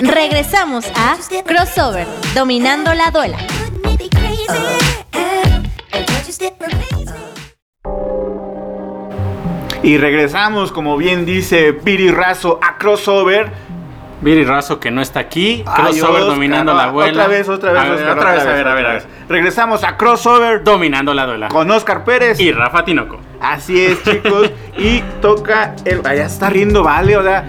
Regresamos 0.00 0.86
a 0.94 1.16
Crossover, 1.44 2.06
dominando 2.34 2.94
la 2.94 3.10
duela. 3.10 3.38
Y 9.82 9.96
regresamos, 9.96 10.72
como 10.72 10.96
bien 10.96 11.24
dice 11.24 11.72
Piri 11.72 12.10
Razo, 12.10 12.58
a 12.62 12.78
Crossover. 12.78 13.48
Viri 14.20 14.44
Razo 14.44 14.80
que 14.80 14.90
no 14.90 15.00
está 15.00 15.20
aquí. 15.20 15.64
Crossover 15.76 16.22
dominando 16.22 16.74
la 16.74 16.90
duela. 16.90 17.12
Otra 17.12 17.28
vez, 17.28 17.48
otra 17.48 17.72
vez, 17.72 17.80
A 17.82 17.84
ver, 17.84 17.92
Oscar, 17.94 18.18
otra 18.18 18.32
vez, 18.32 18.42
a 18.42 18.52
ver, 18.52 18.68
a 18.68 18.74
ver, 18.74 18.86
a 18.86 18.92
ver. 18.94 19.06
Regresamos 19.28 19.84
a 19.84 19.96
Crossover 19.96 20.64
Dominando 20.64 21.14
la 21.14 21.26
duela. 21.26 21.48
con 21.48 21.70
Oscar 21.70 22.04
Pérez. 22.04 22.40
Y 22.40 22.50
Rafa 22.50 22.84
Tinoco. 22.84 23.20
Así 23.40 23.80
es, 23.84 24.02
chicos. 24.02 24.50
y 24.76 25.00
toca 25.22 25.76
el. 25.84 26.00
ah, 26.04 26.14
Ya 26.16 26.26
está 26.26 26.50
riendo, 26.50 26.82
vale. 26.82 27.16
O 27.16 27.22
sea, 27.22 27.46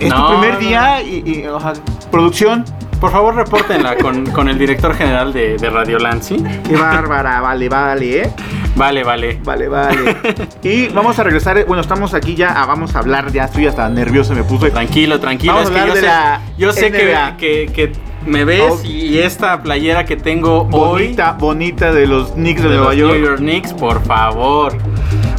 es 0.00 0.08
No, 0.10 0.26
tu 0.26 0.40
primer 0.40 0.58
día 0.58 1.02
y, 1.02 1.22
y, 1.24 1.46
o 1.46 1.60
sea, 1.60 1.72
producción. 2.10 2.64
Por 3.00 3.10
favor, 3.12 3.34
repórtenla 3.34 3.96
con, 3.96 4.26
con 4.32 4.48
el 4.48 4.58
director 4.58 4.94
general 4.94 5.32
de, 5.32 5.56
de 5.56 5.70
Radio 5.70 5.98
Lancy. 5.98 6.36
Qué 6.68 6.76
bárbara, 6.76 7.40
vale, 7.40 7.68
vale, 7.68 8.22
¿eh? 8.24 8.30
Vale, 8.76 9.02
vale. 9.04 9.40
Vale, 9.42 9.68
vale. 9.68 10.16
y 10.62 10.88
vamos 10.88 11.18
a 11.18 11.22
regresar. 11.22 11.56
eh, 11.58 11.64
Bueno, 11.66 11.80
estamos 11.80 12.12
aquí 12.12 12.34
ya. 12.34 12.52
ah, 12.60 12.66
vamos 12.66 12.94
a 12.94 12.98
hablar. 12.98 13.32
Ya 13.32 13.44
estoy 13.44 13.66
hasta 13.66 13.88
nervioso, 13.88 14.34
me 14.34 14.44
puse. 14.44 14.70
Tranquilo, 14.70 15.18
tranquilo. 15.18 15.54
Vamos 15.54 15.70
es 15.70 15.76
a 15.76 15.80
que 15.80 15.88
yo 15.88 15.94
de 15.94 16.00
sé, 16.00 16.06
la 16.06 16.40
yo 16.58 16.72
sé 16.72 16.92
que, 16.92 17.16
que, 17.38 17.72
que 17.72 17.92
me 18.26 18.44
ves 18.44 18.62
Oh. 18.68 18.84
y 18.84 19.18
esta 19.18 19.62
playera 19.62 20.04
que 20.04 20.16
tengo 20.16 20.68
hoy 20.70 21.04
Bonita, 21.04 21.32
bonita 21.38 21.92
de 21.92 22.06
los 22.06 22.32
Knicks 22.32 22.62
de, 22.62 22.68
de 22.68 22.74
Nueva 22.76 22.90
los 22.90 22.96
York. 22.98 23.14
New 23.14 23.24
York 23.24 23.38
Knicks, 23.38 23.72
por 23.72 24.04
favor. 24.04 24.76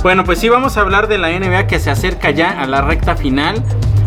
Bueno, 0.01 0.23
pues 0.23 0.39
sí 0.39 0.49
vamos 0.49 0.77
a 0.77 0.81
hablar 0.81 1.07
de 1.07 1.19
la 1.19 1.29
NBA 1.29 1.67
que 1.67 1.79
se 1.79 1.91
acerca 1.91 2.31
ya 2.31 2.59
a 2.59 2.65
la 2.65 2.81
recta 2.81 3.15
final. 3.15 3.63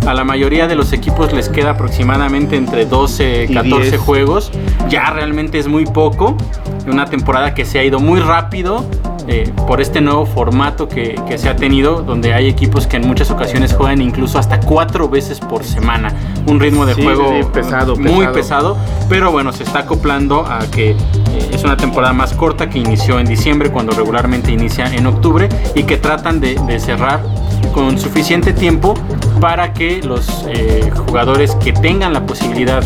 A 0.07 0.13
la 0.15 0.25
mayoría 0.25 0.67
de 0.67 0.75
los 0.75 0.93
equipos 0.93 1.33
les 1.33 1.49
queda 1.49 1.71
aproximadamente 1.71 2.57
entre 2.57 2.85
12 2.87 3.47
Y 3.49 3.55
14 3.55 3.91
10. 3.91 4.01
juegos. 4.01 4.53
Ya 4.89 5.11
realmente 5.11 5.59
es 5.59 5.67
muy 5.67 5.87
poco. 5.87 6.37
Una 6.87 7.07
temporada 7.07 7.55
que 7.55 7.65
se 7.65 7.79
ha 7.79 7.85
ido 7.85 7.99
muy 8.01 8.21
rápido 8.21 8.85
eh, 9.27 9.51
por 9.67 9.81
este 9.81 10.03
nuevo 10.03 10.27
formato 10.27 10.87
que, 10.87 11.19
que 11.27 11.39
se 11.39 11.49
ha 11.49 11.57
tenido, 11.57 12.03
donde 12.03 12.35
hay 12.35 12.47
equipos 12.47 12.87
que 12.87 12.97
en 12.99 13.07
muchas 13.09 13.31
ocasiones 13.31 13.73
juegan 13.73 14.03
incluso 14.03 14.39
hasta 14.39 14.61
cuatro 14.61 15.09
veces 15.09 15.41
por 15.41 15.65
semana. 15.65 16.13
Un 16.47 16.61
ritmo 16.61 16.85
de 16.85 16.95
Sí, 16.95 17.03
juego 17.03 17.31
sí, 17.41 17.49
pesado, 17.51 17.97
muy 17.97 18.27
pesado. 18.27 18.33
pesado 18.35 18.77
pero 19.09 19.33
bueno, 19.33 19.53
se 19.53 19.63
está 19.63 19.79
acoplando 19.81 20.45
a 20.45 20.59
que 20.71 20.91
eh, 20.91 20.97
es 21.53 21.65
una 21.65 21.79
temporada 21.79 22.13
más 22.13 22.35
corta 22.35 22.69
que 22.69 22.79
inició 22.79 23.19
en 23.19 23.25
diciembre 23.27 23.71
cuando 23.71 23.93
regularmente 23.93 24.53
inicia 24.53 24.95
en 24.95 25.07
octubre 25.07 25.49
y 25.75 25.85
que 25.85 25.97
tratan 25.97 26.41
de, 26.41 26.57
de 26.67 26.79
cerrar 26.79 27.23
con 27.75 27.99
suficiente 27.99 28.53
tiempo 28.53 28.95
para 29.41 29.73
que 29.75 30.01
los 30.01 30.47
eh, 30.49 30.91
jugadores 31.07 31.57
que 31.57 31.73
tengan 31.73 32.13
la 32.13 32.25
posibilidad 32.25 32.83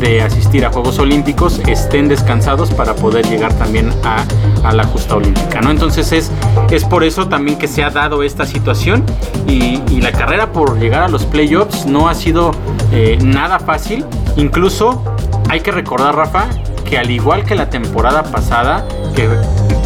de 0.00 0.22
asistir 0.22 0.64
a 0.64 0.72
Juegos 0.72 0.98
Olímpicos 0.98 1.60
estén 1.68 2.08
descansados 2.08 2.70
para 2.70 2.94
poder 2.96 3.28
llegar 3.28 3.52
también 3.52 3.90
a, 4.02 4.24
la 4.72 4.84
justa 4.84 5.16
olímpica, 5.16 5.60
¿no? 5.60 5.70
Entonces 5.70 6.12
es, 6.12 6.30
es 6.70 6.84
por 6.84 7.04
eso 7.04 7.28
también 7.28 7.58
que 7.58 7.68
se 7.68 7.84
ha 7.84 7.90
dado 7.90 8.22
esta 8.22 8.46
situación 8.46 9.04
y, 9.46 9.82
y 9.90 10.00
la 10.00 10.12
carrera 10.12 10.50
por 10.52 10.78
llegar 10.78 11.02
a 11.02 11.08
los 11.08 11.24
playoffs 11.26 11.84
no 11.84 12.08
ha 12.08 12.14
sido 12.14 12.52
eh, 12.92 13.18
nada 13.22 13.58
fácil. 13.58 14.04
Incluso 14.36 15.04
hay 15.50 15.60
que 15.60 15.72
recordar, 15.72 16.16
Rafa, 16.16 16.46
que 16.88 16.96
al 16.98 17.10
igual 17.10 17.44
que 17.44 17.54
la 17.54 17.70
temporada 17.70 18.22
pasada, 18.22 18.86
que 19.14 19.28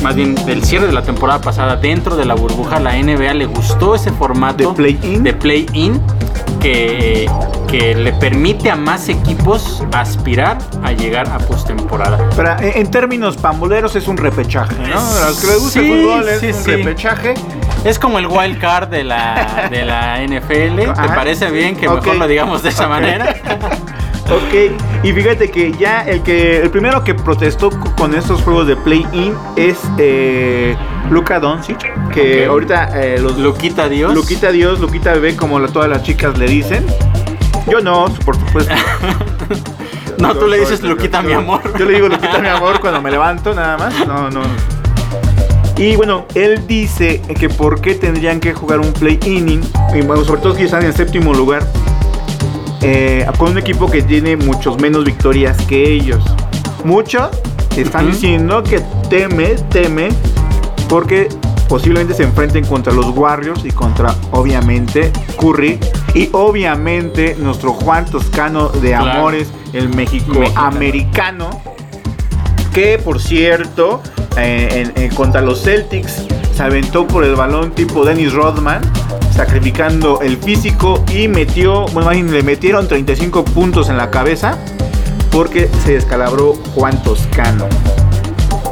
más 0.02 0.14
bien 0.14 0.34
del 0.46 0.64
cierre 0.64 0.86
de 0.86 0.92
la 0.92 1.02
temporada 1.02 1.40
pasada 1.40 1.76
dentro 1.76 2.16
de 2.16 2.24
la 2.24 2.34
burbuja, 2.34 2.78
la 2.80 2.92
NBA 2.96 3.34
le 3.34 3.46
gustó 3.46 3.94
ese 3.94 4.10
formato 4.12 4.70
¿De 4.70 4.74
play-in? 4.76 5.22
de 5.22 5.32
play-in 5.34 6.00
que, 6.60 7.28
que 7.68 7.94
le 7.94 8.12
permite 8.14 8.70
a 8.70 8.76
más 8.76 9.08
equipos 9.08 9.82
aspirar 9.92 10.58
a 10.82 10.92
llegar 10.92 11.28
a 11.30 11.38
postemporada. 11.38 12.18
Pero 12.36 12.52
eh, 12.60 12.72
en 12.76 12.90
términos 12.90 13.36
pamboleros 13.36 13.94
es 13.96 14.08
un 14.08 14.16
repechaje, 14.16 14.74
¿no? 14.88 14.98
A 14.98 15.28
los 15.30 15.40
que 15.40 15.46
les 15.46 15.58
gusta 15.60 15.80
Sí, 15.80 15.90
el 15.90 16.00
fútbol 16.02 16.28
es 16.28 16.40
sí, 16.40 16.46
un 16.48 16.54
sí. 16.54 16.70
repechaje. 16.70 17.34
Es 17.84 17.98
como 17.98 18.18
el 18.18 18.26
wild 18.26 18.58
card 18.60 18.88
de 18.88 19.04
la, 19.04 19.68
de 19.70 19.84
la 19.84 20.18
NFL. 20.26 20.76
¿Te 21.00 21.08
parece 21.14 21.50
bien 21.50 21.76
que 21.76 21.88
Ok. 21.88 22.00
mejor 22.00 22.16
lo 22.16 22.26
digamos 22.26 22.62
de 22.62 22.70
esa 22.70 22.84
Ok. 22.84 22.90
manera? 22.90 23.36
Ok, 24.28 25.04
y 25.04 25.12
fíjate 25.12 25.50
que 25.50 25.72
ya 25.72 26.02
el 26.02 26.22
que 26.22 26.60
el 26.60 26.68
primero 26.70 27.04
que 27.04 27.14
protestó 27.14 27.70
con 27.96 28.12
estos 28.14 28.42
juegos 28.42 28.66
de 28.66 28.74
play-in 28.76 29.32
es 29.54 29.78
eh, 29.98 30.76
Luka 31.10 31.38
Doncic, 31.38 31.78
que 32.10 32.46
ahorita 32.46 32.90
eh, 33.00 33.18
los 33.20 33.38
Luquita 33.38 33.88
Dios. 33.88 34.12
Luquita 34.14 34.50
Dios, 34.50 34.80
Luquita 34.80 35.12
bebé, 35.12 35.36
como 35.36 35.60
la- 35.60 35.68
todas 35.68 35.88
las 35.88 36.02
chicas 36.02 36.36
le 36.38 36.46
dicen. 36.46 36.84
Yo 37.70 37.80
no, 37.80 38.06
por 38.24 38.36
supuesto. 38.36 38.74
No, 40.18 40.34
tú 40.34 40.46
le 40.46 40.58
dices 40.58 40.82
Luquita, 40.82 41.20
mi 41.20 41.34
amor. 41.34 41.60
Yo 41.78 41.84
le 41.84 41.92
digo 41.96 42.08
Luquita 42.08 42.38
mi 42.38 42.48
amor 42.48 42.80
cuando 42.80 43.02
me 43.02 43.10
levanto, 43.10 43.54
nada 43.54 43.76
más. 43.76 43.94
No, 44.06 44.30
no. 44.30 44.40
Y 45.76 45.94
bueno, 45.96 46.24
él 46.34 46.66
dice 46.66 47.20
que 47.38 47.50
por 47.50 47.82
qué 47.82 47.94
tendrían 47.94 48.40
que 48.40 48.54
jugar 48.54 48.80
un 48.80 48.94
play-inning, 48.94 49.60
y 49.94 50.00
bueno, 50.00 50.24
sobre 50.24 50.40
todo 50.40 50.54
si 50.54 50.62
están 50.62 50.80
en 50.80 50.88
el 50.88 50.94
séptimo 50.94 51.34
lugar, 51.34 51.66
eh, 52.82 53.26
con 53.38 53.52
un 53.52 53.58
equipo 53.58 53.90
que 53.90 54.02
tiene 54.02 54.36
muchos 54.36 54.78
menos 54.80 55.04
victorias 55.04 55.56
que 55.66 55.92
ellos. 55.92 56.22
Muchos 56.84 57.28
están 57.76 58.10
diciendo 58.10 58.62
que 58.62 58.80
teme, 59.10 59.54
teme, 59.70 60.08
porque 60.88 61.28
posiblemente 61.68 62.14
se 62.14 62.22
enfrenten 62.22 62.64
contra 62.64 62.92
los 62.92 63.08
Warriors 63.08 63.64
y 63.64 63.70
contra, 63.70 64.14
obviamente, 64.32 65.10
Curry. 65.40 65.78
Y 66.14 66.30
obviamente 66.32 67.36
nuestro 67.38 67.72
Juan 67.72 68.06
Toscano 68.06 68.68
de 68.68 68.88
Claro. 68.90 69.10
Amores, 69.10 69.48
el 69.72 69.88
México 69.90 70.32
Mexicano. 70.38 70.66
americano. 70.66 71.50
Que 72.72 72.98
por 72.98 73.20
cierto, 73.20 74.02
eh, 74.36 74.92
en- 74.96 75.02
en- 75.02 75.14
contra 75.14 75.40
los 75.40 75.62
Celtics 75.62 76.26
se 76.54 76.62
aventó 76.62 77.06
por 77.06 77.24
el 77.24 77.34
balón 77.34 77.72
tipo 77.72 78.04
Dennis 78.04 78.32
Rodman, 78.32 78.80
sacrificando 79.36 80.22
el 80.22 80.38
físico 80.38 81.04
y 81.12 81.28
metió, 81.28 81.86
bueno, 81.88 82.10
le 82.10 82.42
metieron 82.42 82.88
35 82.88 83.44
puntos 83.44 83.90
en 83.90 83.98
la 83.98 84.10
cabeza 84.10 84.58
porque 85.30 85.68
se 85.84 85.92
descalabró 85.92 86.54
Juan 86.74 87.02
Toscano 87.02 87.68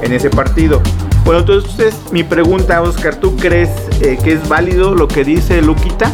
en 0.03 0.13
ese 0.13 0.31
partido. 0.31 0.81
Bueno, 1.25 1.41
entonces 1.41 1.95
mi 2.13 2.25
pregunta, 2.25 2.81
Oscar, 2.81 3.17
¿tú 3.17 3.37
crees 3.37 3.71
eh, 4.01 4.19
que 4.23 4.33
es 4.33 4.49
válido 4.49 4.95
lo 4.95 5.07
que 5.07 5.25
dice 5.25 5.61
Luquita? 5.61 6.11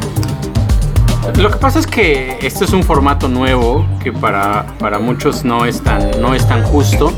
Lo 1.37 1.51
que 1.51 1.57
pasa 1.59 1.79
es 1.79 1.87
que 1.87 2.39
este 2.43 2.65
es 2.65 2.73
un 2.73 2.83
formato 2.83 3.29
nuevo 3.29 3.87
que 4.03 4.13
para, 4.13 4.67
para 4.79 4.99
muchos 4.99 5.45
no 5.45 5.65
es, 5.65 5.81
tan, 5.81 6.21
no 6.21 6.35
es 6.35 6.47
tan 6.49 6.65
justo, 6.65 7.13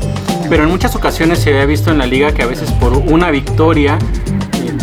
pero 0.49 0.63
en 0.63 0.69
muchas 0.69 0.95
ocasiones 0.95 1.39
se 1.39 1.49
había 1.49 1.65
visto 1.65 1.89
en 1.89 1.97
la 1.97 2.05
liga 2.05 2.31
que 2.31 2.43
a 2.43 2.45
veces 2.45 2.71
por 2.73 2.93
una 2.93 3.31
victoria 3.31 3.97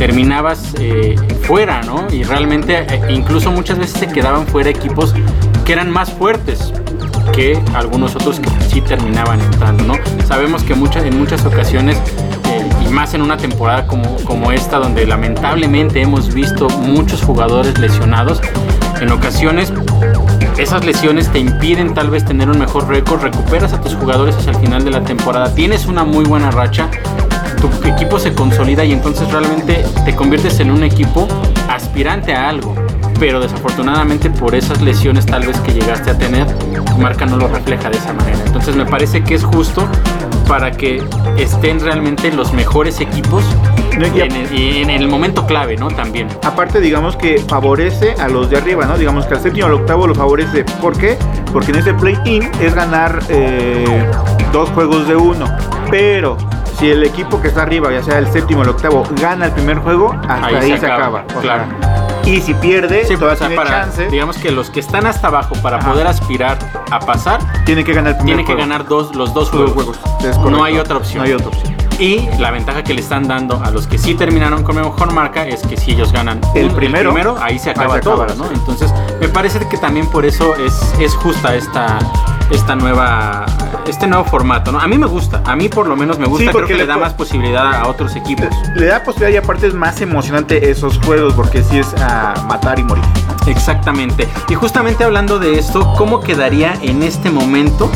terminabas 0.01 0.73
eh, 0.79 1.15
fuera, 1.43 1.83
¿no? 1.83 2.07
Y 2.11 2.23
realmente 2.23 2.87
eh, 2.89 3.03
incluso 3.11 3.53
muchas 3.53 3.79
veces 3.79 4.01
se 4.01 4.09
quedaban 4.09 4.47
fuera 4.47 4.71
equipos 4.71 5.15
que 5.67 5.75
eran 5.75 5.91
más 5.91 6.11
fuertes 6.11 6.73
que 7.35 7.61
algunos 7.75 8.17
otros 8.17 8.41
que 8.41 8.49
sí 8.71 8.81
terminaban 8.81 9.43
entrando, 9.43 9.85
¿no? 9.85 9.95
Sabemos 10.27 10.63
que 10.63 10.75
muchas, 10.75 11.05
en 11.05 11.19
muchas 11.19 11.45
ocasiones 11.45 11.99
eh, 12.47 12.67
y 12.83 12.89
más 12.89 13.13
en 13.13 13.21
una 13.21 13.37
temporada 13.37 13.87
como, 13.87 14.17
como 14.25 14.53
esta 14.53 14.79
donde 14.79 15.07
lamentablemente 15.07 16.01
hemos 16.01 16.33
visto 16.33 16.71
muchos 16.71 17.21
jugadores 17.21 17.79
lesionados 17.79 18.41
en 19.03 19.13
ocasiones 19.13 19.71
esas 20.57 20.85
lesiones 20.85 21.31
te 21.33 21.39
impiden 21.39 21.95
tal 21.95 22.11
vez 22.11 22.25
tener 22.25 22.51
un 22.51 22.59
mejor 22.59 22.87
récord, 22.89 23.23
recuperas 23.23 23.73
a 23.73 23.81
tus 23.81 23.95
jugadores 23.95 24.37
hacia 24.37 24.53
el 24.53 24.59
final 24.59 24.85
de 24.85 24.91
la 24.91 25.03
temporada, 25.03 25.55
tienes 25.55 25.87
una 25.87 26.05
muy 26.05 26.25
buena 26.25 26.51
racha, 26.51 26.91
tu 27.61 27.69
equipo 27.87 28.19
se 28.19 28.33
consolida 28.35 28.85
y 28.85 28.93
entonces 28.93 29.31
realmente 29.31 29.85
te 30.05 30.15
conviertes 30.15 30.61
en 30.61 30.71
un 30.71 30.83
equipo 30.83 31.27
aspirante 31.69 32.35
a 32.35 32.49
algo. 32.49 32.75
Pero 33.19 33.39
desafortunadamente 33.41 34.31
por 34.31 34.55
esas 34.55 34.81
lesiones 34.81 35.27
tal 35.27 35.47
vez 35.47 35.59
que 35.61 35.73
llegaste 35.73 36.11
a 36.11 36.17
tener, 36.19 36.47
tu 36.57 36.97
marca 36.99 37.27
no 37.27 37.37
lo 37.37 37.49
refleja 37.49 37.91
de 37.91 37.99
esa 37.99 38.13
manera. 38.15 38.39
Entonces 38.47 38.75
me 38.77 38.87
parece 38.87 39.23
que 39.23 39.35
es 39.35 39.45
justo 39.45 39.87
para 40.49 40.71
que 40.73 41.03
estén 41.37 41.81
realmente 41.81 42.33
los 42.33 42.53
mejores 42.53 43.01
equipos 43.01 43.45
No, 43.99 44.07
y 44.07 44.21
a- 44.21 44.25
en 44.25 44.33
el, 44.33 44.55
y 44.59 44.83
en 44.83 44.91
el 44.91 45.07
momento 45.09 45.47
clave, 45.47 45.77
¿no? 45.77 45.89
También. 45.89 46.29
Aparte, 46.45 46.81
digamos 46.81 47.17
que 47.17 47.39
favorece 47.47 48.15
a 48.19 48.29
los 48.29 48.49
de 48.49 48.57
arriba, 48.57 48.87
¿no? 48.87 48.97
Digamos 48.97 49.27
que 49.27 49.35
al 49.35 49.43
séptimo 49.43 49.67
al 49.67 49.75
octavo 49.75 50.07
lo 50.07 50.15
favorece. 50.15 50.65
¿Por 50.81 50.97
qué? 50.97 51.19
Porque 51.53 51.73
en 51.73 51.79
ese 51.79 51.93
play-in 51.95 52.51
es 52.61 52.75
ganar 52.75 53.19
eh, 53.29 53.85
dos 54.53 54.71
juegos 54.71 55.07
de 55.07 55.17
uno. 55.17 55.45
Pero 55.91 56.37
si 56.81 56.91
el 56.91 57.05
equipo 57.05 57.41
que 57.41 57.49
está 57.49 57.63
arriba, 57.63 57.93
ya 57.93 58.03
sea 58.03 58.19
el 58.19 58.27
séptimo 58.33 58.61
o 58.61 58.63
el 58.65 58.71
octavo, 58.71 59.05
gana 59.21 59.47
el 59.47 59.53
primer 59.53 59.79
juego, 59.79 60.13
hasta 60.29 60.47
ahí, 60.47 60.77
se, 60.79 60.87
acaba. 60.87 61.25
O 61.37 61.41
claro. 61.41 61.65
sea, 61.69 62.23
y 62.25 62.41
si 62.41 62.55
pierde, 62.55 63.05
Sí, 63.05 63.15
todavía 63.17 63.35
o 63.35 63.37
sea, 63.37 63.47
tiene 63.49 63.63
para, 63.63 63.83
chance. 63.83 64.09
digamos 64.09 64.37
que 64.39 64.51
los 64.51 64.71
que 64.71 64.81
están 64.81 65.07
hasta 65.07 65.29
abajo 65.29 65.55
para 65.63 65.77
Ajá. 65.79 65.93
poder 65.93 66.07
aspirar 66.07 66.59
a 66.91 66.99
pasar, 67.01 67.41
Tiene 67.65 67.85
que 67.85 67.93
ganar 67.93 68.13
el 68.13 68.17
primer 68.17 68.27
tienen 68.37 68.47
que 68.47 68.53
juego. 68.53 68.61
ganar 68.69 68.87
dos, 68.89 69.15
los 69.15 69.33
dos 69.35 69.51
juegos. 69.51 69.73
juegos. 69.73 69.99
No 70.51 70.65
hay 70.65 70.79
otra 70.79 70.97
opción. 70.97 71.19
No 71.19 71.25
hay 71.25 71.33
otra 71.35 71.49
opción. 71.49 71.77
Y 72.01 72.27
la 72.39 72.51
ventaja 72.51 72.83
que 72.83 72.95
le 72.95 73.01
están 73.03 73.29
dando 73.29 73.63
a 73.63 73.71
los 73.71 73.87
que 73.87 73.99
sí 73.99 74.15
terminaron 74.15 74.63
con 74.65 74.75
mejor 74.77 75.13
marca 75.13 75.47
es 75.47 75.61
que 75.63 75.77
si 75.77 75.91
ellos 75.93 76.13
ganan 76.13 76.41
El 76.55 76.67
un- 76.71 76.75
primero, 76.75 77.37
ahí 77.43 77.59
se 77.59 77.69
ahí 77.71 77.75
acaba 77.77 77.95
se 77.97 78.01
todo, 78.01 78.27
¿no? 78.37 78.51
Entonces, 78.51 78.93
me 79.21 79.29
parece 79.29 79.59
que 79.69 79.77
también 79.77 80.07
por 80.07 80.25
eso 80.25 80.57
es, 80.57 80.73
es 80.99 81.15
justa 81.15 81.55
esta, 81.55 81.99
esta 82.51 82.75
nueva, 82.75 83.45
este 83.87 84.07
nuevo 84.07 84.25
formato, 84.25 84.73
¿no? 84.73 84.81
A 84.81 84.89
mí 84.89 84.97
me 84.97 85.07
gusta, 85.07 85.43
a 85.45 85.55
mí 85.57 85.69
por 85.69 85.87
lo 85.87 85.95
menos 85.95 86.19
me 86.19 86.27
gusta, 86.27 86.45
creo 86.45 86.53
porque 86.53 86.69
que 86.69 86.79
le 86.79 86.85
le 86.85 86.87
da 86.87 86.97
más 86.97 87.13
posibilidad 87.13 87.75
a 87.75 87.87
otros 87.89 88.17
equipos. 88.17 88.49
Le 88.75 88.87
da 88.87 89.03
posibilidad 89.05 89.35
y 89.35 89.45
aparte 89.45 89.67
es 89.67 89.75
más 89.75 90.01
emocionante 90.01 90.71
esos 90.71 90.99
juegos 91.05 91.35
porque 91.35 91.63
sí 91.63 91.79
es 91.81 91.93
a 92.01 92.33
matar 92.49 92.79
y 92.79 92.83
morir. 92.85 93.05
Exactamente. 93.47 94.27
Y 94.49 94.55
justamente 94.55 95.05
hablando 95.05 95.39
de 95.39 95.59
esto, 95.59 95.93
¿cómo 95.99 96.21
quedaría 96.21 96.75
en 96.81 97.03
este 97.03 97.31
momento 97.31 97.91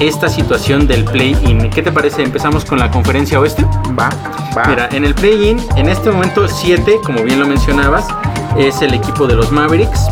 esta 0.00 0.28
situación 0.28 0.86
del 0.86 1.04
play-in? 1.04 1.70
¿Qué 1.70 1.82
te 1.82 1.92
parece? 1.92 2.22
Empezamos 2.22 2.64
con 2.64 2.78
la 2.78 2.90
conferencia 2.90 3.38
oeste. 3.40 3.64
Va, 3.98 4.08
va. 4.56 4.64
Mira, 4.66 4.88
en 4.92 5.04
el 5.04 5.14
play-in, 5.14 5.60
en 5.76 5.88
este 5.88 6.10
momento 6.10 6.48
7, 6.48 7.00
como 7.04 7.22
bien 7.22 7.38
lo 7.40 7.46
mencionabas, 7.46 8.06
es 8.58 8.82
el 8.82 8.94
equipo 8.94 9.26
de 9.26 9.34
los 9.36 9.52
Mavericks 9.52 10.08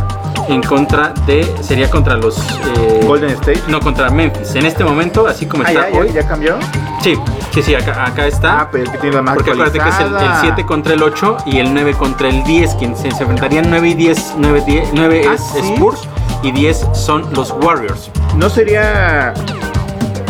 en 0.49 0.63
contra 0.63 1.13
de, 1.27 1.45
sería 1.61 1.91
contra 1.91 2.17
los... 2.17 2.39
eh, 2.39 3.01
Golden 3.07 3.31
State. 3.31 3.63
No, 3.69 3.81
contra 3.81 4.09
Memphis. 4.09 4.55
En 4.55 4.65
este 4.65 4.83
momento, 4.85 5.27
así 5.27 5.45
como 5.47 5.63
Ah, 5.65 5.73
está 5.73 5.91
ya, 5.91 5.99
hoy. 5.99 6.07
ya, 6.09 6.15
ya 6.23 6.29
cambió. 6.29 6.57
Sí, 7.03 7.15
sí, 7.53 7.63
sí, 7.63 7.75
acá, 7.75 8.07
acá 8.07 8.27
está. 8.27 8.61
Ah, 8.61 8.69
pero 8.73 8.85
el 8.85 8.91
que 8.91 8.99
tiene 8.99 9.17
la 9.17 9.23
más 9.23 9.35
Porque 9.35 9.51
acuérdate 9.51 9.79
que 9.79 9.89
es 9.89 9.95
el, 10.01 10.07
el 10.07 10.15
actualizada. 10.15 10.41
7 10.41 10.65
contra 10.67 10.95
el 10.95 11.03
8 11.03 11.37
y 11.47 11.59
el 11.59 11.75
9 11.75 11.93
contra 11.95 12.29
el 12.29 12.43
10. 12.45 12.75
Quien 12.77 12.97
se, 12.97 13.11
se 13.11 13.23
enfrentarían 13.25 13.69
9 13.69 13.89
y 13.89 13.95
10. 13.95 14.35
9, 14.39 14.63
10, 14.67 14.89
9 14.95 15.27
Ah, 15.29 15.35
es 15.35 15.43
¿sí? 15.53 15.73
Spurs 15.75 16.01
y 16.43 16.51
10 16.53 16.87
son 16.95 17.27
los 17.35 17.51
Warriors. 17.51 18.11
No 18.37 18.49
sería. 18.49 19.35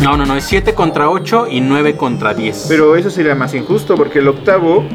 No, 0.01 0.15
no, 0.15 0.25
no, 0.25 0.35
es 0.37 0.45
7 0.45 0.73
contra 0.75 1.09
8 1.09 1.47
y 1.49 1.59
9 1.59 1.97
contra 1.97 2.33
10. 2.33 2.67
Pero 2.69 2.95
eso 2.95 3.09
sería 3.09 3.35
más 3.35 3.53
injusto 3.53 3.95
porque 3.95 4.19
el 4.19 4.29
octavo, 4.29 4.85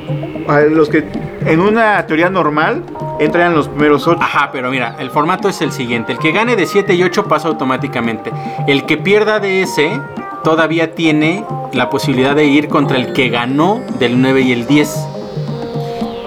a 0.48 0.60
los 0.60 0.88
que 0.88 1.04
en 1.44 1.60
una 1.60 2.06
teoría 2.06 2.30
normal 2.30 2.82
entran 3.20 3.54
los 3.54 3.68
primeros 3.68 4.06
ocho. 4.08 4.18
Ajá, 4.22 4.50
pero 4.50 4.70
mira, 4.70 4.96
el 4.98 5.10
formato 5.10 5.48
es 5.48 5.60
el 5.60 5.72
siguiente. 5.72 6.12
El 6.12 6.18
que 6.18 6.32
gane 6.32 6.56
de 6.56 6.66
7 6.66 6.94
y 6.94 7.02
8 7.02 7.24
pasa 7.24 7.48
automáticamente. 7.48 8.32
El 8.66 8.86
que 8.86 8.96
pierda 8.96 9.40
de 9.40 9.62
ese 9.62 10.00
todavía 10.42 10.94
tiene 10.94 11.44
la 11.72 11.90
posibilidad 11.90 12.34
de 12.34 12.46
ir 12.46 12.68
contra 12.68 12.96
el 12.96 13.12
que 13.12 13.28
ganó 13.28 13.82
del 13.98 14.20
9 14.20 14.40
y 14.40 14.52
el 14.52 14.66
10. 14.66 15.08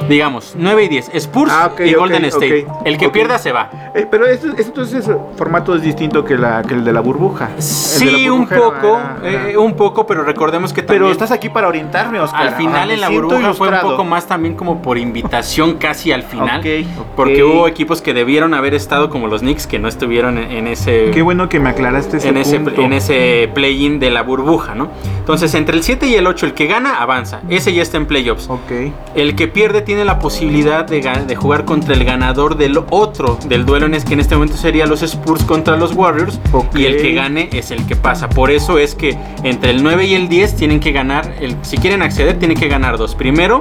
Digamos, 0.08 0.56
9 0.58 0.84
y 0.84 0.88
10. 0.88 1.10
Spurs 1.16 1.52
Ah, 1.54 1.72
y 1.84 1.94
Golden 1.94 2.26
State. 2.26 2.68
el 2.86 2.98
que 2.98 3.10
pierda 3.10 3.38
se 3.38 3.52
va. 3.52 3.70
Eh, 3.96 4.06
pero 4.10 4.26
esto, 4.26 4.48
entonces 4.58 5.08
el 5.08 5.18
formato 5.36 5.76
es 5.76 5.82
distinto 5.82 6.24
que, 6.24 6.38
la, 6.38 6.62
que 6.64 6.74
el 6.76 6.84
de 6.86 6.94
la 6.94 7.02
burbuja. 7.02 7.50
Sí, 7.60 8.06
la 8.26 8.32
un 8.34 8.42
burbuja 8.48 8.56
poco, 8.58 9.00
era- 9.24 9.50
eh, 9.52 9.58
un 9.58 9.74
poco, 9.76 10.06
pero 10.08 10.24
recordemos 10.24 10.74
que 10.74 10.82
también 10.82 11.04
Pero 11.04 11.12
estás 11.12 11.32
aquí 11.32 11.50
para 11.50 11.68
orientarme, 11.68 12.20
Oscar. 12.20 12.42
al 12.48 12.56
final 12.56 12.90
Ah, 12.90 12.94
en 12.94 13.02
la 13.02 13.10
burbuja 13.10 13.54
fue 13.54 13.70
un 13.70 13.80
poco 13.82 14.04
más 14.04 14.28
también 14.28 14.56
como 14.56 14.82
por 14.82 14.98
invitación 14.98 15.76
casi 15.78 16.12
al 16.12 16.24
final, 16.24 16.62
porque 17.16 17.44
hubo 17.44 17.68
equipos 17.68 18.02
que 18.02 18.14
debieron 18.14 18.54
haber 18.54 18.74
estado 18.74 19.10
como 19.10 19.28
los 19.28 19.42
Knicks 19.42 19.68
que 19.68 19.80
no 19.80 19.88
estuvieron 19.88 20.38
en, 20.38 20.52
en 20.52 20.68
ese 20.68 21.12
Qué 21.14 21.22
bueno 21.22 21.50
que 21.50 21.60
me 21.60 21.70
aclaraste 21.70 22.18
ese 22.18 22.30
en 22.30 22.38
ese, 22.38 22.56
en 22.58 22.94
ese 22.94 23.50
play-in 23.54 24.00
de 24.00 24.10
la 24.12 24.22
burbuja, 24.24 24.76
¿no? 24.76 24.90
Entonces, 25.20 25.54
entre 25.56 25.76
el 25.76 25.84
7 25.84 26.08
y 26.08 26.16
el 26.16 26.26
8, 26.28 26.46
el 26.46 26.54
que 26.54 26.68
gana, 26.68 27.02
avanza. 27.02 27.42
Ese 27.50 27.74
ya 27.74 27.82
está 27.82 27.98
en 27.98 28.06
playoffs. 28.06 28.48
El 29.16 29.36
que 29.36 29.48
pierde 29.48 29.82
tiene 29.82 29.97
la 30.06 30.20
posibilidad 30.20 30.86
de, 30.86 31.02
ga- 31.04 31.26
de 31.26 31.36
jugar 31.36 31.66
contra 31.66 31.94
el 31.94 32.04
ganador 32.04 32.58
del 32.58 32.78
otro, 32.90 33.38
del 33.48 33.66
duelo 33.66 33.86
en 33.86 33.94
es 33.94 34.06
que 34.06 34.14
en 34.14 34.20
este 34.20 34.36
momento 34.36 34.58
sería 34.58 34.86
los 34.86 35.02
Spurs 35.04 35.44
contra 35.44 35.78
los 35.78 35.94
Warriors. 35.94 36.40
Y 36.76 36.86
el 36.86 37.02
que 37.02 37.14
gane 37.14 37.50
es 37.54 37.72
el 37.72 37.86
que 37.86 37.96
pasa. 37.96 38.30
Por 38.30 38.52
eso 38.52 38.78
es 38.78 38.96
que 38.96 39.18
entre 39.44 39.72
el 39.72 39.84
9 39.84 40.06
y 40.06 40.14
el 40.16 40.30
10 40.30 40.56
tienen 40.56 40.80
que 40.80 40.92
ganar, 40.92 41.36
el, 41.42 41.56
si 41.62 41.78
quieren 41.78 42.02
acceder, 42.02 42.38
tienen 42.40 42.58
que 42.58 42.68
ganar 42.68 42.98
dos. 42.98 43.16
Primero 43.16 43.60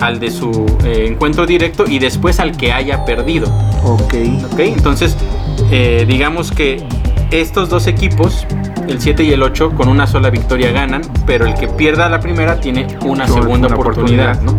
al 0.00 0.18
de 0.18 0.30
su 0.30 0.66
eh, 0.84 1.06
encuentro 1.08 1.46
directo 1.46 1.84
y 1.86 1.98
después 2.00 2.40
al 2.40 2.56
que 2.56 2.72
haya 2.72 3.04
perdido. 3.04 3.46
Ok. 3.84 4.14
¿ok? 4.52 4.58
Entonces, 4.60 5.16
eh, 5.70 6.04
digamos 6.08 6.50
que 6.50 6.82
estos 7.30 7.68
dos 7.68 7.86
equipos, 7.86 8.46
el 8.88 9.00
7 9.00 9.24
y 9.24 9.32
el 9.32 9.42
8, 9.42 9.70
con 9.70 9.88
una 9.88 10.06
sola 10.06 10.30
victoria 10.30 10.72
ganan, 10.72 11.02
pero 11.26 11.46
el 11.46 11.54
que 11.54 11.68
pierda 11.68 12.08
la 12.08 12.20
primera 12.20 12.60
tiene 12.60 12.86
una 13.04 13.26
segunda 13.26 13.68
una 13.68 13.76
oportunidad, 13.76 14.40
¿no? 14.42 14.56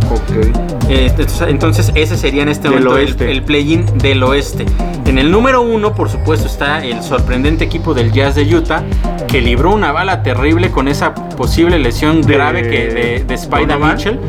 Eh, 0.90 1.12
entonces, 1.48 1.92
ese 1.96 2.18
sería 2.18 2.44
en 2.44 2.50
este 2.50 2.70
Del 2.70 2.84
momento 2.84 2.98
el, 2.98 3.06
oeste. 3.06 3.32
el 3.32 3.44
play-in 3.44 3.86
del 3.98 4.24
oeste. 4.24 4.66
En 5.06 5.18
el 5.18 5.32
número 5.32 5.62
uno, 5.62 5.94
por 5.94 6.10
supuesto, 6.10 6.48
está 6.48 6.84
el 6.84 7.02
sorprendente 7.02 7.64
equipo 7.66 7.94
del 7.94 8.12
Jazz 8.12 8.36
de 8.36 8.56
Utah, 8.56 8.84
que 9.28 9.42
libró 9.42 9.74
una 9.74 9.92
bala 9.92 10.24
terrible 10.24 10.72
con 10.72 10.88
esa 10.88 11.14
posible 11.14 11.80
lesión 11.80 12.22
De 12.22 12.34
grave 12.34 12.62
que 12.64 12.88
de, 12.88 13.24
de 13.24 13.34
Spider. 13.34 13.80
Mitchell, 13.80 14.20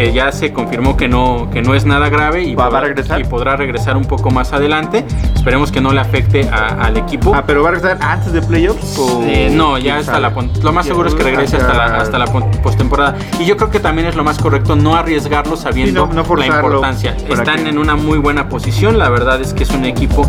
que 0.00 0.12
ya 0.14 0.32
se 0.32 0.50
confirmó 0.52 0.96
que 0.96 1.08
no, 1.08 1.48
que 1.52 1.60
no 1.60 1.74
es 1.74 1.84
nada 1.84 2.08
grave 2.08 2.42
y, 2.42 2.54
¿Va- 2.54 2.68
va 2.70 2.78
a 2.78 2.80
podrá- 2.80 2.86
regresar? 2.88 3.20
y 3.20 3.24
podrá 3.24 3.56
regresar 3.56 3.98
un 3.98 4.04
poco 4.06 4.30
más 4.30 4.52
adelante. 4.54 5.04
Esperemos 5.34 5.70
que 5.70 5.82
no 5.82 5.92
le 5.92 6.00
afecte 6.00 6.48
a- 6.48 6.68
al 6.86 6.96
equipo. 6.96 7.32
Ah, 7.34 7.44
pero 7.46 7.62
va 7.62 7.68
a 7.68 7.72
regresar 7.72 7.98
antes 8.00 8.32
de 8.32 8.40
playoffs 8.40 8.98
o 8.98 9.22
Eh, 9.26 9.50
no, 9.52 9.76
ya 9.76 9.98
hasta 9.98 10.12
sabe? 10.12 10.22
la 10.22 10.30
lo 10.62 10.72
más 10.72 10.86
seguro 10.86 11.08
es 11.08 11.14
que 11.14 11.22
regrese 11.22 11.56
hasta 11.58 11.74
la, 11.74 11.84
hasta- 11.98 12.18
la 12.18 12.26
postemporada. 12.62 13.14
Y 13.38 13.44
yo 13.44 13.56
creo 13.58 13.70
que 13.70 13.78
también 13.80 14.08
es 14.08 14.16
lo 14.16 14.24
más 14.24 14.38
correcto 14.38 14.74
no 14.74 14.96
arriesgarlo 14.96 15.56
sabiendo 15.56 16.06
Sí, 16.06 16.14
no- 16.16 16.24
no 16.26 16.36
la 16.36 16.46
importancia. 16.46 17.14
Están 17.28 17.66
en 17.66 17.76
una 17.78 17.94
muy 17.96 18.16
buena 18.18 18.48
posición. 18.48 18.98
La 18.98 19.10
verdad 19.10 19.40
es 19.42 19.52
que 19.52 19.64
es 19.64 19.70
un 19.70 19.84
equipo 19.84 20.22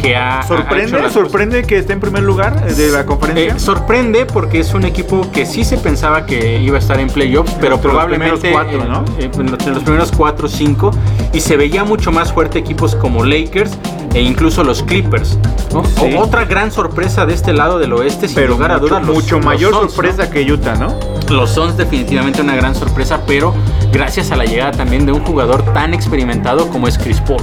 que 0.00 0.16
ha. 0.16 0.42
Sorprende, 0.44 1.10
sorprende 1.10 1.64
que 1.64 1.76
esté 1.78 1.92
en 1.92 2.00
primer 2.00 2.22
lugar 2.22 2.64
de 2.64 2.88
la 2.90 3.04
conferencia. 3.04 3.56
eh, 3.56 3.58
sorprende 3.58 4.24
porque 4.26 4.60
es 4.60 4.72
un 4.72 4.84
equipo 4.84 5.30
que 5.32 5.44
sí 5.44 5.64
se 5.64 5.76
pensaba 5.76 6.24
que 6.24 6.58
iba 6.60 6.76
a 6.76 6.78
estar 6.78 6.98
en 7.00 7.08
playoffs, 7.08 7.52
pero 7.60 7.72
los 7.72 7.80
probablemente 7.80 8.52
cuatro, 8.52 8.82
eh, 8.84 8.88
¿no? 8.88 9.04
Eh, 9.18 9.30
en 9.38 9.50
los- 9.50 9.66
en 9.66 9.74
los 9.74 9.82
primeros 9.82 10.12
4 10.16 10.46
o 10.46 10.50
5 10.50 10.90
y 11.32 11.40
se 11.40 11.56
veía 11.56 11.84
mucho 11.84 12.12
más 12.12 12.32
fuerte 12.32 12.58
equipos 12.58 12.94
como 12.94 13.24
Lakers 13.24 13.72
e 14.14 14.22
incluso 14.22 14.64
los 14.64 14.82
Clippers. 14.82 15.38
¿no? 15.72 15.84
Sí. 15.84 16.14
Otra 16.16 16.44
gran 16.46 16.72
sorpresa 16.72 17.26
de 17.26 17.34
este 17.34 17.52
lado 17.52 17.78
del 17.78 17.92
oeste, 17.92 18.26
sin 18.28 18.34
pero 18.36 18.54
lugar 18.54 18.72
a 18.72 18.78
dudas, 18.78 19.04
los- 19.04 19.14
mucho 19.16 19.36
los 19.36 19.44
mayor 19.44 19.72
sorpresa 19.74 20.30
que 20.30 20.50
Utah, 20.50 20.76
¿no? 20.76 20.94
Los 21.28 21.50
Suns 21.50 21.76
definitivamente 21.76 22.40
una 22.40 22.56
gran 22.56 22.74
sorpresa, 22.74 23.20
pero 23.26 23.52
gracias 23.92 24.30
a 24.30 24.36
la 24.36 24.46
llegada 24.46 24.72
también 24.72 25.04
de 25.04 25.12
un 25.12 25.22
jugador 25.24 25.62
tan 25.74 25.92
experimentado 25.92 26.68
como 26.68 26.88
es 26.88 26.96
Chris 26.96 27.20
Paul. 27.20 27.42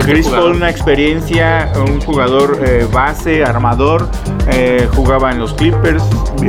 Chris 0.00 0.26
Paul, 0.28 0.52
una 0.56 0.70
experiencia, 0.70 1.70
un 1.76 2.00
jugador 2.00 2.58
eh, 2.66 2.86
base, 2.92 3.44
armador, 3.44 4.08
eh, 4.48 4.88
jugaba 4.94 5.30
en 5.30 5.38
los 5.38 5.54
Clippers. 5.54 6.02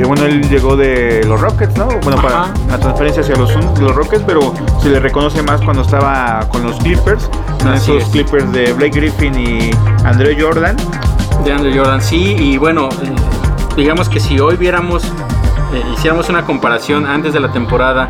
bueno, 0.06 0.24
él 0.24 0.48
llegó 0.48 0.76
de 0.76 1.22
los 1.26 1.40
Rockets, 1.40 1.76
¿no? 1.76 1.86
Bueno, 2.02 2.20
para 2.20 2.42
Ajá. 2.42 2.54
la 2.68 2.78
transferencia 2.78 3.22
hacia 3.22 3.36
los, 3.36 3.54
los 3.80 3.94
Rockets, 3.94 4.22
pero 4.26 4.52
se 4.82 4.90
le 4.90 5.00
reconoce 5.00 5.42
más 5.42 5.60
cuando 5.62 5.82
estaba 5.82 6.46
con 6.50 6.62
los 6.64 6.76
Clippers, 6.78 7.30
en 7.60 7.68
Así 7.68 7.92
esos 7.92 8.04
es. 8.04 8.08
Clippers 8.10 8.52
de 8.52 8.72
Blake 8.72 8.98
Griffin 8.98 9.34
y 9.38 9.70
Andre 10.04 10.36
Jordan. 10.40 10.76
de 11.44 11.52
Andrew 11.52 11.72
Jordan, 11.76 12.02
sí, 12.02 12.34
y 12.38 12.58
bueno, 12.58 12.88
digamos 13.76 14.08
que 14.08 14.20
si 14.20 14.40
hoy 14.40 14.56
viéramos, 14.56 15.04
eh, 15.04 15.82
hiciéramos 15.94 16.28
una 16.28 16.44
comparación 16.44 17.06
antes 17.06 17.32
de 17.32 17.40
la 17.40 17.52
temporada 17.52 18.08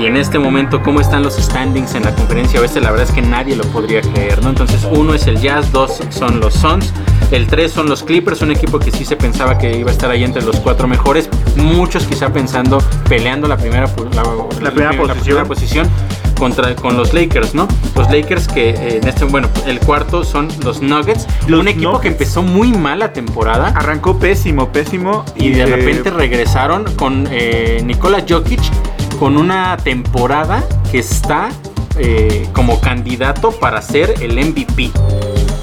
y 0.00 0.06
en 0.06 0.16
este 0.16 0.38
momento 0.38 0.82
cómo 0.82 1.00
están 1.00 1.22
los 1.22 1.34
standings 1.36 1.94
en 1.94 2.04
la 2.04 2.14
conferencia 2.14 2.60
oeste, 2.60 2.80
la 2.80 2.90
verdad 2.90 3.08
es 3.08 3.14
que 3.14 3.22
nadie 3.22 3.56
lo 3.56 3.64
podría 3.64 4.00
creer, 4.00 4.42
¿no? 4.42 4.50
Entonces 4.50 4.86
uno 4.90 5.14
es 5.14 5.26
el 5.26 5.40
Jazz, 5.40 5.70
dos 5.72 6.00
son 6.10 6.40
los 6.40 6.54
Suns, 6.54 6.92
el 7.30 7.46
tres 7.46 7.72
son 7.72 7.88
los 7.88 8.02
Clippers, 8.02 8.42
un 8.42 8.50
equipo 8.52 8.78
que 8.78 8.90
sí 8.90 9.04
se 9.04 9.16
pensaba 9.16 9.58
que 9.58 9.76
iba 9.76 9.90
a 9.90 9.92
estar 9.92 10.10
ahí 10.10 10.24
entre 10.24 10.42
los 10.42 10.56
cuatro 10.60 10.86
mejores, 10.88 11.28
muchos 11.56 12.04
quizá 12.04 12.32
pensando, 12.32 12.78
peleando 13.08 13.48
la 13.48 13.56
primera, 13.56 13.86
pu- 13.86 14.12
la, 14.14 14.70
primera 14.70 14.90
posición. 14.96 15.20
primera 15.22 15.44
posición 15.44 15.88
contra 16.38 16.74
con 16.74 16.96
los 16.96 17.14
Lakers, 17.14 17.54
¿no? 17.54 17.68
Los 17.94 18.10
Lakers 18.10 18.48
que 18.48 18.70
eh, 18.70 18.98
en 19.00 19.06
este, 19.08 19.24
bueno, 19.24 19.48
el 19.66 19.78
cuarto 19.78 20.24
son 20.24 20.48
los 20.64 20.82
Nuggets, 20.82 21.26
Los 21.46 21.60
un 21.60 21.68
equipo 21.68 22.00
que 22.00 22.08
Nuggets. 22.08 22.12
empezó 22.12 22.42
muy 22.42 22.72
mal 22.72 22.98
la 22.98 23.12
temporada 23.12 23.68
Arrancó 23.76 24.18
pésimo, 24.18 24.70
pésimo. 24.72 25.24
y 25.36 25.50
de 25.50 25.62
eh, 25.62 25.66
repente 25.66 26.10
regresaron 26.10 26.84
con 26.96 27.28
eh, 27.30 27.80
Nikola 27.84 28.24
Jokic 28.28 28.60
con 29.22 29.36
una 29.36 29.76
temporada 29.76 30.64
que 30.90 30.98
está 30.98 31.50
eh, 31.96 32.48
como 32.52 32.80
candidato 32.80 33.52
para 33.52 33.80
ser 33.80 34.14
el 34.20 34.32
MVP. 34.36 34.90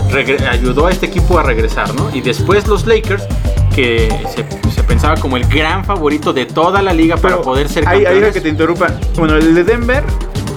Regre- 0.09 0.47
ayudó 0.47 0.87
a 0.87 0.91
este 0.91 1.07
equipo 1.07 1.37
a 1.37 1.43
regresar, 1.43 1.93
¿no? 1.93 2.09
Y 2.15 2.21
después 2.21 2.65
los 2.67 2.85
Lakers, 2.87 3.21
que 3.75 4.07
se, 4.33 4.45
se 4.71 4.83
pensaba 4.83 5.15
como 5.15 5.35
el 5.35 5.45
gran 5.45 5.83
favorito 5.83 6.31
de 6.31 6.45
toda 6.45 6.81
la 6.81 6.93
liga 6.93 7.17
para 7.17 7.41
poder 7.41 7.67
ser 7.67 7.85
ahí 7.85 8.03
campeones. 8.03 8.21
deja 8.21 8.31
que 8.33 8.39
te 8.39 8.47
interrumpa. 8.47 8.87
Bueno, 9.17 9.35
el 9.35 9.53
de 9.53 9.65
Denver 9.65 10.05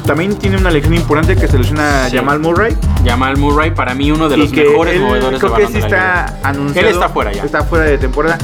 también 0.07 0.37
tiene 0.37 0.57
una 0.59 0.71
lección 0.71 0.95
importante 0.95 1.35
que 1.35 1.49
selecciona 1.49 2.09
Sí. 2.09 2.17
Jamal 2.19 2.39
Murray. 2.39 2.77
Jamal 3.05 3.37
Murray, 3.37 3.73
para 3.73 3.95
mí 3.95 4.13
uno 4.13 4.29
de 4.29 4.37
los 4.37 4.53
que 4.53 4.63
mejores 4.63 4.95
él, 4.95 5.01
movedores 5.01 5.33
de 5.33 5.39
creo 5.39 5.57
que 5.57 5.63
balón 5.65 5.67
sí 5.67 5.75
de 5.75 5.81
la 5.81 5.87
está 5.87 6.27
liga. 6.37 6.49
anunciado. 6.49 6.89
Él 6.89 6.95
está 6.95 7.09
fuera 7.09 7.33
ya. 7.33 7.43
Está 7.43 7.63
fuera 7.65 7.85
de 7.85 7.99
temporada. 7.99 8.39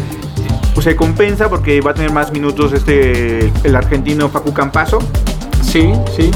Pues 0.78 0.84
se 0.84 0.94
compensa 0.94 1.48
porque 1.48 1.80
va 1.80 1.90
a 1.90 1.94
tener 1.94 2.12
más 2.12 2.30
minutos 2.30 2.72
este 2.72 3.50
el 3.64 3.74
argentino 3.74 4.28
Facu 4.28 4.52
Campazo. 4.54 5.00
Sí, 5.60 5.92
sí. 6.16 6.30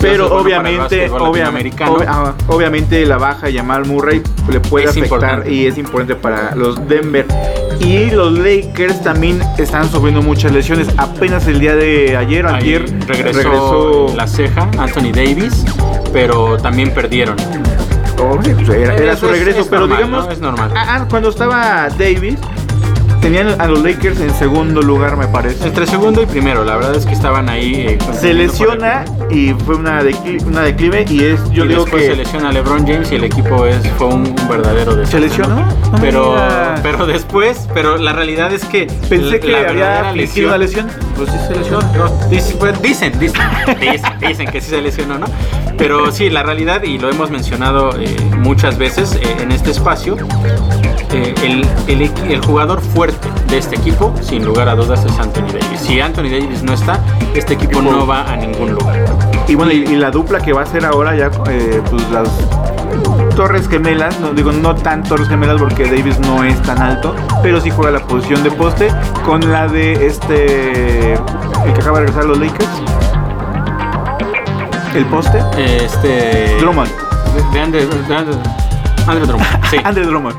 Pero 0.00 0.28
bueno 0.28 0.42
obviamente, 0.42 1.08
obviamente, 1.08 1.84
ah, 2.08 2.34
obviamente 2.48 3.06
la 3.06 3.18
baja 3.18 3.46
de 3.46 3.52
Jamal 3.54 3.86
Murray 3.86 4.20
le 4.50 4.58
puede 4.58 4.86
Es 4.86 4.90
afectar 4.90 5.04
importante. 5.20 5.52
y 5.52 5.66
es 5.68 5.78
importante 5.78 6.16
para 6.16 6.56
los 6.56 6.88
Denver. 6.88 7.24
Y 7.78 8.10
los 8.10 8.32
Lakers 8.36 9.00
también 9.04 9.40
están 9.58 9.88
sufriendo 9.88 10.22
muchas 10.22 10.50
lesiones. 10.50 10.88
Apenas 10.96 11.46
el 11.46 11.60
día 11.60 11.76
de 11.76 12.16
ayer, 12.16 12.48
Ahí 12.48 12.54
ayer 12.56 12.82
regresó, 13.06 13.38
regresó 13.38 14.06
la 14.16 14.26
ceja, 14.26 14.68
Anthony 14.76 15.12
Davis, 15.14 15.64
pero 16.12 16.56
también 16.56 16.92
perdieron. 16.92 17.36
Oh, 18.20 18.36
pues 18.42 18.68
era, 18.70 19.14
su 19.14 19.26
es- 19.26 19.30
regreso, 19.30 19.60
es 19.60 19.66
pero 19.68 19.82
normal, 19.82 19.98
digamos, 19.98 20.26
¿no? 20.26 20.32
Es 20.32 20.40
normal. 20.40 20.72
ah, 20.74 20.96
ah, 20.96 21.06
cuando 21.08 21.28
estaba 21.28 21.88
Davis, 21.96 22.38
tenían 23.20 23.60
a 23.60 23.66
los 23.66 23.82
Lakers 23.82 24.20
en 24.20 24.32
segundo 24.34 24.80
lugar, 24.82 25.16
me 25.16 25.26
parece. 25.28 25.66
Entre 25.66 25.86
segundo 25.86 26.22
y 26.22 26.26
primero, 26.26 26.64
la 26.64 26.76
verdad 26.76 26.94
es 26.96 27.06
que 27.06 27.12
estaban 27.12 27.48
ahí. 27.48 27.74
eh, 27.88 27.98
Se 28.18 28.32
lesiona 28.34 29.04
y 29.30 29.52
fue 29.54 29.76
una, 29.76 30.02
decli- 30.02 30.42
una 30.46 30.62
declive 30.62 31.04
y 31.08 31.24
es, 31.24 31.40
yo 31.50 31.64
y 31.64 31.68
digo 31.68 31.82
después 31.82 32.02
que 32.04 32.10
se 32.10 32.16
lesiona 32.16 32.52
LeBron 32.52 32.86
James 32.86 33.10
y 33.12 33.16
el 33.16 33.24
equipo 33.24 33.66
es, 33.66 33.76
fue 33.96 34.06
un, 34.08 34.26
un 34.28 34.48
verdadero 34.48 34.94
desastre. 34.94 35.20
¿Se 35.20 35.26
lesionó? 35.28 35.56
me 35.92 36.00
Pero, 36.00 36.34
pero 36.82 37.06
después, 37.06 37.68
pero 37.74 37.96
la 37.96 38.12
realidad 38.12 38.52
es 38.52 38.64
que 38.64 38.86
pensé 39.08 39.40
que 39.40 39.56
había 39.56 40.12
fingido 40.12 40.48
una 40.48 40.58
lesión. 40.58 40.88
Pues 41.16 41.30
sí 41.30 41.36
se 41.48 41.54
lesionó. 41.56 41.80
no, 41.96 42.10
pues, 42.58 42.82
dicen, 42.82 43.18
dicen, 43.18 43.42
dicen, 43.80 44.12
dicen 44.20 44.46
que 44.50 44.60
sí 44.60 44.70
se 44.70 44.80
lesionó, 44.82 45.18
¿no? 45.18 45.26
Pero 45.76 46.10
sí, 46.12 46.28
la 46.30 46.42
realidad, 46.42 46.82
y 46.82 46.98
lo 46.98 47.08
hemos 47.10 47.30
mencionado 47.30 47.90
eh, 48.00 48.14
muchas 48.38 48.78
veces 48.78 49.14
eh, 49.14 49.36
en 49.40 49.52
este 49.52 49.70
espacio, 49.70 50.16
eh, 51.12 51.34
el, 51.86 52.10
el 52.30 52.44
jugador 52.44 52.80
fuerte 52.80 53.28
de 53.48 53.58
este 53.58 53.76
equipo, 53.76 54.14
sin 54.20 54.44
lugar 54.44 54.68
a 54.68 54.74
dudas, 54.74 55.04
es 55.04 55.18
Anthony 55.18 55.46
Davis. 55.52 55.80
Si 55.80 56.00
Anthony 56.00 56.24
Davis 56.30 56.62
no 56.62 56.72
está, 56.74 57.00
este 57.34 57.54
equipo 57.54 57.80
no 57.82 58.06
va 58.06 58.22
a 58.30 58.36
ningún 58.36 58.72
lugar. 58.74 59.04
Y 59.46 59.54
bueno, 59.54 59.72
y, 59.72 59.76
y 59.84 59.96
la 59.96 60.10
dupla 60.10 60.40
que 60.40 60.52
va 60.52 60.62
a 60.62 60.66
ser 60.66 60.84
ahora 60.84 61.14
ya, 61.16 61.30
eh, 61.50 61.80
pues 61.90 62.02
las 62.10 62.28
Torres 63.34 63.68
Gemelas, 63.68 64.18
no 64.20 64.32
digo 64.32 64.50
no 64.52 64.74
tan 64.74 65.02
Torres 65.04 65.28
Gemelas 65.28 65.58
porque 65.60 65.84
Davis 65.84 66.18
no 66.18 66.42
es 66.44 66.60
tan 66.62 66.82
alto, 66.82 67.14
pero 67.42 67.60
sí 67.60 67.70
juega 67.70 67.92
la 67.92 68.00
posición 68.06 68.42
de 68.42 68.50
poste 68.50 68.88
con 69.24 69.52
la 69.52 69.68
de 69.68 70.06
este, 70.06 71.12
el 71.14 71.72
que 71.72 71.80
acaba 71.80 72.00
de 72.00 72.06
regresar 72.06 72.24
a 72.24 72.26
los 72.26 72.38
Lakers. 72.38 72.68
El 74.94 75.04
poste, 75.06 75.38
Este. 75.56 76.56
Drummond. 76.60 76.90
De, 77.34 77.52
de 77.52 77.60
Andre 77.60 79.26
Drummond, 79.26 79.46
sí. 79.70 79.76
Andre 79.84 80.04
Drummond. 80.06 80.36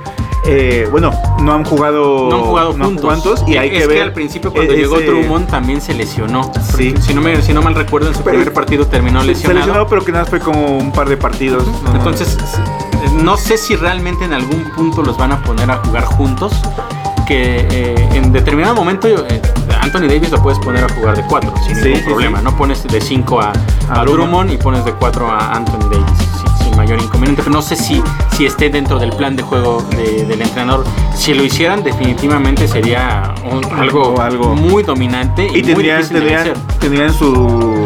Eh, 0.52 0.88
bueno, 0.90 1.12
no 1.42 1.54
han 1.54 1.64
jugado, 1.64 2.28
No 2.30 2.36
han 2.38 2.42
jugado 2.44 2.74
no 2.78 2.86
juntos. 2.86 3.44
y 3.48 3.56
hay 3.58 3.70
es 3.70 3.82
que 3.82 3.88
ver. 3.88 4.02
al 4.04 4.14
principio 4.14 4.52
cuando 4.52 4.74
eh, 4.74 4.78
llegó 4.78 5.00
Drummond 5.00 5.48
también 5.48 5.80
se 5.80 5.94
lesionó. 5.94 6.52
Sí. 6.76 6.94
Si 7.02 7.14
no, 7.14 7.22
me, 7.22 7.42
si 7.42 7.54
no 7.54 7.62
mal 7.62 7.76
recuerdo, 7.76 8.08
en 8.08 8.16
su 8.16 8.22
Pero- 8.24 8.38
primer 8.38 8.54
partido 8.54 8.88
terminó 8.88 9.22
Se 9.22 9.28
lesionado. 9.28 9.60
lesionó, 9.68 9.88
pero 9.88 10.04
que 10.04 10.12
nada 10.12 10.26
fue 10.26 10.40
como 10.40 10.78
un 10.78 10.92
par 10.92 11.08
de 11.08 11.18
partidos. 11.18 11.64
No. 11.84 11.96
Entonces, 11.96 12.38
no 13.14 13.38
sé 13.38 13.58
si 13.58 13.76
realmente 13.76 14.26
en 14.26 14.34
algún 14.34 14.64
punto 14.76 15.04
los 15.04 15.18
van 15.18 15.32
a 15.34 15.42
poner 15.44 15.70
a 15.70 15.78
jugar 15.78 16.06
juntos. 16.06 16.54
Que 17.28 17.68
eh, 17.70 18.10
en 18.16 18.32
determinado 18.32 18.74
momento 18.74 19.08
eh, 19.08 19.40
Anthony 19.82 20.08
Davis 20.08 20.32
lo 20.32 20.42
puedes 20.42 20.58
poner 20.58 20.84
a 20.84 20.90
jugar 20.90 21.16
de 21.16 21.22
4 21.28 21.54
sin 21.64 21.76
Sí, 21.76 21.82
ningún 21.84 22.00
sí, 22.00 22.06
problema. 22.08 22.42
No 22.42 22.58
pones 22.58 22.82
de 22.88 23.00
5 23.00 23.40
a, 23.40 23.54
A 23.90 24.02
a 24.02 24.04
Drummond. 24.04 24.52
Y 24.52 24.58
pones 24.58 24.84
de 24.84 24.94
4 24.94 25.28
a 25.30 25.54
Anthony 25.56 25.90
Davis 25.92 26.29
mayor 26.80 27.00
inconveniente. 27.02 27.44
Pero 27.44 27.54
no 27.56 27.62
sé 27.62 27.76
si, 27.76 28.02
si 28.36 28.46
esté 28.46 28.70
dentro 28.70 28.98
del 29.00 29.12
plan 29.12 29.36
de 29.36 29.44
juego 29.44 29.82
de- 29.92 30.26
del 30.26 30.42
entrenador. 30.42 30.86
Si 31.16 31.34
lo 31.34 31.44
hicieran, 31.44 31.84
definitivamente 31.84 32.68
sería 32.68 33.34
un- 33.52 33.66
algo, 33.80 34.20
Algo- 34.22 34.56
muy 34.56 34.82
dominante 34.84 35.48
y, 35.54 35.60
Y 35.60 35.62
tendrían, 35.62 36.08
tendrían, 36.80 37.14
su, 37.14 37.86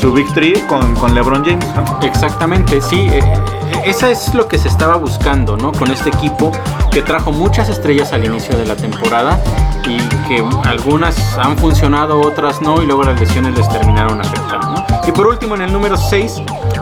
su 0.00 0.12
victory 0.12 0.54
con, 0.68 0.94
con 0.96 1.14
LeBron 1.14 1.44
James. 1.44 1.66
¿no? 1.76 2.00
Exactamente, 2.02 2.80
sí. 2.80 2.98
eh, 3.10 3.18
eh, 3.18 3.82
esa 3.86 4.10
es 4.10 4.34
lo 4.34 4.48
que 4.48 4.58
se 4.58 4.68
estaba 4.68 4.96
buscando, 4.96 5.56
¿no? 5.56 5.72
Con 5.72 5.90
este 5.90 6.08
equipo 6.08 6.50
que 6.90 7.02
trajo 7.02 7.30
muchas 7.32 7.68
estrellas 7.68 8.12
al 8.12 8.24
inicio 8.24 8.56
de 8.56 8.64
la 8.66 8.74
temporada 8.76 9.38
y 9.86 9.98
que 10.28 10.42
algunas 10.64 11.36
han 11.38 11.56
funcionado, 11.56 12.20
otras 12.20 12.60
no, 12.62 12.82
y 12.82 12.86
luego 12.86 13.04
las 13.04 13.18
lesiones 13.20 13.56
les 13.56 13.68
terminaron 13.68 14.20
afectando, 14.20 14.66
¿no? 14.72 14.84
Y 15.06 15.12
por 15.12 15.26
último, 15.26 15.54
en 15.54 15.62
el 15.62 15.72
número 15.72 15.96
6 15.96 16.40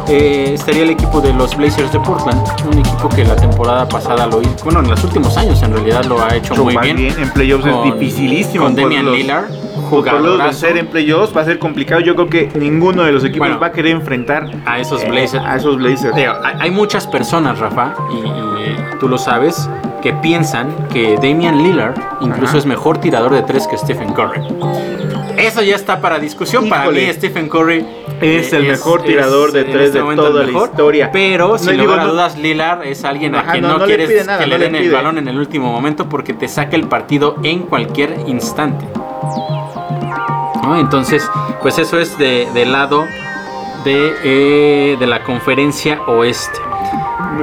estaría 0.08 0.82
el 0.82 0.90
equipo 0.90 1.20
de 1.20 1.32
los 1.34 1.56
Blazers 1.56 1.92
de 1.92 2.00
Portland, 2.00 2.40
un 2.70 2.78
equipo 2.78 3.08
que 3.08 3.24
la 3.24 3.36
temporada 3.36 3.88
pasada 3.88 4.26
lo 4.26 4.40
hizo, 4.40 4.64
bueno, 4.64 4.80
en 4.80 4.88
los 4.88 5.02
últimos 5.04 5.36
años 5.36 5.62
en 5.62 5.72
realidad 5.72 6.04
lo 6.04 6.22
ha 6.22 6.34
hecho 6.34 6.54
Lo 6.54 6.64
muy 6.64 6.74
va 6.74 6.82
bien. 6.82 6.98
En 6.98 7.30
playoffs 7.30 7.66
Con- 7.66 7.88
es 7.88 7.94
dificilísimo. 7.94 8.64
Con 8.64 8.74
Damian 8.76 9.04
los- 9.06 9.16
Lillard, 9.16 9.44
jugadorazo. 9.90 10.44
vencer 10.44 10.76
en 10.78 10.86
playoffs 10.86 11.36
va 11.36 11.42
a 11.42 11.44
ser 11.44 11.58
complicado. 11.58 12.00
Yo 12.00 12.14
creo 12.14 12.28
que 12.28 12.50
ninguno 12.58 13.02
de 13.04 13.12
los 13.12 13.22
equipos 13.24 13.46
Bueno, 13.48 13.60
va 13.60 13.68
a 13.68 13.72
querer 13.72 13.92
enfrentar 13.92 14.50
a 14.66 14.78
esos 14.78 15.02
eh, 15.02 15.08
Blazers. 15.10 15.44
a 15.44 15.56
esos 15.56 15.76
Blazers. 15.76 16.14
Digo, 16.14 16.32
hay, 16.44 16.54
hay 16.60 16.70
muchas 16.70 17.06
personas, 17.06 17.58
Rafa, 17.58 17.94
y, 18.12 18.16
y 18.26 18.76
tú 19.00 19.08
lo 19.08 19.18
sabes, 19.18 19.68
que 20.00 20.12
piensan 20.12 20.88
que 20.92 21.14
Damian 21.16 21.62
Lillard 21.62 21.94
incluso 22.20 22.50
Ajá. 22.50 22.58
es 22.58 22.66
mejor 22.66 22.98
tirador 22.98 23.32
de 23.32 23.42
tres 23.42 23.66
que 23.66 23.76
Stephen 23.76 24.12
Curry. 24.12 24.40
Eso 25.36 25.62
ya 25.62 25.76
está 25.76 26.00
para 26.00 26.18
discusión. 26.18 26.68
Para 26.68 26.90
mí, 26.90 27.00
Stephen 27.12 27.48
Curry 27.48 27.86
Es 28.20 28.52
el 28.52 28.64
mejor 28.64 29.02
tirador 29.02 29.52
de 29.52 29.62
tres 29.64 29.86
este 29.94 30.02
de 30.02 30.16
toda 30.16 30.42
la 30.42 30.50
historia. 30.50 31.10
Pero 31.12 31.48
No, 31.50 31.58
sin 31.58 31.72
digo, 31.72 31.84
lugar 31.84 32.00
a 32.00 32.04
no- 32.04 32.12
dudas, 32.12 32.36
Lillard 32.36 32.82
es 32.84 33.04
alguien 33.04 33.36
a 33.36 33.44
quien 33.44 33.62
no, 33.62 33.68
no, 33.74 33.78
no 33.78 33.86
le 33.86 33.96
quieres 33.96 34.26
nada, 34.26 34.40
que 34.40 34.46
le 34.48 34.58
le 34.58 34.64
den 34.64 34.74
el 34.74 34.90
balón 34.90 35.18
en 35.18 35.28
el 35.28 35.38
último 35.38 35.70
momento 35.70 36.08
porque 36.08 36.34
te 36.34 36.48
saca 36.48 36.74
el 36.74 36.88
partido 36.88 37.36
en 37.44 37.60
cualquier 37.60 38.16
instante. 38.26 38.84
Entonces, 40.76 41.28
pues 41.62 41.78
eso 41.78 41.98
es 41.98 42.18
de, 42.18 42.48
del 42.52 42.72
lado 42.72 43.04
de, 43.84 44.12
eh, 44.24 44.96
de 44.98 45.06
la 45.06 45.22
conferencia 45.22 46.00
oeste. 46.08 46.58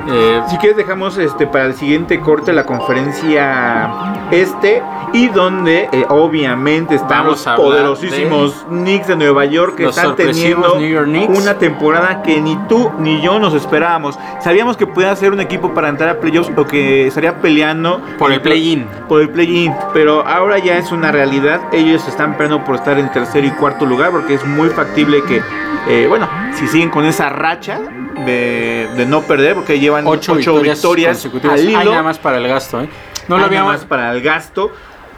Eh, 0.08 0.42
Si 0.50 0.58
quieres 0.58 0.78
dejamos 0.78 1.18
este 1.18 1.48
para 1.48 1.66
el 1.66 1.74
siguiente 1.76 2.20
corte 2.20 2.54
la 2.54 2.66
conferencia 2.66 3.90
este 4.32 4.82
y 5.14 5.28
donde 5.30 5.88
eh, 5.92 6.06
obviamente 6.10 6.96
estamos 6.96 7.44
poderosísimos 7.56 8.66
Knicks 8.70 9.08
de 9.08 9.16
Nueva 9.16 9.46
York 9.46 9.76
que 9.76 9.86
están 9.86 10.16
teniendo 10.16 10.76
una 11.30 11.58
temporada 11.58 12.22
que 12.24 12.42
ni 12.42 12.56
tú 12.68 12.92
ni 13.00 13.22
yo 13.22 13.40
nos 13.40 13.54
esperábamos. 13.54 14.18
Sabíamos 14.42 14.78
que 14.78 14.88
podía 14.88 15.16
ser 15.16 15.32
un 15.32 15.40
equipo 15.40 15.74
para 15.74 15.90
entrar 15.90 16.10
a 16.10 16.20
playoffs 16.20 16.52
o 16.56 16.66
que 16.66 17.08
estaría 17.08 17.40
peleando 17.42 18.02
por 18.18 18.32
el 18.32 18.42
play-in. 18.42 18.86
por 19.08 19.22
el 19.22 19.30
play-in, 19.30 19.74
pero 19.94 20.26
ahora 20.28 20.58
ya 20.60 20.78
es 20.78 20.92
una 20.92 21.12
realidad. 21.12 21.62
Ellos 21.72 22.08
están 22.08 22.34
peleando 22.38 22.64
por 22.66 22.76
estar 22.76 22.98
en 23.00 23.12
tercer 23.12 23.46
y 23.46 23.52
cuarto 23.52 23.86
lugar 23.86 24.12
porque 24.12 24.34
es 24.34 24.46
muy 24.46 24.70
factible 24.70 25.24
que, 25.24 25.42
eh, 25.88 26.06
bueno, 26.08 26.28
si 26.54 26.68
siguen 26.68 26.90
con 26.90 27.06
esa 27.06 27.30
racha 27.30 27.80
de, 28.26 28.88
de 28.96 29.06
no 29.06 29.22
perder, 29.22 29.56
porque 29.56 29.80
llevan 29.86 30.06
Ocho, 30.06 30.34
ocho, 30.34 30.54
victorias, 30.54 30.78
victorias, 30.78 31.12
consecutivas. 31.18 31.60
al 31.62 31.68
Hay 31.68 31.90
nada 31.90 32.04
más 32.04 32.18
para 32.20 32.38
el 32.38 32.48
gasto, 32.48 32.82
¿eh? 32.82 32.90
No 33.28 33.38
lo 33.38 33.46
habíamos. 33.46 33.74
más 33.74 33.86
para 33.86 34.12
el 34.12 34.22
gasto, 34.22 34.72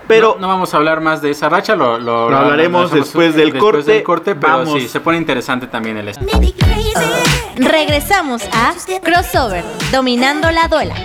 pero 0.08 0.36
no, 0.36 0.42
no 0.42 0.48
vamos 0.48 0.74
a 0.74 0.78
hablar 0.78 1.02
más 1.02 1.22
de 1.22 1.32
esa 1.32 1.50
racha, 1.50 1.76
lo, 1.76 1.98
lo- 1.98 2.30
Lo 2.30 2.38
hablaremos 2.38 2.92
después 2.92 3.36
del 3.36 3.58
corte. 3.58 3.92
del 3.92 4.04
corte, 4.04 4.36
pero 4.36 4.60
Vamos. 4.60 4.80
sí, 4.82 4.88
se 4.88 5.02
pone 5.02 5.18
interesante 5.18 5.68
también 5.68 5.98
el 5.98 6.08
este. 6.08 6.26
Regresamos 7.58 8.44
a 8.54 8.74
Crossover, 9.04 9.64
dominando 9.92 10.50
la 10.52 10.68
duela. 10.70 10.96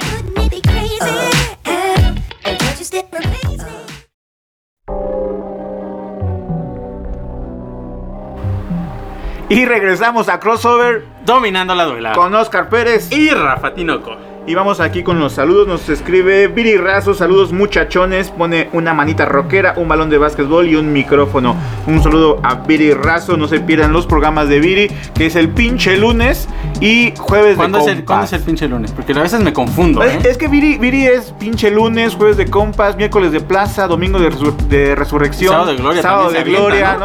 Y 9.52 9.64
regresamos 9.66 10.28
a 10.28 10.40
crossover 10.40 11.04
Dominando 11.24 11.74
la 11.74 11.84
duela. 11.84 12.12
con 12.14 12.34
Oscar 12.34 12.68
Pérez 12.68 13.10
Y 13.12 13.30
Rafa 13.30 13.74
Tinoco. 13.74 14.16
Y 14.44 14.56
vamos 14.56 14.80
aquí 14.80 15.04
con 15.04 15.20
los 15.20 15.34
saludos. 15.34 15.68
Nos 15.68 15.88
escribe 15.88 16.48
Viri 16.48 16.76
Razo. 16.76 17.14
Saludos 17.14 17.52
muchachones. 17.52 18.30
Pone 18.30 18.68
una 18.72 18.92
manita 18.92 19.24
rockera, 19.24 19.74
un 19.76 19.86
balón 19.86 20.10
de 20.10 20.18
básquetbol 20.18 20.66
y 20.66 20.74
un 20.74 20.92
micrófono. 20.92 21.54
Un 21.86 22.02
saludo 22.02 22.40
a 22.42 22.56
Viri 22.56 22.92
Razo. 22.92 23.36
No 23.36 23.46
se 23.46 23.60
pierdan 23.60 23.92
los 23.92 24.04
programas 24.04 24.48
de 24.48 24.58
Viri, 24.58 24.88
que 25.14 25.26
es 25.26 25.36
el 25.36 25.48
pinche 25.48 25.96
lunes 25.96 26.48
y 26.80 27.14
jueves 27.16 27.54
¿Cuándo 27.56 27.78
de 27.78 27.84
es, 27.84 27.90
el, 27.90 27.96
compas. 27.98 28.06
¿Cuándo 28.06 28.24
es 28.26 28.32
el 28.32 28.40
pinche 28.40 28.66
lunes? 28.66 28.90
Porque 28.90 29.12
a 29.12 29.22
veces 29.22 29.38
me 29.40 29.52
confundo, 29.52 30.02
Es, 30.02 30.24
¿eh? 30.24 30.30
es 30.30 30.36
que 30.38 30.48
Viri, 30.48 30.76
Viri 30.76 31.06
es 31.06 31.32
pinche 31.38 31.70
lunes, 31.70 32.16
jueves 32.16 32.36
de 32.36 32.46
compas, 32.46 32.96
miércoles 32.96 33.30
de 33.30 33.40
plaza, 33.40 33.86
domingo 33.86 34.18
de, 34.18 34.30
resur- 34.32 34.56
de 34.56 34.96
resurrección, 34.96 35.52
Sábado 35.52 35.70
de 35.70 35.76
gloria 35.76 36.02
sábado 36.02 36.30
de 36.32 36.42
gloria, 36.42 36.98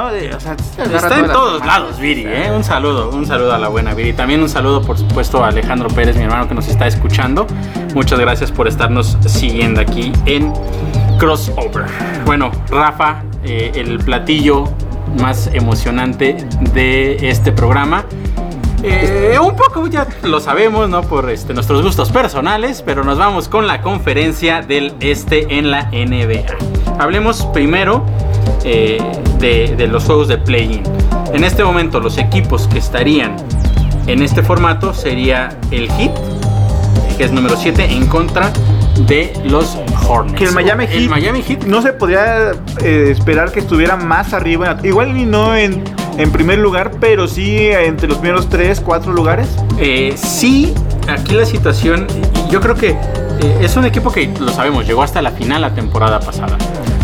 Está 0.91 1.19
en 1.19 1.27
todos 1.27 1.63
lados, 1.63 1.99
Viri, 1.99 2.23
¿eh? 2.25 2.51
Un 2.51 2.63
saludo, 2.63 3.11
un 3.11 3.27
saludo 3.27 3.53
a 3.53 3.59
la 3.59 3.67
buena 3.67 3.93
Viri. 3.93 4.13
También 4.13 4.41
un 4.41 4.49
saludo, 4.49 4.81
por 4.81 4.97
supuesto, 4.97 5.43
a 5.43 5.49
Alejandro 5.49 5.89
Pérez, 5.89 6.17
mi 6.17 6.23
hermano 6.23 6.47
que 6.47 6.55
nos 6.55 6.67
está 6.67 6.87
escuchando. 6.87 7.26
Muchas 7.93 8.19
gracias 8.19 8.51
por 8.51 8.67
estarnos 8.67 9.17
siguiendo 9.25 9.81
aquí 9.81 10.13
en 10.25 10.53
Crossover. 11.19 11.85
Bueno, 12.25 12.51
Rafa, 12.69 13.23
eh, 13.43 13.71
el 13.75 13.97
platillo 13.99 14.65
más 15.19 15.49
emocionante 15.53 16.37
de 16.73 17.29
este 17.29 17.51
programa. 17.51 18.05
Eh, 18.83 19.37
un 19.41 19.55
poco 19.55 19.87
ya 19.87 20.07
lo 20.23 20.39
sabemos, 20.39 20.87
¿no? 20.87 21.01
Por 21.01 21.29
este, 21.29 21.53
nuestros 21.53 21.81
gustos 21.81 22.11
personales, 22.11 22.83
pero 22.85 23.03
nos 23.03 23.17
vamos 23.17 23.47
con 23.47 23.67
la 23.67 23.81
conferencia 23.81 24.61
del 24.61 24.93
este 24.99 25.57
en 25.57 25.71
la 25.71 25.89
NBA. 25.91 26.45
Hablemos 26.99 27.45
primero 27.47 28.05
eh, 28.63 29.01
de, 29.39 29.75
de 29.75 29.87
los 29.87 30.03
juegos 30.05 30.27
de 30.27 30.37
play-in. 30.37 30.83
En 31.33 31.43
este 31.43 31.63
momento, 31.63 31.99
los 31.99 32.17
equipos 32.17 32.67
que 32.67 32.77
estarían 32.77 33.35
en 34.07 34.21
este 34.21 34.41
formato 34.41 34.93
sería 34.93 35.49
el 35.71 35.91
Heat, 35.91 36.11
que 37.17 37.23
es 37.23 37.31
número 37.31 37.57
7, 37.57 37.93
en 37.93 38.07
contra 38.07 38.51
de 39.07 39.33
los 39.45 39.77
Hornets. 40.07 40.37
Que 40.37 40.45
el 40.45 40.51
Miami 40.53 40.85
Heat, 40.85 40.95
El 40.95 41.09
Miami 41.09 41.41
Heat 41.41 41.63
no 41.63 41.81
se 41.81 41.93
podría 41.93 42.51
eh, 42.83 43.09
esperar 43.09 43.51
que 43.51 43.59
estuviera 43.59 43.95
más 43.95 44.33
arriba. 44.33 44.77
Igual 44.83 45.13
ni 45.13 45.25
no 45.25 45.55
en, 45.55 45.83
en 46.17 46.31
primer 46.31 46.59
lugar, 46.59 46.91
pero 46.99 47.27
sí 47.27 47.57
entre 47.67 48.07
los 48.07 48.17
primeros 48.17 48.49
3, 48.49 48.81
4 48.81 49.13
lugares. 49.13 49.47
Eh, 49.79 50.13
sí, 50.15 50.73
aquí 51.07 51.33
la 51.33 51.45
situación, 51.45 52.07
yo 52.49 52.61
creo 52.61 52.75
que 52.75 52.89
eh, 52.89 53.57
es 53.61 53.75
un 53.75 53.85
equipo 53.85 54.11
que, 54.11 54.27
lo 54.39 54.49
sabemos, 54.49 54.85
llegó 54.85 55.03
hasta 55.03 55.21
la 55.21 55.31
final 55.31 55.61
la 55.61 55.73
temporada 55.73 56.19
pasada. 56.19 56.57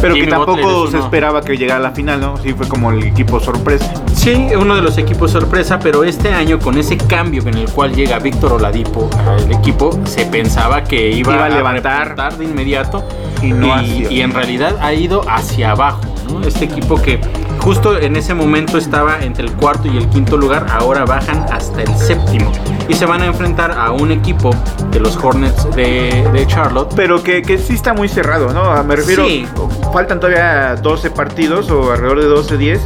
Pero 0.03 0.15
que 0.15 0.19
Jimmy 0.19 0.31
tampoco 0.31 0.87
se 0.91 0.99
esperaba 0.99 1.41
que 1.41 1.55
llegara 1.57 1.79
a 1.79 1.83
la 1.83 1.91
final, 1.91 2.19
¿no? 2.19 2.35
Sí, 2.35 2.51
fue 2.53 2.67
como 2.67 2.91
el 2.91 3.01
equipo 3.05 3.39
sorpresa. 3.39 3.89
Sí, 4.13 4.49
uno 4.59 4.75
de 4.75 4.81
los 4.81 4.97
equipos 4.97 5.31
sorpresa, 5.31 5.79
pero 5.79 6.03
este 6.03 6.33
año 6.33 6.59
con 6.59 6.77
ese 6.77 6.97
cambio 6.97 7.41
en 7.47 7.53
el 7.53 7.69
cual 7.69 7.95
llega 7.95 8.19
Víctor 8.19 8.51
Oladipo 8.51 9.09
al 9.25 9.49
equipo, 9.49 9.97
se 10.03 10.25
pensaba 10.25 10.83
que 10.83 11.09
iba, 11.09 11.35
Iba 11.35 11.45
a 11.45 11.49
levantar. 11.49 12.37
de 12.37 12.43
inmediato 12.43 13.07
Y 13.41 13.53
no 13.53 13.81
y 13.81 14.19
en 14.19 14.33
realidad 14.33 14.75
ha 14.81 14.93
ido 14.93 15.21
hacia 15.29 15.71
abajo. 15.71 16.01
¿no? 16.29 16.45
Este 16.45 16.65
equipo 16.65 17.01
que 17.01 17.21
justo 17.63 17.97
en 17.97 18.15
ese 18.15 18.33
momento 18.33 18.77
estaba 18.77 19.19
entre 19.21 19.45
el 19.45 19.53
cuarto 19.53 19.87
y 19.87 19.97
el 19.97 20.07
quinto 20.09 20.37
lugar, 20.37 20.65
ahora 20.69 21.05
bajan 21.05 21.45
hasta 21.51 21.81
el 21.81 21.95
séptimo 21.97 22.51
y 22.89 22.93
se 22.93 23.05
van 23.05 23.21
a 23.21 23.25
enfrentar 23.27 23.71
a 23.71 23.91
un 23.91 24.11
equipo 24.11 24.51
de 24.91 24.99
los 24.99 25.15
Hornets 25.17 25.73
de, 25.75 26.27
de 26.33 26.45
Charlotte. 26.47 26.91
Pero 26.95 27.23
que, 27.23 27.41
que 27.41 27.57
sí 27.57 27.73
está 27.73 27.93
muy 27.93 28.09
cerrado, 28.09 28.51
¿no? 28.53 28.83
Me 28.83 28.95
refiero, 28.97 29.25
Sí. 29.25 29.47
faltan 29.93 30.19
todavía 30.19 30.75
12 30.75 31.09
partidos 31.11 31.71
o 31.71 31.91
alrededor 31.93 32.19
de 32.21 32.25
12, 32.27 32.57
10. 32.57 32.81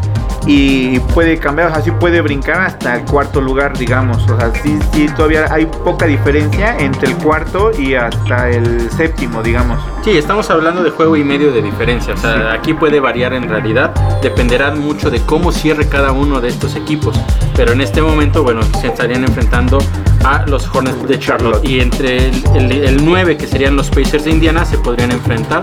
Y 0.50 1.00
puede 1.14 1.38
cambiar, 1.38 1.68
o 1.72 1.74
sea, 1.74 1.84
sí 1.84 1.92
puede 1.92 2.22
brincar 2.22 2.62
hasta 2.62 2.96
el 2.96 3.04
cuarto 3.04 3.42
lugar, 3.42 3.78
digamos. 3.78 4.24
O 4.30 4.40
sea, 4.40 4.52
sí, 4.64 4.80
sí, 4.94 5.08
todavía 5.16 5.46
hay 5.52 5.66
poca 5.66 6.06
diferencia 6.06 6.78
entre 6.80 7.10
el 7.10 7.18
cuarto 7.18 7.72
y 7.78 7.96
hasta 7.96 8.50
el 8.50 8.90
séptimo, 8.92 9.44
digamos. 9.44 9.78
Sí, 10.06 10.12
estamos 10.18 10.50
hablando 10.50 10.84
de 10.84 10.92
juego 10.92 11.18
y 11.18 11.24
medio 11.26 11.52
de 11.52 11.62
diferencia. 11.62 12.14
O 12.14 12.18
sea, 12.18 12.54
aquí 12.54 12.74
puede 12.74 13.02
variar 13.02 13.34
en 13.34 13.50
realidad. 13.50 13.94
Dependerá 14.22 14.72
mucho 14.74 15.10
de 15.10 15.20
cómo 15.22 15.52
cierre 15.52 15.90
cada 15.90 16.14
uno 16.14 16.40
de 16.40 16.48
estos 16.48 16.78
equipos. 16.78 17.20
Pero 17.56 17.74
en 17.74 17.82
este 17.82 18.02
momento, 18.02 18.42
bueno, 18.44 18.62
se 18.80 18.88
estarían 18.88 19.26
enfrentando 19.26 19.80
a 20.24 20.46
los 20.48 20.66
Hornets 20.74 21.06
de 21.10 21.20
Charlotte. 21.20 21.66
Y 21.68 21.82
entre 21.82 22.30
el, 22.30 22.44
el- 22.56 22.72
el 22.86 23.06
9, 23.06 23.36
que 23.36 23.48
serían 23.48 23.76
los 23.76 23.90
Pacers 23.90 24.24
de 24.24 24.32
Indiana, 24.32 24.64
se 24.64 24.78
podrían 24.78 25.12
enfrentar 25.12 25.62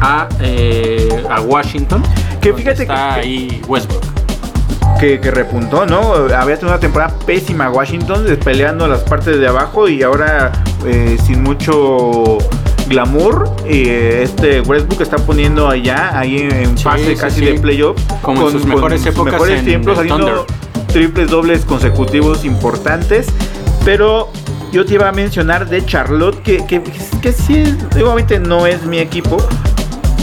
a, 0.00 0.28
eh, 0.40 1.24
a 1.30 1.40
Washington. 1.40 2.02
Que 2.40 2.52
fíjate 2.52 2.82
está 2.82 3.14
que- 3.14 3.20
ahí 3.20 3.62
Westbrook. 3.68 4.02
Que, 5.00 5.20
que 5.20 5.30
repuntó, 5.30 5.84
¿no? 5.86 6.14
Había 6.14 6.56
tenido 6.56 6.68
una 6.68 6.78
temporada 6.80 7.14
pésima 7.26 7.68
Washington, 7.68 8.24
eh, 8.28 8.36
peleando 8.36 8.86
las 8.86 9.00
partes 9.00 9.38
de 9.38 9.46
abajo 9.46 9.88
y 9.88 10.02
ahora 10.02 10.52
eh, 10.86 11.18
sin 11.26 11.42
mucho 11.42 12.38
glamour. 12.88 13.50
eh, 13.66 14.20
este 14.22 14.60
Westbrook 14.62 15.02
está 15.02 15.16
poniendo 15.16 15.68
allá, 15.68 16.18
ahí 16.18 16.48
en 16.50 16.78
Sí, 16.78 16.84
fase 16.84 17.06
sí, 17.06 17.16
casi 17.16 17.40
sí. 17.40 17.46
de 17.46 17.54
playoff. 17.60 18.00
Como 18.22 18.46
en 18.46 18.52
sus 18.52 18.64
mejores 18.64 19.04
épocas 19.04 19.32
mejores 19.34 19.58
en 19.58 19.64
tiempos, 19.66 19.98
haciendo 19.98 20.46
triples 20.92 21.28
dobles 21.28 21.64
consecutivos 21.64 22.44
importantes. 22.44 23.26
Pero 23.84 24.30
yo 24.72 24.86
te 24.86 24.94
iba 24.94 25.08
a 25.08 25.12
mencionar 25.12 25.68
de 25.68 25.84
Charlotte, 25.84 26.40
que, 26.42 26.64
que, 26.66 26.82
que 27.20 27.32
sí, 27.32 27.76
obviamente 27.96 28.38
no 28.38 28.66
es 28.66 28.84
mi 28.86 28.98
equipo. 28.98 29.36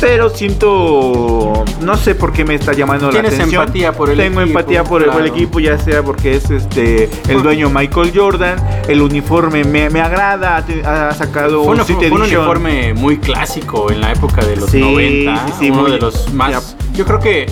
Pero 0.02 0.30
siento, 0.32 1.64
no 1.82 1.96
sé 1.96 2.16
por 2.16 2.34
qué 2.34 2.44
me 2.44 2.56
está 2.56 2.74
llamando 2.74 3.06
la 3.08 3.12
Tienes 3.14 3.34
atención. 3.36 3.62
empatía 3.64 3.92
por 3.94 4.10
el 4.10 4.18
Tengo 4.18 4.42
equipo, 4.42 4.60
empatía 4.60 4.84
por, 4.84 5.02
el- 5.04 5.10
por 5.10 5.22
el 5.22 5.28
claro. 5.28 5.38
equipo, 5.38 5.60
ya 5.60 5.78
sea 5.78 6.02
porque 6.02 6.36
es 6.36 6.50
este 6.50 7.08
el 7.30 7.44
dueño 7.44 7.70
Michael 7.70 8.12
Jordan, 8.16 8.58
el 8.88 9.02
uniforme 9.02 9.64
me, 9.64 9.90
me 9.92 10.02
agrada, 10.02 10.58
ha 10.86 11.14
sacado 11.14 11.64
Fue, 11.64 11.76
un 11.76 11.86
fue 11.86 12.10
uniforme 12.10 12.94
muy 12.96 13.18
clásico 13.20 13.92
en 13.92 14.02
la 14.02 14.12
época 14.12 14.44
de 14.44 14.56
los 14.56 14.72
Sí, 14.72 14.80
90. 14.82 15.48
sí, 15.48 15.54
sí, 15.60 15.70
uno 15.70 15.82
muy- 15.84 15.92
de 15.92 15.98
los 16.00 16.34
más. 16.34 16.52
ya. 16.52 16.78
Yo 16.98 17.06
creo 17.06 17.20
que, 17.20 17.46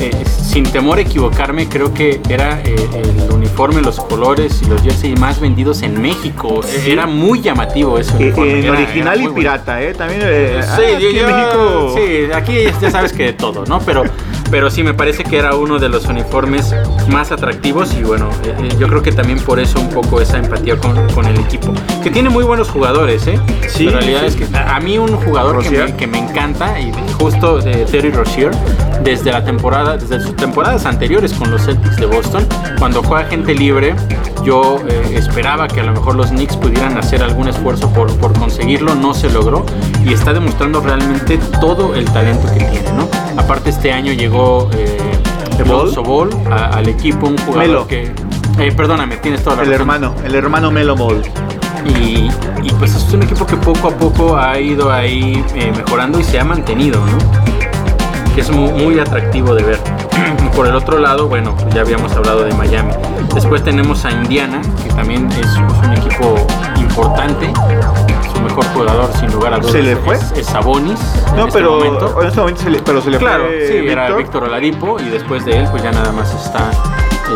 eh, 0.00 0.10
sin 0.26 0.64
temor 0.64 0.98
a 0.98 1.02
equivocarme, 1.02 1.68
creo 1.68 1.92
que 1.94 2.20
era 2.28 2.60
eh, 2.64 2.74
el 2.94 3.32
uniforme, 3.32 3.80
los 3.82 4.00
colores 4.00 4.60
y 4.62 4.66
los 4.66 4.82
jerseys 4.82 5.18
más 5.18 5.40
vendidos 5.40 5.82
en 5.82 6.00
México. 6.00 6.60
Eh, 6.64 6.80
Sí. 6.84 6.90
Era 6.92 7.06
muy 7.06 7.40
llamativo 7.40 7.98
ese 7.98 8.12
Eh, 8.14 8.16
uniforme. 8.26 8.52
en 8.58 8.64
era- 8.64 8.72
original 8.72 9.14
era 9.14 9.16
y 9.16 9.20
bueno. 9.22 9.34
pirata, 9.34 9.82
¿eh? 9.82 9.92
También 9.94 10.20
eh, 10.24 10.60
Sí, 10.62 10.68
ah, 10.70 10.76
yo- 10.90 10.96
aquí 10.96 11.06
en 11.06 11.16
yo- 11.16 11.26
México. 11.26 11.94
sí, 11.96 12.32
aquí 12.32 12.54
ya 12.80 12.90
sabes 12.90 13.12
que 13.12 13.24
de 13.24 13.32
todo, 13.34 13.64
¿no? 13.66 13.80
Pero, 13.80 14.04
pero 14.50 14.70
sí 14.70 14.82
me 14.82 14.94
parece 14.94 15.24
que 15.24 15.36
era 15.36 15.54
uno 15.56 15.78
de 15.78 15.88
los 15.88 16.06
uniformes 16.06 16.74
más 17.08 17.30
atractivos 17.32 17.92
y 17.94 18.02
bueno, 18.02 18.30
eh, 18.44 18.68
yo 18.78 18.88
creo 18.88 19.02
que 19.02 19.12
también 19.12 19.38
por 19.40 19.60
eso 19.60 19.78
un 19.80 19.90
poco 19.90 20.20
esa 20.20 20.38
empatía 20.38 20.76
con, 20.78 21.06
con 21.12 21.26
el 21.26 21.38
equipo. 21.38 21.72
Que 22.02 22.10
tiene 22.10 22.30
muy 22.30 22.44
buenos 22.44 22.68
jugadores, 22.70 23.26
¿eh? 23.26 23.38
Sí, 23.68 23.84
La 23.84 23.92
realidad 23.98 24.20
sí. 24.22 24.26
es 24.26 24.36
que 24.36 24.56
a 24.56 24.80
mí 24.80 24.96
un 24.98 25.14
jugador 25.16 25.62
que 25.62 25.70
me, 25.70 25.94
que 25.96 26.06
me 26.06 26.18
encanta 26.18 26.80
y 26.80 26.90
justo 27.18 27.58
de 27.58 27.84
Terry 27.84 28.10
Rozier 28.10 28.50
desde 29.02 29.32
la 29.32 29.44
temporada, 29.44 29.96
desde 29.96 30.20
sus 30.20 30.36
temporadas 30.36 30.84
anteriores 30.86 31.32
con 31.32 31.50
los 31.50 31.62
Celtics 31.64 31.96
de 31.96 32.06
Boston, 32.06 32.46
cuando 32.78 33.02
fue 33.02 33.20
agente 33.22 33.54
libre, 33.54 33.94
yo 34.44 34.78
eh, 34.88 35.14
esperaba 35.16 35.68
que 35.68 35.80
a 35.80 35.84
lo 35.84 35.92
mejor 35.92 36.14
los 36.14 36.28
Knicks 36.28 36.56
pudieran 36.56 36.96
hacer 36.98 37.22
algún 37.22 37.48
esfuerzo 37.48 37.88
por, 37.92 38.14
por 38.18 38.32
conseguirlo, 38.38 38.94
no 38.94 39.12
se 39.14 39.30
logró 39.30 39.64
y 40.04 40.12
está 40.12 40.32
demostrando 40.32 40.80
realmente 40.80 41.38
todo 41.60 41.94
el 41.94 42.04
talento 42.06 42.46
que 42.52 42.60
tiene, 42.64 42.92
¿no? 42.96 43.08
Aparte 43.40 43.70
este 43.70 43.92
año 43.92 44.12
llegó 44.12 44.70
eh, 44.74 44.98
¿De 45.58 45.64
Ball? 45.64 45.92
Ball 45.94 46.30
a- 46.50 46.68
al 46.76 46.88
equipo, 46.88 47.26
un 47.26 47.36
jugador 47.38 47.58
Melo. 47.66 47.86
que... 47.86 48.12
eh, 48.58 48.72
perdóname, 48.76 49.16
tienes 49.18 49.42
toda 49.44 49.56
la 49.56 49.62
El 49.62 49.68
razón. 49.68 49.80
hermano, 49.82 50.14
el 50.24 50.34
hermano 50.34 50.70
Melo 50.70 50.96
Ball. 50.96 51.22
Y, 51.86 52.28
y, 52.62 52.70
pues 52.78 52.94
es 52.94 53.10
un 53.14 53.22
equipo 53.22 53.46
que 53.46 53.56
poco 53.56 53.88
a 53.88 53.90
poco 53.90 54.36
ha 54.36 54.58
ido 54.60 54.92
ahí 54.92 55.42
eh, 55.54 55.72
mejorando 55.74 56.20
y 56.20 56.24
se 56.24 56.38
ha 56.38 56.44
mantenido, 56.44 57.00
¿no? 57.06 57.69
Que 58.34 58.42
es 58.42 58.50
muy, 58.50 58.72
muy 58.72 58.98
atractivo 58.98 59.54
de 59.54 59.62
ver. 59.64 59.78
Por 60.54 60.66
el 60.66 60.74
otro 60.76 60.98
lado, 60.98 61.28
bueno, 61.28 61.54
pues 61.56 61.74
ya 61.74 61.80
habíamos 61.80 62.12
hablado 62.12 62.44
de 62.44 62.52
Miami. 62.54 62.92
Después 63.34 63.62
tenemos 63.64 64.04
a 64.04 64.10
Indiana, 64.10 64.60
que 64.82 64.90
también 64.90 65.28
es, 65.32 65.38
es 65.46 65.56
un 65.56 65.92
equipo 65.94 66.36
importante. 66.76 67.50
Su 68.32 68.40
mejor 68.40 68.64
jugador, 68.66 69.10
sin 69.18 69.32
lugar 69.32 69.54
a 69.54 69.58
dudas, 69.58 69.72
¿Se 69.72 69.82
le 69.82 69.96
fue? 69.96 70.14
es, 70.16 70.32
es 70.32 70.46
Sabonis. 70.46 70.98
en 71.30 71.36
No, 71.36 71.46
este 71.46 71.58
pero 71.58 71.72
momento. 71.76 72.20
en 72.22 72.28
este 72.28 72.40
momento 72.40 72.62
se 72.62 72.70
le, 72.70 72.78
pero 72.82 73.00
se 73.02 73.10
le 73.10 73.18
Claro, 73.18 73.44
fue 73.46 73.66
sí, 73.68 73.76
era 73.88 74.02
Víctor. 74.06 74.18
Víctor 74.22 74.44
Oladipo 74.44 75.00
y 75.00 75.04
después 75.10 75.44
de 75.44 75.58
él 75.58 75.68
pues 75.70 75.82
ya 75.82 75.90
nada 75.92 76.12
más 76.12 76.32
está 76.32 76.70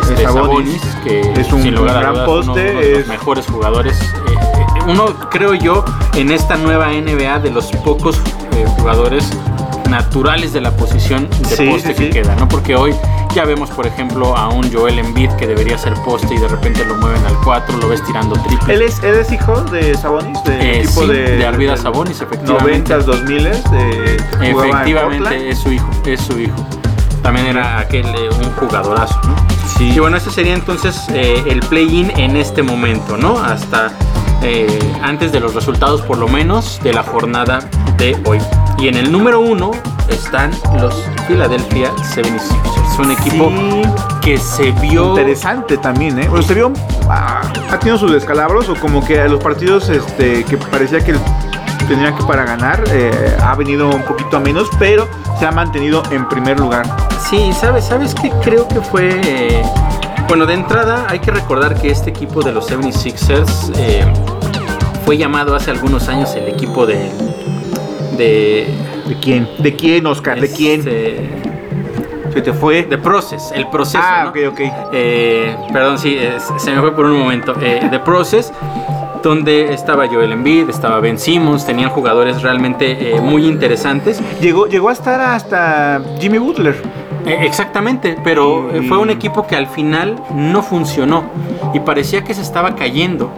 este, 0.01 0.13
Es 0.15 0.21
Sabonis, 0.21 0.81
Sabonis, 0.81 0.95
que 1.03 1.41
es 1.41 1.53
un 1.53 1.61
sin 1.61 1.75
lugar 1.75 1.97
a 1.97 1.99
gran 1.99 2.13
dudas, 2.13 2.25
poste, 2.27 2.51
uno, 2.51 2.53
uno 2.71 2.79
de 2.81 2.89
los 2.91 2.99
es- 3.01 3.07
mejores 3.07 3.45
jugadores. 3.47 4.01
eh, 4.01 4.05
eh, 4.33 4.81
uno 4.87 5.05
creo 5.29 5.53
yo 5.53 5.83
en 6.15 6.31
esta 6.31 6.55
nueva 6.57 6.87
NBA 6.91 7.39
de 7.39 7.51
los 7.51 7.67
pocos 7.71 8.17
eh, 8.53 8.65
jugadores 8.77 9.29
naturales 9.89 10.53
de 10.53 10.61
la 10.61 10.71
posición 10.71 11.29
de 11.29 11.55
Sí, 11.55 11.67
poste 11.69 11.89
sí, 11.89 11.93
que 11.95 12.05
sí. 12.05 12.09
queda, 12.09 12.35
¿no? 12.35 12.47
Porque 12.47 12.75
hoy 12.75 12.93
ya 13.33 13.45
vemos, 13.45 13.69
por 13.69 13.85
ejemplo, 13.87 14.35
a 14.35 14.49
un 14.49 14.71
Joel 14.71 14.99
Embiid 14.99 15.31
que 15.31 15.45
debería 15.47 15.77
ser 15.77 15.93
poste 16.05 16.33
y 16.33 16.37
de 16.37 16.47
repente 16.47 16.83
lo 16.85 16.95
mueven 16.95 17.23
al 17.25 17.35
4, 17.43 17.77
lo 17.77 17.87
ves 17.89 18.03
tirando 18.05 18.35
triple. 18.43 18.73
Él 18.73 18.81
es, 18.81 19.01
él 19.03 19.15
es 19.15 19.31
hijo 19.31 19.61
de 19.63 19.95
Sabonis, 19.95 20.41
del 20.43 20.61
Eh, 20.61 20.87
sí, 20.87 21.05
de, 21.07 21.37
de 21.37 21.45
Arvidas 21.45 21.83
del 21.83 21.83
Sabonis, 21.93 22.21
efectivamente. 22.21 22.93
90s, 22.95 23.03
2000 23.03 23.43
de, 23.43 23.51
jugaba 23.51 23.65
en 24.45 24.53
Portland. 24.53 24.69
Efectivamente, 24.73 25.49
es 25.49 25.59
su 25.59 25.71
hijo, 25.71 25.89
es 26.05 26.21
su 26.21 26.39
hijo. 26.39 26.55
También 27.21 27.47
era 27.47 27.79
aquel 27.79 28.05
eh, 28.05 28.29
un 28.37 28.51
jugadorazo, 28.53 29.19
¿no? 29.27 29.35
Sí. 29.77 29.91
Y 29.93 29.99
bueno, 29.99 30.15
ese 30.17 30.29
sería 30.31 30.53
entonces 30.53 31.07
eh, 31.13 31.43
el 31.47 31.59
play-in 31.61 32.11
en 32.17 32.37
este 32.37 32.61
momento, 32.63 33.17
¿no? 33.17 33.37
Hasta 33.43 33.91
eh, 34.45 34.79
antes 35.01 35.31
de 35.31 35.39
los 35.39 35.53
resultados, 35.55 36.01
por 36.01 36.17
lo 36.17 36.27
menos, 36.27 36.79
de 36.83 36.93
la 36.93 37.03
jornada 37.03 37.59
de 37.97 38.15
hoy. 38.25 38.39
Y 38.77 38.87
en 38.87 38.95
el 38.95 39.11
número 39.11 39.39
uno 39.39 39.71
están 40.09 40.51
los 40.79 40.93
Philadelphia 41.27 41.91
76ers. 42.13 42.99
Un 42.99 43.11
equipo 43.11 43.49
Sí. 43.49 43.81
que 44.21 44.37
se 44.37 44.71
vio. 44.73 45.09
Interesante 45.09 45.77
también, 45.77 46.17
¿eh? 46.19 46.27
Bueno, 46.29 46.43
se 46.45 46.53
vio, 46.53 46.71
ah, 47.09 47.41
ha 47.71 47.79
tenido 47.79 47.97
sus 47.97 48.11
descalabros 48.11 48.69
o 48.69 48.75
como 48.75 49.03
que 49.03 49.27
los 49.27 49.41
partidos 49.43 49.89
este, 49.89 50.43
que 50.45 50.57
parecía 50.57 50.99
que 51.03 51.13
tendrían 51.87 52.15
que 52.15 52.23
para 52.23 52.45
ganar, 52.45 52.83
eh, 52.91 53.37
ha 53.43 53.53
venido 53.55 53.89
un 53.89 54.01
poquito 54.03 54.37
a 54.37 54.39
menos, 54.39 54.69
pero 54.79 55.07
se 55.39 55.45
ha 55.45 55.51
mantenido 55.51 56.03
en 56.11 56.27
primer 56.29 56.59
lugar. 56.59 56.85
Sí, 57.29 57.51
¿sabes, 57.59 57.85
¿sabes 57.85 58.15
qué? 58.15 58.31
Creo 58.43 58.67
que 58.67 58.79
fue... 58.81 59.19
eh, 59.23 59.61
bueno, 60.27 60.45
de 60.47 60.55
entrada 60.55 61.05
hay 61.09 61.19
que 61.19 61.29
recordar 61.31 61.79
que 61.79 61.91
este 61.91 62.09
equipo 62.09 62.41
de 62.41 62.51
los 62.51 62.67
76ers 62.71 63.71
eh, 63.75 64.05
fue 65.05 65.17
llamado 65.17 65.55
hace 65.55 65.71
algunos 65.71 66.09
años 66.09 66.33
el 66.35 66.47
equipo 66.47 66.85
de... 66.85 67.11
De... 68.17 68.67
¿De 69.07 69.15
quién? 69.21 69.47
¿De 69.59 69.75
quién, 69.75 70.07
Oscar? 70.07 70.41
¿De 70.41 70.51
quién? 70.51 70.79
este, 70.79 71.29
¿Se 72.33 72.41
te 72.41 72.53
fue? 72.53 72.83
de 72.83 72.97
Process, 72.97 73.51
el 73.53 73.67
proceso. 73.67 74.03
ah, 74.03 74.23
¿no? 74.23 74.29
ok, 74.31 74.37
ok. 74.51 74.59
Eh, 74.91 75.55
perdón, 75.71 75.99
sí, 75.99 76.15
eh, 76.17 76.37
se 76.57 76.71
me 76.71 76.81
fue 76.81 76.95
por 76.95 77.05
un 77.05 77.19
momento. 77.19 77.53
Eh, 77.61 77.87
The 77.91 77.99
Process, 77.99 78.51
donde 79.21 79.73
estaba 79.73 80.07
Joel 80.07 80.31
Embiid, 80.31 80.69
estaba 80.69 80.99
Ben 80.99 81.19
Simmons, 81.19 81.65
tenían 81.65 81.91
jugadores 81.91 82.41
realmente 82.41 83.19
muy 83.21 83.45
interesantes. 83.45 84.19
Llegó, 84.41 84.65
llegó 84.67 84.89
a 84.89 84.93
estar 84.93 85.21
hasta 85.21 86.01
Jimmy 86.19 86.39
Butler. 86.39 86.75
Eh, 87.25 87.39
exactamente, 87.41 88.17
pero 88.23 88.69
fue 88.87 88.97
un 88.97 89.09
equipo 89.09 89.47
que 89.47 89.55
al 89.55 89.67
final 89.67 90.15
no 90.33 90.61
funcionó 90.61 91.23
y 91.73 91.79
parecía 91.79 92.23
que 92.23 92.33
se 92.33 92.41
estaba 92.41 92.75
cayendo. 92.75 93.31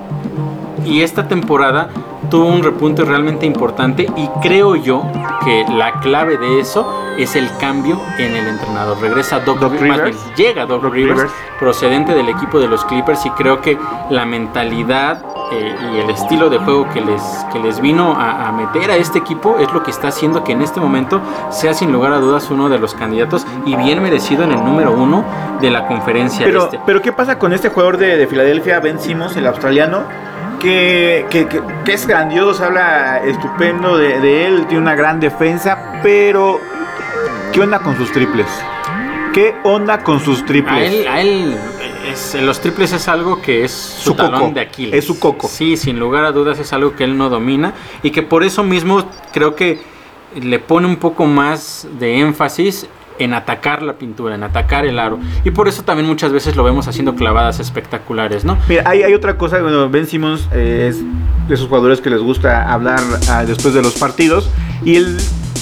Y 0.88 1.02
esta 1.02 1.28
temporada 1.28 1.90
tuvo 2.30 2.46
un 2.48 2.64
repunte 2.64 3.04
realmente 3.04 3.46
importante 3.46 4.08
y 4.16 4.28
creo 4.42 4.76
yo 4.76 5.04
que 5.44 5.66
la 5.70 6.00
clave 6.00 6.38
de 6.38 6.60
eso 6.60 7.04
es 7.18 7.36
el 7.36 7.50
cambio 7.58 8.00
en 8.18 8.36
el 8.36 8.48
entrenador. 8.48 9.00
Regresa 9.02 9.40
Doc, 9.40 9.60
Doc 9.60 9.74
Rivers, 9.80 10.18
bien, 10.26 10.36
llega 10.36 10.66
Doc, 10.66 10.84
Doc 10.84 10.94
Rivers, 10.94 11.18
Rivers. 11.20 11.34
procedente 11.60 12.14
del 12.14 12.30
equipo 12.30 12.60
de 12.60 12.68
los 12.68 12.86
Clippers 12.86 13.26
y 13.26 13.30
creo 13.32 13.62
que 13.62 13.78
la 14.10 14.26
mentalidad 14.26 15.24
eh, 15.52 15.76
y 15.94 16.00
el 16.00 16.10
estilo 16.10 16.50
de 16.50 16.58
juego 16.58 16.88
que 16.90 17.02
les, 17.02 17.22
que 17.54 17.60
les 17.60 17.80
vino 17.80 18.14
a, 18.14 18.48
a 18.48 18.52
meter 18.52 18.92
a 18.92 18.98
este 18.98 19.20
equipo 19.20 19.58
es 19.60 19.72
lo 19.74 19.82
que 19.84 19.92
está 19.92 20.10
haciendo 20.10 20.44
que 20.44 20.52
en 20.52 20.62
este 20.62 20.80
momento 20.80 21.22
sea 21.50 21.74
sin 21.74 21.92
lugar 21.92 22.12
a 22.14 22.18
dudas 22.20 22.50
uno 22.52 22.68
de 22.70 22.80
los 22.80 22.94
candidatos 22.94 23.46
y 23.66 23.76
bien 23.76 24.02
merecido 24.04 24.44
en 24.44 24.52
el 24.52 24.64
número 24.64 24.92
uno 24.92 25.24
de 25.62 25.72
la 25.72 25.88
conferencia 25.88 26.46
Pero, 26.46 26.66
este. 26.66 26.80
pero 26.86 27.02
¿qué 27.02 27.12
pasa 27.14 27.40
con 27.40 27.54
este 27.54 27.70
jugador 27.70 27.98
de, 27.98 28.18
de 28.18 28.28
Filadelfia, 28.28 28.80
Ben 28.80 29.00
Simmons, 29.00 29.36
el 29.38 29.48
australiano? 29.48 30.04
Que, 30.62 31.26
que- 31.30 31.48
que- 31.48 31.62
que 31.86 31.94
es 31.94 32.08
grandioso, 32.08 32.66
habla 32.66 33.22
estupendo 33.24 33.96
de, 33.98 34.20
de 34.20 34.46
él, 34.48 34.66
tiene 34.68 34.82
una 34.82 34.96
gran 34.96 35.20
defensa, 35.20 36.00
pero 36.02 36.60
¿qué 37.54 37.62
onda 37.62 37.80
con 37.80 37.96
sus 37.96 38.12
triples? 38.12 38.48
¿Qué 39.34 39.54
onda 39.64 40.00
con 40.04 40.20
sus 40.20 40.42
A 40.42 40.46
triples? 40.46 40.92
él, 40.92 41.08
a 41.08 41.22
él 41.22 41.56
es- 42.12 42.36
los 42.42 42.60
triples 42.60 42.92
es 42.92 43.08
algo 43.08 43.40
que 43.40 43.64
es 43.66 43.72
su, 43.72 44.10
Su 44.12 44.16
talón 44.16 44.40
coco. 44.42 44.54
de 44.56 44.62
Aquiles. 44.62 44.96
Es 44.96 45.06
su 45.06 45.20
coco. 45.20 45.48
Sí, 45.48 45.78
sin 45.78 46.00
lugar 46.00 46.26
a 46.26 46.32
dudas 46.32 46.58
es 46.58 46.74
algo 46.74 46.96
que 46.96 47.04
él 47.04 47.16
no 47.18 47.30
domina 47.30 47.74
y 48.02 48.10
que 48.10 48.24
por 48.24 48.44
eso 48.44 48.64
mismo 48.64 49.04
creo 49.34 49.56
que 49.56 49.80
le 50.42 50.58
pone 50.58 50.88
un 50.88 50.96
poco 50.98 51.26
más 51.28 51.88
de 52.00 52.20
énfasis 52.20 52.88
en 53.20 53.34
atacar 53.34 53.84
la 53.84 53.94
pintura, 53.94 54.36
en 54.36 54.44
atacar 54.44 54.86
el 54.86 55.00
aro. 55.00 55.20
Y 55.44 55.52
por 55.52 55.68
eso 55.68 55.84
también 55.84 56.08
muchas 56.08 56.32
veces 56.32 56.56
lo 56.56 56.64
vemos 56.64 56.88
haciendo 56.88 57.16
clavadas 57.16 57.60
espectaculares, 57.60 58.46
¿no? 58.46 58.58
Mira, 58.68 58.84
hay, 58.86 59.14
otra 59.14 59.38
cosa, 59.38 59.62
bueno, 59.62 59.90
Ben 59.90 60.08
Simmons 60.08 60.48
eh, 60.54 60.88
es 60.90 61.02
de 61.48 61.54
esos 61.54 61.68
jugadores 61.68 62.02
que 62.02 62.10
les 62.10 62.22
gusta 62.22 62.72
hablar 62.72 63.00
ah, 63.30 63.46
después 63.46 63.74
de 63.74 63.82
los 63.82 63.98
partidos 63.98 64.50
y 64.84 64.96
él 64.96 65.18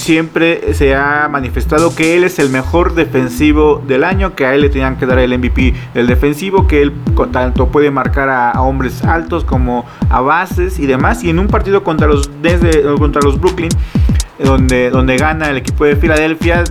siempre 0.06 0.76
se 0.76 0.94
ha 0.94 1.28
manifestado 1.30 1.96
que 1.96 2.16
él 2.16 2.24
es 2.24 2.38
el 2.38 2.50
mejor 2.50 2.94
defensivo 2.94 3.82
del 3.88 4.04
año, 4.04 4.36
que 4.36 4.46
a 4.46 4.54
él 4.54 4.62
le 4.62 4.70
tenían 4.70 4.98
que 4.98 5.08
dar 5.08 5.18
el 5.18 5.36
MVP 5.36 5.74
del 5.96 6.06
defensivo, 6.06 6.68
que 6.68 6.84
él 6.84 6.94
tanto 7.32 7.70
puede 7.70 7.90
marcar 7.90 8.30
a, 8.30 8.62
hombres 8.62 9.04
altos 9.04 9.44
como 9.44 9.84
a 10.12 10.22
bases 10.22 10.78
y 10.78 10.86
demás. 10.86 11.24
Y 11.24 11.32
en 11.32 11.40
un 11.40 11.48
partido 11.48 11.84
contra 11.84 12.08
los, 12.08 12.30
contra 13.00 13.22
los 13.24 13.40
Brooklyn, 13.40 13.70
donde, 14.38 14.92
donde 14.92 15.18
gana 15.18 15.50
el 15.50 15.58
equipo 15.58 15.86
de 15.86 15.96
Filadelfia, 15.96 16.64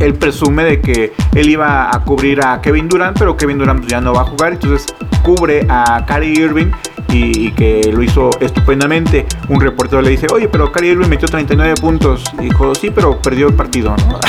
él 0.00 0.14
presume 0.14 0.64
de 0.64 0.80
que 0.80 1.12
él 1.34 1.48
iba 1.48 1.94
a 1.94 2.00
cubrir 2.04 2.44
a 2.44 2.60
Kevin 2.60 2.88
Durant, 2.88 3.18
pero 3.18 3.36
Kevin 3.36 3.58
Durant 3.58 3.86
ya 3.86 4.00
no 4.00 4.12
va 4.12 4.22
a 4.22 4.24
jugar, 4.24 4.52
entonces 4.52 4.86
cubre 5.22 5.66
a 5.68 6.04
Kyrie 6.06 6.40
Irving 6.40 6.70
y, 7.08 7.46
y 7.46 7.52
que 7.52 7.90
lo 7.92 8.02
hizo 8.02 8.30
estupendamente. 8.40 9.26
Un 9.48 9.60
reportero 9.60 10.02
le 10.02 10.10
dice, 10.10 10.26
oye, 10.32 10.48
pero 10.48 10.70
Kyrie 10.72 10.92
Irving 10.92 11.08
metió 11.08 11.28
39 11.28 11.74
puntos. 11.80 12.24
Y 12.38 12.44
dijo, 12.44 12.74
sí, 12.74 12.90
pero 12.90 13.20
perdió 13.20 13.48
el 13.48 13.54
partido, 13.54 13.94
¿no? 14.08 14.20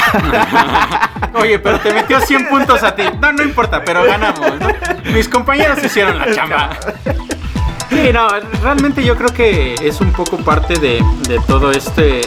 Oye, 1.39 1.60
pero 1.60 1.80
te 1.80 1.93
metió 1.93 2.19
100 2.19 2.47
puntos 2.47 2.82
a 2.82 2.95
ti. 2.95 3.03
No, 3.21 3.32
no 3.32 3.43
importa, 3.43 3.84
pero 3.84 4.03
ganamos, 4.03 4.60
¿no? 4.60 4.67
Mis 5.13 5.30
compañeros 5.30 5.84
hicieron 5.84 6.17
la 6.17 6.34
chamba. 6.34 6.69
Sí, 7.89 8.10
no, 8.12 8.27
realmente 8.62 9.03
yo 9.03 9.15
creo 9.15 9.34
que 9.34 9.75
es 9.75 10.01
un 10.01 10.12
poco 10.12 10.38
parte 10.38 10.75
de, 10.80 11.03
de 11.27 11.39
todo 11.47 11.71
este 11.71 12.21
eh, 12.21 12.25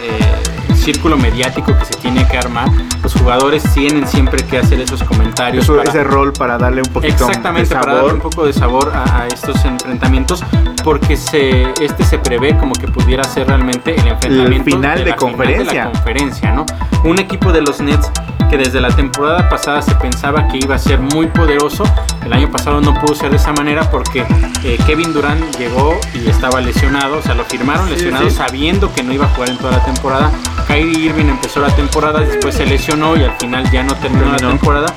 círculo 0.81 1.17
mediático 1.17 1.77
que 1.79 1.85
se 1.85 1.95
tiene 1.95 2.27
que 2.27 2.39
armar. 2.39 2.69
Los 3.03 3.15
jugadores 3.15 3.63
tienen 3.75 4.07
siempre 4.07 4.45
que 4.45 4.59
hacer 4.59 4.81
esos 4.81 5.03
comentarios. 5.05 5.65
Eso, 5.65 5.77
para- 5.77 5.89
ese 5.91 6.03
rol 6.05 6.33
para 6.33 6.59
darle 6.59 6.83
un 6.83 6.93
poquito 6.93 7.27
Exactamente, 7.27 7.69
de 7.69 7.75
para 7.81 7.93
darle 7.95 8.09
sabor. 8.11 8.15
un 8.15 8.21
poco 8.31 8.47
de 8.47 8.53
sabor 8.53 8.93
a, 8.95 9.23
a 9.23 9.27
estos 9.27 9.65
enfrentamientos, 9.65 10.43
porque 10.83 11.17
se, 11.17 11.63
este 11.81 12.05
se 12.05 12.19
prevé 12.19 12.57
como 12.57 12.73
que 12.75 12.89
pudiera 12.89 13.23
ser 13.25 13.47
realmente 13.49 13.95
el 13.95 14.09
enfrentamiento 14.09 14.65
final 14.65 14.99
de 15.05 15.11
la 15.11 15.17
conferencia. 15.17 15.65
Final 15.65 15.75
de 15.75 15.75
la 15.75 15.93
conferencia, 15.93 16.53
¿no? 16.53 16.67
Un 17.05 17.19
equipo 17.19 17.53
de 17.53 17.63
los 17.63 17.81
Nets 17.81 18.11
que 18.51 18.59
desde 18.59 18.81
la 18.81 18.91
temporada 18.91 19.49
pasada 19.49 19.81
se 19.81 19.95
pensaba 19.95 20.49
que 20.49 20.59
iba 20.59 20.75
a 20.75 20.79
ser 20.79 20.99
muy 20.99 21.29
poderoso. 21.29 21.85
El 22.25 22.33
año 22.33 22.51
pasado 22.51 22.81
no 22.81 22.95
pudo 22.95 23.15
ser 23.15 23.31
de 23.31 23.37
esa 23.37 23.53
manera 23.53 23.89
porque 23.91 24.27
eh, 24.65 24.77
Kevin 24.87 25.13
Durant 25.13 25.57
llegó 25.57 25.97
y 26.13 26.29
estaba 26.29 26.61
lesionado, 26.61 27.19
o 27.19 27.23
sea, 27.23 27.35
lo 27.35 27.45
firmaron 27.45 27.89
lesionado 27.89 28.29
sí. 28.29 28.37
sabiendo 28.37 28.93
que 28.93 29.05
no 29.05 29.13
iba 29.13 29.27
a 29.27 29.29
jugar 29.29 29.51
en 29.51 29.59
toda 29.59 29.79
la 29.79 29.85
temporada. 29.85 30.33
Kyrie 30.67 30.99
Irving 30.99 31.27
empezó 31.27 31.61
la 31.61 31.75
temporada, 31.75 32.21
después 32.21 32.57
se 32.57 32.67
lesionó 32.67 33.17
y 33.17 33.23
al 33.23 33.37
final 33.39 33.71
ya 33.71 33.85
no 33.85 33.95
terminó 33.95 34.33
la 34.33 34.39
temporada. 34.39 34.93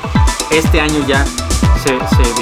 Este 0.50 0.82
año 0.82 1.06
ya 1.08 1.24
se, 1.84 1.90
se 1.90 2.34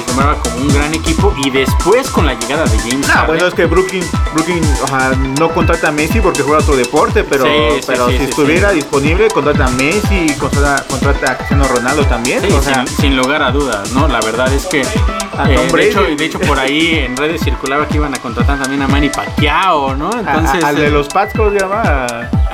como 0.42 0.56
un 0.60 0.68
gran 0.68 0.92
equipo 0.94 1.34
y 1.44 1.50
después 1.50 2.08
con 2.10 2.26
la 2.26 2.34
llegada 2.34 2.64
de 2.64 2.78
James 2.78 3.08
No, 3.08 3.14
Harden, 3.14 3.26
bueno, 3.26 3.46
es 3.46 3.54
que 3.54 3.64
Brooklyn, 3.66 4.04
Brooklyn 4.34 4.62
o 4.82 4.86
sea, 4.86 5.12
no 5.38 5.48
contrata 5.50 5.88
a 5.88 5.92
Messi 5.92 6.20
porque 6.20 6.42
juega 6.42 6.58
otro 6.60 6.76
deporte, 6.76 7.24
pero, 7.24 7.44
Sí, 7.44 7.50
sí, 7.76 7.84
pero 7.86 8.06
sí, 8.08 8.12
si 8.12 8.18
sí, 8.18 8.24
estuviera 8.30 8.70
sí. 8.70 8.76
disponible, 8.76 9.28
contrata 9.28 9.66
a 9.66 9.70
Messi, 9.70 10.34
contrata, 10.38 10.84
contrata 10.86 11.32
a 11.32 11.36
Cristiano 11.38 11.64
Ronaldo 11.66 12.04
también. 12.04 12.40
Sí, 12.42 12.52
o 12.52 12.62
sea, 12.62 12.86
sin, 12.86 12.96
sin 12.96 13.16
lugar 13.16 13.42
a 13.42 13.50
dudas, 13.50 13.90
¿no? 13.92 14.06
La 14.06 14.20
verdad 14.20 14.52
es 14.52 14.66
que 14.66 14.82
A 14.82 15.50
eh, 15.50 15.54
Tom 15.56 15.66
de, 15.66 15.72
Brady. 15.72 15.88
hecho, 15.88 16.02
de 16.02 16.24
hecho 16.24 16.38
por 16.40 16.58
ahí 16.58 16.98
en 17.06 17.16
redes 17.16 17.40
circulaba 17.42 17.88
que 17.88 17.96
iban 17.96 18.14
a 18.14 18.18
contratar 18.18 18.58
también 18.60 18.82
a 18.82 18.88
Manny 18.88 19.08
Pacquiao, 19.08 19.96
¿no? 19.96 20.10
a- 20.10 20.18
Entonces 20.20 20.62
a- 20.62 20.68
al 20.68 20.76
de 20.76 20.86
eh, 20.86 20.90
los 20.90 21.08
Pats, 21.08 21.32
¿cómo 21.36 21.50
se 21.50 21.58
llama? 21.58 21.82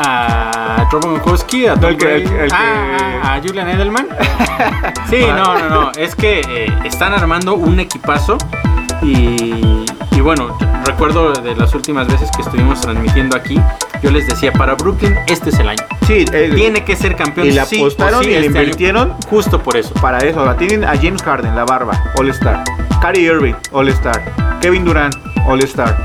a 0.01 0.87
Rob 0.93 1.03
Gronkowski, 1.03 1.67
a 1.67 1.75
Tom 1.75 1.91
el 1.91 1.97
que- 1.97 2.05
Brady, 2.07 2.23
el- 2.23 2.41
el 2.43 2.49
que- 2.51 2.57
ah, 2.57 3.35
a 3.35 3.41
Julian 3.47 3.69
Edelman. 3.69 4.07
Sí, 5.11 5.21
no, 5.27 5.59
no, 5.59 5.69
no. 5.71 5.93
Es 5.97 6.15
que 6.15 6.41
eh, 6.41 6.58
están 6.85 7.13
armando 7.13 7.55
un 7.55 7.81
equipazo 7.81 8.39
y, 9.03 9.85
y 10.13 10.21
bueno, 10.21 10.57
recuerdo 10.85 11.33
de 11.33 11.55
las 11.57 11.75
últimas 11.75 12.07
veces 12.09 12.31
que 12.35 12.43
estuvimos 12.43 12.81
transmitiendo 12.81 13.37
aquí, 13.37 13.61
yo 14.03 14.11
les 14.11 14.27
decía, 14.27 14.53
para 14.53 14.75
Brooklyn 14.75 15.17
este 15.27 15.51
es 15.51 15.59
el 15.59 15.69
año. 15.69 15.83
Sí, 16.07 16.25
eh, 16.33 16.53
Tiene 16.55 16.85
que 16.85 16.97
ser 16.97 17.15
campeón. 17.17 17.47
Y 17.49 17.51
le 17.53 17.61
apostaron 17.61 18.23
sí 18.25 18.31
y 18.31 18.33
le 18.35 18.39
este 18.47 18.49
año. 18.59 18.61
invirtieron 18.61 19.15
Justo 19.29 19.63
por 19.63 19.77
eso. 19.77 19.93
para 19.95 20.19
eso. 20.19 20.41
Ahora 20.41 20.57
tienen 20.57 20.85
a 20.85 20.97
James 20.97 21.23
Harden, 21.23 21.55
la 21.55 21.65
barba, 21.65 22.13
All 22.17 22.29
Star. 22.31 22.65
Kyrie 23.01 23.27
Irving, 23.27 23.55
All 23.73 23.89
Star. 23.89 24.23
Kevin 24.61 24.85
Durant, 24.85 25.15
All 25.47 25.61
Star. 25.65 25.97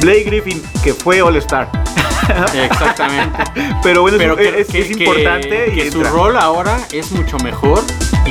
Blake 0.00 0.24
Griffin, 0.24 0.62
que 0.84 0.94
fue 0.94 1.20
All 1.20 1.36
Star. 1.36 1.68
Exactamente. 2.54 3.42
Pero 3.82 4.02
bueno, 4.02 4.16
es- 4.16 4.22
Pero 4.22 4.36
que- 4.36 4.60
es, 4.60 4.68
que- 4.68 4.80
es 4.80 4.96
que- 4.96 5.04
importante 5.04 5.72
y 5.72 5.74
que 5.76 5.90
su 5.90 6.02
rol 6.04 6.36
ahora 6.36 6.78
es 6.92 7.10
mucho 7.12 7.36
mejor 7.38 7.80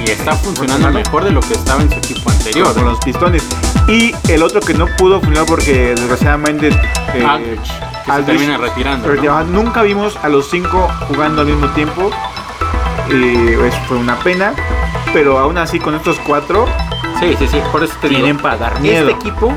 y 0.05 0.11
está 0.11 0.33
funcionando 0.33 0.91
mejor 0.91 1.23
de 1.23 1.31
lo 1.31 1.39
que 1.41 1.53
estaba 1.53 1.81
en 1.81 1.89
su 1.89 1.97
equipo 1.97 2.29
anterior. 2.29 2.73
con 2.73 2.85
los 2.85 2.99
pistones. 2.99 3.43
Y 3.87 4.13
el 4.27 4.43
otro 4.43 4.59
que 4.61 4.73
no 4.73 4.85
pudo 4.97 5.19
funcionar 5.19 5.45
porque 5.45 5.95
desgraciadamente 5.95 6.69
eh, 7.13 7.57
que 8.05 8.13
se 8.15 8.23
termina 8.23 8.57
retirando. 8.57 9.07
retiraba. 9.07 9.43
Nunca 9.43 9.81
vimos 9.83 10.17
a 10.21 10.29
los 10.29 10.49
cinco 10.49 10.87
jugando 11.07 11.41
al 11.41 11.47
mismo 11.47 11.67
tiempo. 11.69 12.11
Y 13.09 13.53
eso 13.53 13.77
fue 13.87 13.97
una 13.97 14.17
pena. 14.19 14.53
Pero 15.13 15.39
aún 15.39 15.57
así 15.57 15.79
con 15.79 15.95
estos 15.95 16.17
cuatro 16.27 16.67
Sí, 17.19 17.35
sí, 17.37 17.47
sí, 17.47 17.61
por 17.71 17.83
eso 17.83 17.93
te 17.99 18.07
tienen 18.07 18.37
digo. 18.37 18.41
para 18.43 18.57
dar 18.57 18.79
miedo. 18.79 19.09
Este 19.09 19.27
equipo 19.27 19.53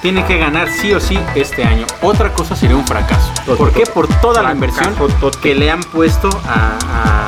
tiene 0.00 0.24
que 0.24 0.38
ganar 0.38 0.68
sí 0.70 0.94
o 0.94 1.00
sí 1.00 1.18
este 1.34 1.64
año. 1.64 1.84
Otra 2.00 2.32
cosa 2.32 2.56
sería 2.56 2.76
un 2.76 2.86
fracaso. 2.86 3.30
¿Por 3.56 3.72
qué? 3.72 3.84
Por 3.84 4.06
toda 4.20 4.42
la 4.42 4.52
inversión 4.52 4.94
que 5.42 5.54
le 5.54 5.70
han 5.70 5.80
puesto 5.82 6.30
a 6.46 7.26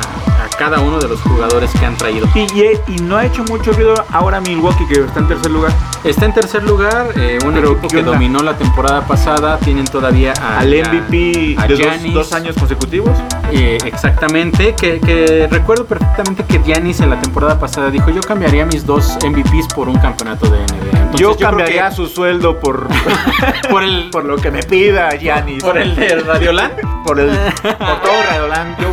cada 0.57 0.79
uno 0.79 0.99
de 0.99 1.07
los 1.07 1.21
jugadores 1.21 1.71
que 1.71 1.85
han 1.85 1.97
traído. 1.97 2.27
Y, 2.35 3.01
no 3.01 3.17
ha 3.17 3.25
hecho 3.25 3.43
mucho 3.45 3.71
ruido 3.73 3.93
ahora 4.11 4.39
Milwaukee 4.41 4.85
que 4.87 4.99
está 5.01 5.19
en 5.19 5.27
tercer 5.27 5.51
lugar. 5.51 5.71
Está 6.03 6.25
en 6.25 6.33
tercer 6.33 6.63
lugar, 6.63 7.07
eh, 7.15 7.37
un 7.45 7.53
Pero, 7.53 7.71
equipo 7.71 7.87
¿qué 7.87 7.95
que 7.95 7.99
onda? 7.99 8.11
dominó 8.13 8.39
la 8.39 8.57
temporada 8.57 9.01
pasada. 9.05 9.57
Tienen 9.59 9.85
todavía 9.85 10.33
a- 10.41 10.59
Al 10.59 10.73
a- 10.73 10.89
MVP 10.89 11.55
a 11.57 11.67
de 11.67 11.73
dos, 11.75 11.79
Giannis. 11.79 12.13
dos 12.13 12.33
años 12.33 12.55
consecutivos. 12.57 13.17
Eh, 13.51 13.77
exactamente, 13.85 14.73
que, 14.75 14.99
que 14.99 15.47
recuerdo 15.51 15.85
perfectamente 15.85 16.43
que 16.45 16.59
Giannis 16.63 17.01
en 17.01 17.09
la 17.09 17.19
temporada 17.19 17.59
pasada 17.59 17.89
dijo 17.91 18.09
yo 18.09 18.21
cambiaría 18.21 18.65
mis 18.65 18.85
dos 18.85 19.17
MVPs 19.25 19.73
por 19.73 19.89
un 19.89 19.97
campeonato 19.97 20.49
de 20.49 20.59
NBA. 20.59 20.99
Entonces, 21.01 21.19
yo 21.19 21.37
cambiaría 21.37 21.89
que 21.89 21.95
su 21.95 22.07
sueldo 22.07 22.59
por, 22.59 22.87
por 23.69 23.83
el 23.83 24.09
por 24.09 24.23
lo 24.25 24.37
que 24.37 24.49
me 24.51 24.63
pida 24.63 25.09
Giannis. 25.17 25.61
por 25.63 25.77
el 25.77 25.95
de 25.95 26.15
Radioland. 26.19 26.71
por 27.05 27.19
el 27.19 27.29
por 27.61 28.01
todo 28.01 28.23
Radioland. 28.29 28.79
Yo 28.79 28.87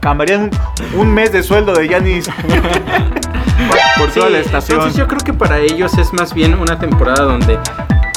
cambiaría 0.00 0.38
un, 0.38 0.50
un 0.96 1.12
mes 1.12 1.32
de 1.32 1.42
sueldo 1.42 1.72
de 1.74 1.88
Giannis 1.88 2.28
por 3.98 4.10
toda 4.10 4.26
Sí, 4.26 4.32
la 4.32 4.38
estación. 4.40 4.78
Entonces 4.78 4.98
yo 4.98 5.06
creo 5.08 5.20
que 5.20 5.32
para 5.32 5.58
ellos 5.58 5.96
es 5.98 6.12
más 6.12 6.34
bien 6.34 6.54
una 6.54 6.78
temporada 6.78 7.24
donde 7.24 7.58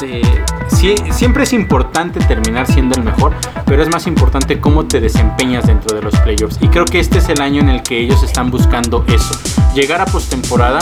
eh, 0.02 0.22
sí- 0.68 0.94
siempre 1.10 1.44
es 1.44 1.52
importante 1.52 2.20
terminar 2.20 2.66
siendo 2.66 2.96
el 2.98 3.04
mejor, 3.04 3.32
pero 3.66 3.82
es 3.82 3.88
más 3.90 4.06
importante 4.06 4.60
cómo 4.60 4.86
te 4.86 5.00
desempeñas 5.00 5.66
dentro 5.66 5.94
de 5.96 6.02
los 6.02 6.14
playoffs. 6.20 6.58
Y 6.60 6.68
creo 6.68 6.84
que 6.84 7.00
este 7.00 7.18
es 7.18 7.28
el 7.28 7.40
año 7.40 7.60
en 7.60 7.68
el 7.70 7.82
que 7.82 7.98
ellos 7.98 8.22
están 8.22 8.50
buscando 8.50 9.04
eso. 9.08 9.34
Llegar 9.74 10.00
a 10.00 10.06
postemporada 10.06 10.80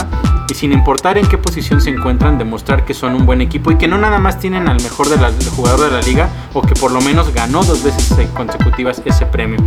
y 0.49 0.55
sin 0.55 0.71
importar 0.71 1.17
en 1.17 1.27
qué 1.27 1.37
posición 1.37 1.79
se 1.81 1.89
encuentran, 1.89 2.37
demostrar 2.37 2.85
que 2.85 2.93
son 2.93 3.13
un 3.13 3.25
buen 3.25 3.41
equipo 3.41 3.71
y 3.71 3.77
que 3.77 3.87
no 3.87 3.97
nada 3.97 4.19
más 4.19 4.39
tienen 4.39 4.67
al 4.67 4.81
mejor 4.81 5.07
de 5.09 5.17
la, 5.17 5.31
jugador 5.55 5.89
de 5.89 5.91
la 5.91 6.01
liga 6.01 6.29
o 6.53 6.61
que 6.61 6.73
por 6.75 6.91
lo 6.91 7.01
menos 7.01 7.33
ganó 7.33 7.63
dos 7.63 7.83
veces 7.83 8.27
consecutivas 8.33 9.01
ese 9.05 9.25
premio. 9.25 9.59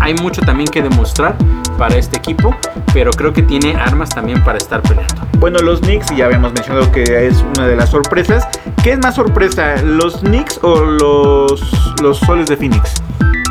Hay 0.00 0.14
mucho 0.14 0.42
también 0.42 0.68
que 0.68 0.82
demostrar 0.82 1.36
para 1.78 1.96
este 1.96 2.16
equipo, 2.16 2.54
pero 2.92 3.10
creo 3.12 3.32
que 3.32 3.42
tiene 3.42 3.76
armas 3.76 4.08
también 4.10 4.42
para 4.42 4.58
estar 4.58 4.82
peleando. 4.82 5.26
Bueno, 5.38 5.58
los 5.58 5.80
Knicks 5.80 6.14
ya 6.16 6.26
habíamos 6.26 6.52
mencionado 6.52 6.90
que 6.90 7.26
es 7.26 7.44
una 7.56 7.66
de 7.66 7.76
las 7.76 7.90
sorpresas. 7.90 8.46
¿Qué 8.82 8.92
es 8.92 8.98
más 8.98 9.14
sorpresa, 9.14 9.76
los 9.82 10.18
Knicks 10.18 10.58
o 10.62 10.80
los, 10.80 11.94
los 12.02 12.18
Soles 12.18 12.46
de 12.46 12.56
Phoenix? 12.56 12.94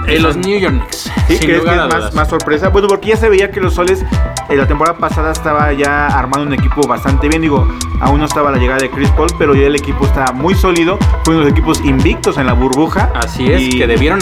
Eh, 0.07 0.19
los 0.19 0.35
New 0.37 0.59
York 0.59 0.73
Knicks. 0.73 1.11
Sí, 1.27 1.39
que 1.39 1.57
es, 1.57 1.63
más, 1.65 2.13
más, 2.13 2.27
sorpresa. 2.27 2.69
Bueno, 2.69 2.87
porque 2.87 3.09
ya 3.09 3.17
se 3.17 3.29
veía 3.29 3.51
que 3.51 3.59
los 3.59 3.73
Soles 3.73 4.03
en 4.49 4.57
la 4.57 4.67
temporada 4.67 4.97
pasada 4.97 5.31
estaba 5.31 5.71
ya 5.73 6.07
armando 6.07 6.47
un 6.47 6.53
equipo 6.53 6.85
bastante 6.87 7.27
bien. 7.27 7.41
Digo, 7.41 7.67
aún 8.01 8.19
no 8.19 8.25
estaba 8.25 8.51
la 8.51 8.57
llegada 8.57 8.79
de 8.81 8.89
Chris 8.89 9.09
Paul, 9.11 9.29
pero 9.37 9.55
ya 9.55 9.67
el 9.67 9.75
equipo 9.75 10.05
está 10.05 10.31
muy 10.33 10.55
sólido. 10.55 10.97
Fueron 11.23 11.43
los 11.43 11.51
equipos 11.51 11.79
invictos 11.81 12.37
en 12.37 12.47
la 12.47 12.53
burbuja. 12.53 13.11
Así 13.15 13.49
es, 13.51 13.75
que 13.75 13.87
debieron. 13.87 14.19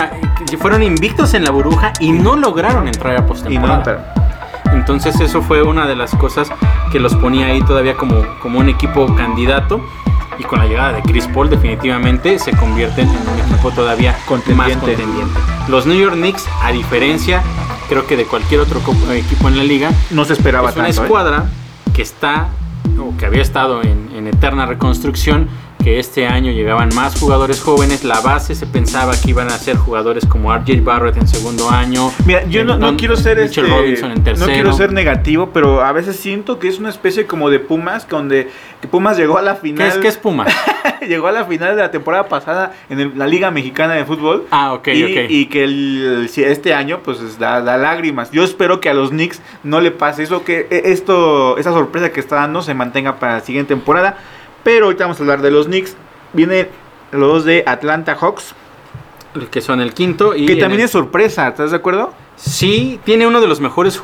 fueron 0.59 0.83
invictos 0.83 1.33
en 1.33 1.43
la 1.43 1.51
burbuja 1.51 1.93
y 1.99 2.11
no 2.11 2.35
lograron 2.35 2.87
entrar 2.87 3.17
a 3.17 3.25
postemporada. 3.25 4.13
Entonces 4.73 5.19
eso 5.19 5.41
fue 5.41 5.63
una 5.63 5.85
de 5.85 5.95
las 5.95 6.15
cosas 6.15 6.49
que 6.91 6.99
los 6.99 7.15
ponía 7.15 7.47
ahí 7.47 7.61
todavía 7.61 7.95
como, 7.95 8.23
como 8.41 8.59
un 8.59 8.69
equipo 8.69 9.13
candidato 9.15 9.81
y 10.41 10.43
con 10.43 10.59
la 10.59 10.65
llegada 10.65 10.93
de 10.93 11.01
Chris 11.03 11.27
Paul 11.27 11.49
definitivamente 11.49 12.39
se 12.39 12.51
convierten 12.51 13.07
en 13.07 13.15
un 13.15 13.39
equipo 13.39 13.71
todavía 13.71 14.17
más 14.55 14.75
contendiente. 14.75 15.39
Los 15.67 15.85
New 15.85 15.97
York 15.97 16.15
Knicks, 16.15 16.47
a 16.63 16.71
diferencia 16.71 17.43
creo 17.87 18.07
que 18.07 18.17
de 18.17 18.25
cualquier 18.25 18.61
otro 18.61 18.81
equipo 19.13 19.47
en 19.47 19.57
la 19.57 19.63
liga, 19.63 19.91
no 20.09 20.25
se 20.25 20.33
esperaba 20.33 20.71
es 20.71 20.75
una 20.75 20.87
¿eh? 20.87 20.91
escuadra 20.91 21.45
que 21.93 22.01
está 22.01 22.47
o 22.99 23.15
que 23.17 23.25
había 23.27 23.41
estado 23.41 23.83
en, 23.83 24.09
en 24.15 24.27
eterna 24.27 24.65
reconstrucción 24.65 25.47
que 25.81 25.99
este 25.99 26.27
año 26.27 26.51
llegaban 26.51 26.89
más 26.95 27.19
jugadores 27.19 27.61
jóvenes. 27.61 28.03
La 28.03 28.21
base 28.21 28.55
se 28.55 28.65
pensaba 28.65 29.13
que 29.19 29.31
iban 29.31 29.47
a 29.47 29.57
ser 29.57 29.75
jugadores 29.75 30.25
como 30.25 30.55
RJ 30.55 30.81
Barrett 30.83 31.17
en 31.17 31.27
segundo 31.27 31.69
año. 31.69 32.11
Mira, 32.25 32.45
yo 32.45 32.63
no, 32.63 32.97
quiero 32.97 33.15
ser 33.15 33.39
este, 33.39 33.61
No 33.61 34.45
quiero 34.45 34.73
ser 34.73 34.93
negativo, 34.93 35.49
pero 35.53 35.83
a 35.83 35.91
veces 35.91 36.15
siento 36.15 36.59
que 36.59 36.67
es 36.67 36.79
una 36.79 36.89
especie 36.89 37.25
como 37.25 37.49
de 37.49 37.59
Pumas, 37.59 38.07
donde 38.07 38.49
Pumas 38.89 39.17
llegó 39.17 39.37
a 39.37 39.41
la 39.41 39.55
final. 39.55 39.89
¿Qué 39.89 39.95
es, 39.95 40.01
qué 40.01 40.07
es 40.07 40.17
Pumas? 40.17 40.53
llegó 41.07 41.27
a 41.27 41.31
la 41.31 41.45
final 41.45 41.75
de 41.75 41.81
la 41.81 41.91
temporada 41.91 42.27
pasada 42.27 42.73
en 42.89 43.17
la 43.17 43.27
Liga 43.27 43.51
Mexicana 43.51 43.95
de 43.95 44.05
Fútbol. 44.05 44.45
Ah, 44.51 44.73
ok, 44.73 44.87
y, 44.89 45.03
ok. 45.03 45.29
Y 45.29 45.45
que 45.47 46.27
este 46.37 46.73
año, 46.73 46.99
pues 47.03 47.39
da, 47.39 47.61
da, 47.61 47.77
lágrimas. 47.77 48.31
Yo 48.31 48.43
espero 48.43 48.79
que 48.79 48.89
a 48.89 48.93
los 48.93 49.09
Knicks 49.09 49.41
no 49.63 49.81
le 49.81 49.91
pase 49.91 50.23
eso, 50.23 50.43
que 50.43 50.67
e, 50.69 50.91
esto, 50.91 51.57
esa 51.57 51.71
sorpresa 51.71 52.11
que 52.11 52.19
está 52.19 52.35
dando 52.35 52.61
se 52.61 52.73
mantenga 52.73 53.15
para 53.15 53.33
la 53.33 53.39
siguiente 53.41 53.73
temporada. 53.73 54.17
Pero 54.63 54.85
ahorita 54.85 55.05
vamos 55.05 55.19
a 55.19 55.23
hablar 55.23 55.41
de 55.41 55.51
los 55.51 55.65
Knicks. 55.67 55.95
Vienen 56.33 56.67
los 57.11 57.45
de 57.45 57.63
Atlanta 57.65 58.15
Hawks. 58.15 58.55
Que 59.49 59.61
son 59.61 59.81
el 59.81 59.93
quinto. 59.93 60.35
Y 60.35 60.45
que 60.45 60.55
también 60.57 60.81
es 60.81 60.91
sorpresa, 60.91 61.47
¿estás 61.47 61.71
de 61.71 61.77
acuerdo? 61.77 62.13
Sí, 62.35 62.99
tiene 63.05 63.27
uno 63.27 63.39
de 63.39 63.47
los 63.47 63.61
mejores 63.61 64.01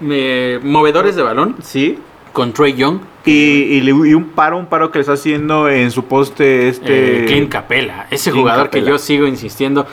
movedores 0.00 1.16
de 1.16 1.22
balón. 1.22 1.56
Sí. 1.62 1.98
Con 2.32 2.52
Trey 2.52 2.74
Young. 2.74 3.00
Y, 3.26 3.90
un 3.90 4.30
paro, 4.30 4.56
un 4.56 4.66
paro 4.66 4.90
que 4.90 4.98
le 4.98 5.00
está 5.02 5.12
haciendo 5.12 5.68
en 5.68 5.90
su 5.90 6.04
poste 6.04 6.68
este... 6.68 7.24
Eh, 7.24 7.26
Clint 7.26 7.50
Capella. 7.50 8.06
Ese 8.10 8.30
jugador 8.30 8.70
que 8.70 8.82
yo 8.82 8.98
sigo 8.98 9.26
insistiendo. 9.26 9.86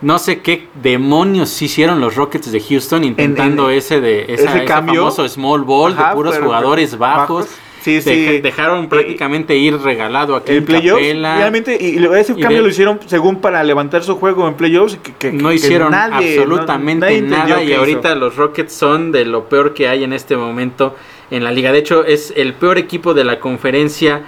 No 0.00 0.18
sé 0.18 0.40
qué 0.40 0.68
demonios 0.82 1.60
hicieron 1.62 2.00
los 2.00 2.16
Rockets 2.16 2.50
de 2.50 2.60
Houston 2.60 3.04
intentando 3.04 3.70
ese 3.70 4.00
de 4.00 4.26
ese 4.28 4.64
cambio? 4.64 5.02
famoso 5.02 5.28
small 5.28 5.62
ball 5.62 5.96
de 5.96 6.02
puros 6.12 6.38
jugadores 6.38 6.98
bajos 6.98 7.48
Sí, 7.82 8.00
sí. 8.00 8.40
Dejaron 8.40 8.88
prácticamente 8.88 9.56
ir 9.56 9.76
regalado 9.78 10.36
aquí 10.36 10.52
en 10.52 10.64
playoffs. 10.64 11.02
Realmente, 11.02 11.76
y 11.80 12.04
ese 12.14 12.36
cambio 12.36 12.62
lo 12.62 12.68
hicieron 12.68 13.00
según 13.06 13.40
para 13.40 13.62
levantar 13.64 14.04
su 14.04 14.16
juego 14.16 14.46
en 14.46 14.54
playoffs. 14.54 14.98
Que, 15.18 15.32
no 15.32 15.52
hicieron 15.52 15.92
absolutamente 15.92 17.20
nada. 17.22 17.62
Y 17.62 17.72
ahorita 17.72 18.14
los 18.14 18.36
Rockets 18.36 18.72
son 18.72 19.10
de 19.10 19.24
lo 19.24 19.48
peor 19.48 19.74
que 19.74 19.88
hay 19.88 20.04
en 20.04 20.12
este 20.12 20.36
momento 20.36 20.94
en 21.30 21.42
la 21.42 21.50
liga. 21.50 21.72
De 21.72 21.78
hecho, 21.78 22.04
es 22.04 22.32
el 22.36 22.54
peor 22.54 22.78
equipo 22.78 23.14
de 23.14 23.24
la 23.24 23.40
conferencia. 23.40 24.22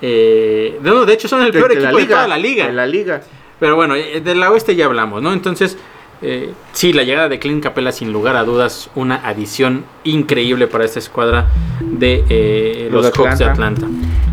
Eh, 0.00 0.78
no, 0.80 1.04
de 1.04 1.12
hecho, 1.12 1.26
son 1.26 1.42
el 1.42 1.52
peor 1.52 1.72
equipo 1.72 1.96
de 1.96 2.06
toda 2.06 2.28
la 2.28 2.38
liga. 2.38 2.66
De 2.68 2.72
la 2.72 2.86
liga. 2.86 3.22
Pero 3.58 3.74
bueno, 3.74 3.96
eh, 3.96 4.20
del 4.20 4.42
oeste 4.44 4.76
ya 4.76 4.86
hablamos, 4.86 5.20
¿no? 5.20 5.32
Entonces, 5.32 5.76
eh, 6.22 6.52
sí, 6.72 6.92
la 6.92 7.02
llegada 7.02 7.28
de 7.28 7.38
Clint 7.38 7.62
Capella 7.62 7.92
sin 7.92 8.12
lugar 8.12 8.36
a 8.36 8.44
dudas 8.44 8.90
una 8.94 9.26
adición 9.26 9.84
increíble 10.04 10.66
para 10.66 10.84
esta 10.84 10.98
escuadra 10.98 11.46
de 11.80 12.24
eh, 12.28 12.88
los, 12.92 13.10
Hawks 13.10 13.38
de 13.38 13.44
Atlanta. 13.46 13.86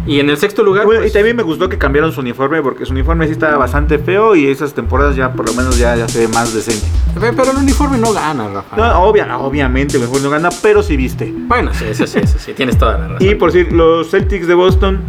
Y 0.06 0.20
en 0.20 0.30
el 0.30 0.38
sexto 0.38 0.64
lugar... 0.64 0.84
y 0.84 0.86
pues, 0.86 1.14
también 1.14 1.36
me 1.36 1.44
gustó 1.44 1.70
que 1.70 1.78
cambiaron 1.78 2.12
su 2.12 2.22
uniforme 2.22 2.62
porque 2.62 2.86
su 2.86 2.92
uniforme 2.94 3.26
sí 3.26 3.34
estaba 3.34 3.58
bastante 3.58 4.00
feo 4.00 4.36
y 4.36 4.48
esas 4.48 4.74
temporadas 4.74 5.16
ya 5.16 5.34
por 5.34 5.46
lo 5.48 5.54
menos 5.54 5.78
ya, 5.78 5.96
ya 5.96 6.08
se 6.08 6.20
ve 6.20 6.28
más 6.28 6.54
decente. 6.54 6.86
Pero 7.20 7.52
el 7.52 7.58
uniforme 7.58 7.98
no 7.98 8.14
gana, 8.14 8.48
Rafa. 8.48 8.76
No, 8.76 9.04
obviamente 9.04 9.98
el 9.98 10.04
uniforme 10.04 10.26
no 10.26 10.30
gana, 10.30 10.50
pero 10.62 10.84
sí 10.84 10.98
viste. 10.98 11.34
Bueno, 11.36 11.74
sí, 11.74 11.86
eso 11.90 12.06
sí, 12.06 12.20
eso 12.20 12.38
sí, 12.38 12.54
tienes 12.54 12.78
toda 12.78 12.98
la 12.98 13.08
razón. 13.10 13.28
Y 13.28 13.36
por 13.36 13.52
decir, 13.52 13.72
los 13.74 14.10
Celtics 14.10 14.48
de 14.48 14.54
Boston 14.54 15.02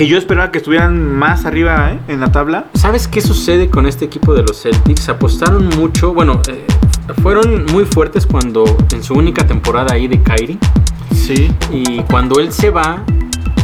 que 0.00 0.06
yo 0.06 0.16
esperaba 0.16 0.50
que 0.50 0.56
estuvieran 0.56 1.14
más 1.14 1.44
arriba 1.44 1.92
¿eh? 1.92 2.00
en 2.08 2.20
la 2.20 2.32
tabla. 2.32 2.70
¿Sabes 2.72 3.06
qué 3.06 3.20
sucede 3.20 3.68
con 3.68 3.84
este 3.84 4.06
equipo 4.06 4.32
de 4.32 4.42
los 4.42 4.62
Celtics? 4.62 5.10
Apostaron 5.10 5.68
mucho, 5.76 6.14
bueno, 6.14 6.40
eh, 6.48 6.64
fueron 7.20 7.66
muy 7.66 7.84
fuertes 7.84 8.24
cuando 8.24 8.64
en 8.94 9.02
su 9.02 9.12
única 9.12 9.46
temporada 9.46 9.92
ahí 9.92 10.08
de 10.08 10.22
Kyrie. 10.22 10.56
Sí. 11.14 11.52
Y 11.70 12.00
cuando 12.04 12.40
él 12.40 12.50
se 12.50 12.70
va 12.70 13.04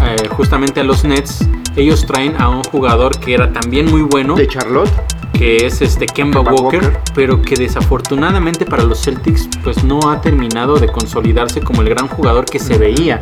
eh, 0.04 0.28
justamente 0.28 0.80
a 0.80 0.84
los 0.84 1.04
Nets, 1.04 1.48
ellos 1.74 2.04
traen 2.04 2.38
a 2.38 2.50
un 2.50 2.62
jugador 2.64 3.18
que 3.18 3.32
era 3.32 3.50
también 3.50 3.90
muy 3.90 4.02
bueno. 4.02 4.34
De 4.34 4.46
Charlotte 4.46 4.92
que 5.36 5.66
es 5.66 5.82
este 5.82 6.06
Kemba, 6.06 6.40
Walker, 6.40 6.98
pero 7.14 7.42
que 7.42 7.56
desafortunadamente 7.56 8.64
para 8.64 8.82
los 8.82 9.02
Celtics 9.02 9.48
pues 9.62 9.84
no 9.84 10.10
ha 10.10 10.20
terminado 10.20 10.76
de 10.78 10.88
consolidarse 10.88 11.60
como 11.60 11.82
el 11.82 11.90
gran 11.90 12.08
jugador 12.08 12.46
que 12.46 12.58
se 12.58 12.78
veía 12.78 13.18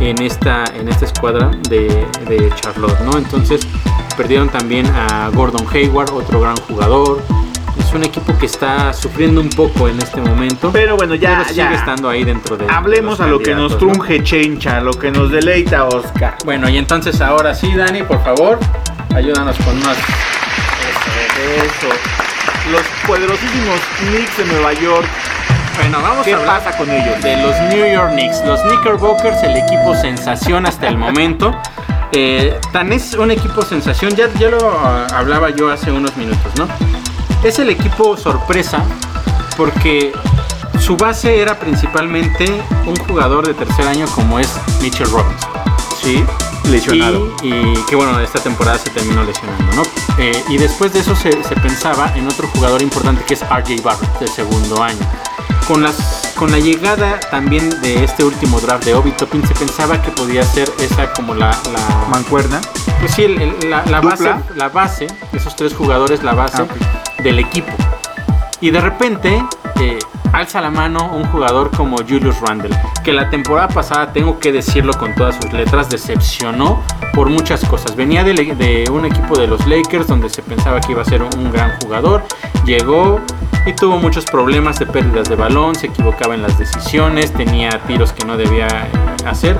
en 0.00 0.22
esta, 0.22 0.64
en 0.76 0.88
esta 0.88 1.04
escuadra 1.04 1.50
de, 1.68 2.06
Charlotte, 2.54 3.00
¿no? 3.00 3.18
Entonces 3.18 3.66
perdieron 4.16 4.48
también 4.48 4.86
a 4.86 5.30
Gordon 5.34 5.66
Hayward, 5.72 6.12
otro 6.12 6.40
gran 6.40 6.56
jugador. 6.56 7.22
Es 7.78 7.92
un 7.92 8.04
equipo 8.04 8.36
que 8.38 8.46
está 8.46 8.92
sufriendo 8.92 9.40
un 9.40 9.50
poco 9.50 9.88
en 9.88 9.98
este 9.98 10.20
momento. 10.20 10.70
Pero 10.72 10.96
bueno, 10.96 11.14
ya, 11.14 11.44
sigue 11.44 11.74
estando 11.74 12.08
ahí 12.08 12.24
dentro 12.24 12.56
de. 12.56 12.66
Hablemos 12.68 13.20
a 13.20 13.26
lo 13.26 13.38
que 13.40 13.54
nos 13.54 13.78
trunge 13.78 14.22
Chencha, 14.22 14.78
a 14.78 14.80
lo 14.80 14.92
que 14.92 15.10
nos 15.10 15.30
deleita 15.30 15.86
Oscar. 15.86 16.36
Bueno, 16.44 16.68
y 16.68 16.76
entonces 16.76 17.20
ahora 17.20 17.54
sí, 17.54 17.74
Dani, 17.74 18.02
por 18.02 18.22
favor, 18.22 18.58
ayúdanos 19.14 19.56
con 19.58 19.78
más. 19.80 19.96
Eso. 21.38 21.88
Los 22.70 22.82
poderosísimos 23.06 23.80
Knicks 24.00 24.36
de 24.38 24.44
Nueva 24.46 24.72
York 24.74 25.06
bueno, 25.78 26.02
vamos 26.02 26.24
¿Qué 26.24 26.34
a 26.34 26.38
hablar 26.38 26.64
pasa 26.64 26.76
con 26.76 26.90
ellos? 26.90 27.22
De 27.22 27.36
los 27.40 27.54
New 27.72 27.86
York 27.86 28.10
Knicks. 28.10 28.44
Los 28.44 28.60
Knickerbockers, 28.62 29.44
el 29.44 29.56
equipo 29.56 29.94
sensación 29.94 30.66
hasta 30.66 30.88
el 30.88 30.98
momento. 30.98 31.54
Eh, 32.10 32.58
tan 32.72 32.92
es 32.92 33.14
un 33.14 33.30
equipo 33.30 33.62
sensación, 33.62 34.16
ya, 34.16 34.28
ya 34.40 34.48
lo 34.48 34.76
hablaba 35.14 35.50
yo 35.50 35.70
hace 35.70 35.92
unos 35.92 36.16
minutos, 36.16 36.52
¿no? 36.56 36.66
Es 37.44 37.60
el 37.60 37.70
equipo 37.70 38.16
sorpresa 38.16 38.82
porque 39.56 40.12
su 40.80 40.96
base 40.96 41.40
era 41.40 41.60
principalmente 41.60 42.46
un 42.84 42.96
jugador 42.96 43.46
de 43.46 43.54
tercer 43.54 43.86
año 43.86 44.06
como 44.08 44.40
es 44.40 44.52
Mitchell 44.80 45.08
Robinson. 45.10 45.50
Sí, 46.02 46.24
lesionado. 46.68 47.34
Y, 47.42 47.74
que 47.88 47.96
bueno, 47.96 48.18
esta 48.20 48.40
temporada 48.40 48.78
se 48.78 48.90
terminó 48.90 49.24
lesionando, 49.24 49.74
¿no? 49.74 49.82
Eh, 50.18 50.42
y 50.48 50.58
después 50.58 50.92
de 50.92 51.00
eso 51.00 51.14
se, 51.16 51.30
se, 51.44 51.56
pensaba 51.56 52.12
en 52.16 52.26
otro 52.26 52.48
jugador 52.48 52.82
importante 52.82 53.24
que 53.24 53.34
es 53.34 53.40
RJ 53.40 53.82
Barrett, 53.82 54.18
del 54.18 54.28
segundo 54.28 54.82
año 54.82 55.06
con, 55.68 55.82
las, 55.82 56.32
con 56.34 56.50
la 56.50 56.58
llegada 56.58 57.20
también 57.30 57.68
de 57.82 58.02
este 58.02 58.24
último 58.24 58.58
draft 58.58 58.86
de 58.86 58.94
Obi 58.94 59.12
Toppin 59.12 59.46
se 59.46 59.54
pensaba 59.54 60.00
que 60.00 60.10
podía 60.10 60.42
ser 60.42 60.68
esa 60.80 61.12
como 61.12 61.34
la... 61.34 61.50
la 61.50 62.06
Mancuerna. 62.08 62.58
Pues 63.00 63.12
sí, 63.12 63.26
la, 63.68 64.00
base, 64.00 64.34
la 64.56 64.70
base, 64.70 65.06
esos 65.34 65.54
tres 65.54 65.74
jugadores, 65.74 66.22
la 66.24 66.32
base 66.32 66.62
ah, 66.62 67.22
del 67.22 67.38
equipo. 67.38 67.70
Y 68.62 68.70
de 68.70 68.80
repente 68.80 69.44
eh, 69.78 69.98
alza 70.32 70.60
la 70.60 70.70
mano 70.70 71.10
un 71.12 71.24
jugador 71.26 71.70
como 71.70 71.98
Julius 71.98 72.40
Randle, 72.40 72.76
que 73.04 73.12
la 73.12 73.30
temporada 73.30 73.68
pasada, 73.68 74.12
tengo 74.12 74.38
que 74.38 74.52
decirlo 74.52 74.92
con 74.94 75.14
todas 75.14 75.36
sus 75.36 75.52
letras, 75.52 75.88
decepcionó 75.88 76.82
por 77.14 77.28
muchas 77.28 77.64
cosas. 77.64 77.96
Venía 77.96 78.24
de, 78.24 78.84
un 78.92 79.04
equipo 79.04 79.38
de 79.38 79.46
los 79.46 79.66
Lakers 79.66 80.06
donde 80.06 80.28
se 80.28 80.42
pensaba 80.42 80.80
que 80.80 80.92
iba 80.92 81.02
a 81.02 81.04
ser 81.04 81.22
un 81.22 81.50
gran 81.50 81.78
jugador, 81.80 82.24
llegó, 82.64 83.20
y 83.66 83.72
tuvo 83.74 83.98
muchos 83.98 84.24
problemas 84.24 84.78
de 84.78 84.86
pérdidas 84.86 85.28
de 85.28 85.36
balón, 85.36 85.74
se 85.74 85.88
equivocaba 85.88 86.34
en 86.34 86.42
las 86.42 86.58
decisiones, 86.58 87.32
tenía 87.32 87.70
tiros 87.86 88.12
que 88.12 88.24
no 88.24 88.36
debía 88.36 88.66
eh, 88.66 89.26
hacer 89.26 89.58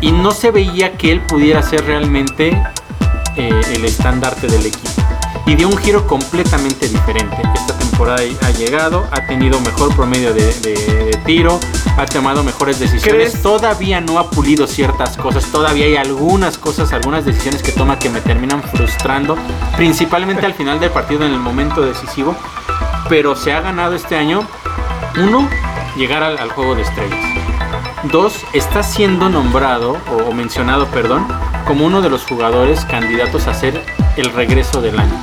y, 0.00 0.12
no 0.12 0.30
se 0.30 0.50
veía 0.50 0.96
que 0.96 1.12
él 1.12 1.20
pudiera 1.20 1.62
ser 1.62 1.84
realmente 1.84 2.62
eh, 3.36 3.60
el 3.74 3.84
estandarte 3.84 4.46
del 4.46 4.66
equipo. 4.66 5.03
Y 5.46 5.54
dio 5.54 5.68
un 5.68 5.76
giro 5.76 6.06
completamente 6.06 6.88
diferente. 6.88 7.36
Esta 7.54 7.76
temporada 7.78 8.22
ha 8.42 8.50
llegado, 8.50 9.06
ha 9.10 9.26
tenido 9.26 9.60
mejor 9.60 9.94
promedio 9.94 10.32
de, 10.32 10.52
de 10.60 11.20
tiro, 11.24 11.60
ha 11.96 12.06
tomado 12.06 12.42
mejores 12.42 12.78
decisiones. 12.78 13.30
¿Crees? 13.30 13.42
Todavía 13.42 14.00
no 14.00 14.18
ha 14.18 14.30
pulido 14.30 14.66
ciertas 14.66 15.16
cosas, 15.16 15.44
todavía 15.46 15.86
hay 15.86 15.96
algunas 15.96 16.58
cosas, 16.58 16.92
algunas 16.92 17.24
decisiones 17.24 17.62
que 17.62 17.72
toma 17.72 17.98
que 17.98 18.10
me 18.10 18.20
terminan 18.20 18.62
frustrando, 18.62 19.36
principalmente 19.76 20.46
al 20.46 20.54
final 20.54 20.80
del 20.80 20.90
partido 20.90 21.24
en 21.24 21.32
el 21.32 21.40
momento 21.40 21.82
decisivo. 21.82 22.34
Pero 23.08 23.36
se 23.36 23.52
ha 23.52 23.60
ganado 23.60 23.94
este 23.94 24.16
año, 24.16 24.46
uno, 25.22 25.46
llegar 25.96 26.22
al, 26.22 26.38
al 26.38 26.50
juego 26.50 26.74
de 26.74 26.82
estrellas. 26.82 27.20
Dos, 28.04 28.34
está 28.54 28.82
siendo 28.82 29.28
nombrado 29.28 29.98
o 30.28 30.32
mencionado, 30.32 30.86
perdón, 30.86 31.26
como 31.66 31.86
uno 31.86 32.02
de 32.02 32.10
los 32.10 32.24
jugadores 32.24 32.84
candidatos 32.86 33.46
a 33.46 33.54
ser 33.54 33.82
el 34.16 34.32
regreso 34.32 34.80
del 34.80 34.98
año. 34.98 35.18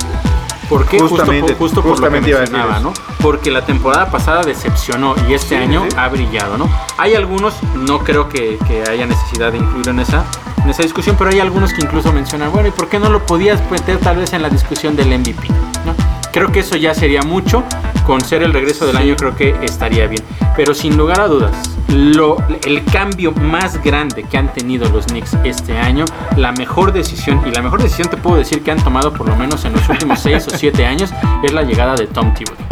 ¿Por 0.68 0.86
qué? 0.86 0.98
Justo 0.98 1.16
Justamente, 1.16 1.52
por- 1.54 1.58
Justo, 1.58 1.82
por, 1.82 1.90
lo 1.90 1.96
que 1.96 2.00
justamente 2.00 2.34
mencionaba. 2.34 2.80
¿no? 2.80 2.92
Porque 3.20 3.50
la 3.50 3.64
temporada 3.64 4.10
pasada 4.10 4.42
decepcionó 4.42 5.14
y 5.28 5.34
este 5.34 5.56
Sí, 5.56 5.62
año 5.62 5.84
sí. 5.88 5.96
ha 5.98 6.08
brillado, 6.08 6.56
¿no? 6.58 6.68
Hay 6.98 7.14
algunos, 7.14 7.54
no 7.74 7.98
creo 8.00 8.28
que, 8.28 8.58
que 8.66 8.82
haya 8.88 9.06
necesidad 9.06 9.52
de 9.52 9.58
incluirlo 9.58 9.92
en 9.92 10.00
esa, 10.00 10.24
en 10.64 10.70
esa 10.70 10.82
discusión, 10.82 11.16
pero 11.18 11.30
hay 11.30 11.40
algunos 11.40 11.72
que 11.72 11.82
incluso 11.82 12.12
mencionan, 12.12 12.50
bueno, 12.52 12.68
¿y 12.68 12.72
por 12.72 12.88
qué 12.88 12.98
no 12.98 13.10
lo 13.10 13.24
podías 13.26 13.60
meter 13.70 13.98
tal 13.98 14.16
vez 14.16 14.32
en 14.32 14.42
la 14.42 14.48
discusión 14.48 14.96
del 14.96 15.08
MVP? 15.18 15.48
¿no? 15.84 15.94
Creo 16.32 16.50
que 16.50 16.60
eso 16.60 16.76
ya 16.76 16.94
sería 16.94 17.22
mucho. 17.22 17.62
Con 18.06 18.20
ser 18.20 18.42
el 18.42 18.52
regreso 18.52 18.86
del 18.86 18.96
año 18.96 19.14
creo 19.16 19.34
que 19.36 19.54
estaría 19.62 20.06
bien. 20.06 20.22
Pero 20.56 20.74
sin 20.74 20.96
lugar 20.96 21.20
a 21.20 21.28
dudas, 21.28 21.52
lo, 21.88 22.36
el 22.66 22.84
cambio 22.86 23.32
más 23.32 23.82
grande 23.82 24.24
que 24.24 24.36
han 24.38 24.52
tenido 24.52 24.88
los 24.90 25.06
Knicks 25.06 25.34
este 25.44 25.78
año, 25.78 26.04
la 26.36 26.52
mejor 26.52 26.92
decisión, 26.92 27.40
y 27.46 27.50
la 27.50 27.62
mejor 27.62 27.82
decisión 27.82 28.08
te 28.08 28.16
puedo 28.16 28.36
decir 28.36 28.62
que 28.62 28.70
han 28.70 28.82
tomado 28.82 29.12
por 29.12 29.28
lo 29.28 29.36
menos 29.36 29.64
en 29.64 29.72
los 29.74 29.88
últimos 29.88 30.18
6 30.22 30.48
o 30.52 30.56
7 30.58 30.84
años, 30.86 31.10
es 31.42 31.52
la 31.52 31.62
llegada 31.62 31.94
de 31.94 32.06
Tom 32.06 32.34
Thibodeau. 32.34 32.66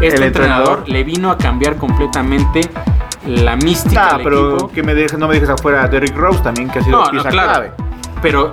Este 0.00 0.16
El 0.16 0.22
entrenador, 0.24 0.78
entrenador. 0.80 0.88
le 0.88 1.04
vino 1.04 1.30
a 1.30 1.38
cambiar 1.38 1.76
completamente 1.76 2.60
la 3.26 3.56
mística 3.56 4.08
Ah, 4.16 4.18
pero 4.22 4.54
equipo. 4.54 4.70
que 4.72 4.82
me 4.82 4.94
dejes, 4.94 5.18
no 5.18 5.28
me 5.28 5.34
dejes 5.34 5.48
afuera 5.50 5.84
a 5.84 5.88
Derrick 5.88 6.16
Rose 6.16 6.40
también, 6.40 6.68
que 6.68 6.80
ha 6.80 6.82
sido 6.82 6.98
No, 6.98 7.04
no, 7.06 7.10
pieza 7.12 7.28
claro. 7.30 7.48
clave. 7.50 7.72
Pero 8.20 8.50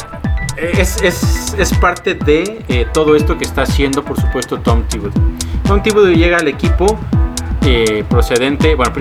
es, 0.55 1.01
es, 1.01 1.55
es 1.57 1.73
parte 1.73 2.13
de 2.13 2.63
eh, 2.67 2.85
todo 2.93 3.15
esto 3.15 3.37
que 3.37 3.43
está 3.43 3.63
haciendo, 3.63 4.03
por 4.03 4.19
supuesto, 4.21 4.59
Tom 4.59 4.83
Thibodeau. 4.83 5.13
Tom 5.65 5.81
Thibodeau 5.81 6.13
llega 6.13 6.37
al 6.37 6.47
equipo 6.47 6.99
eh, 7.63 8.03
procedente, 8.09 8.75
bueno, 8.75 8.91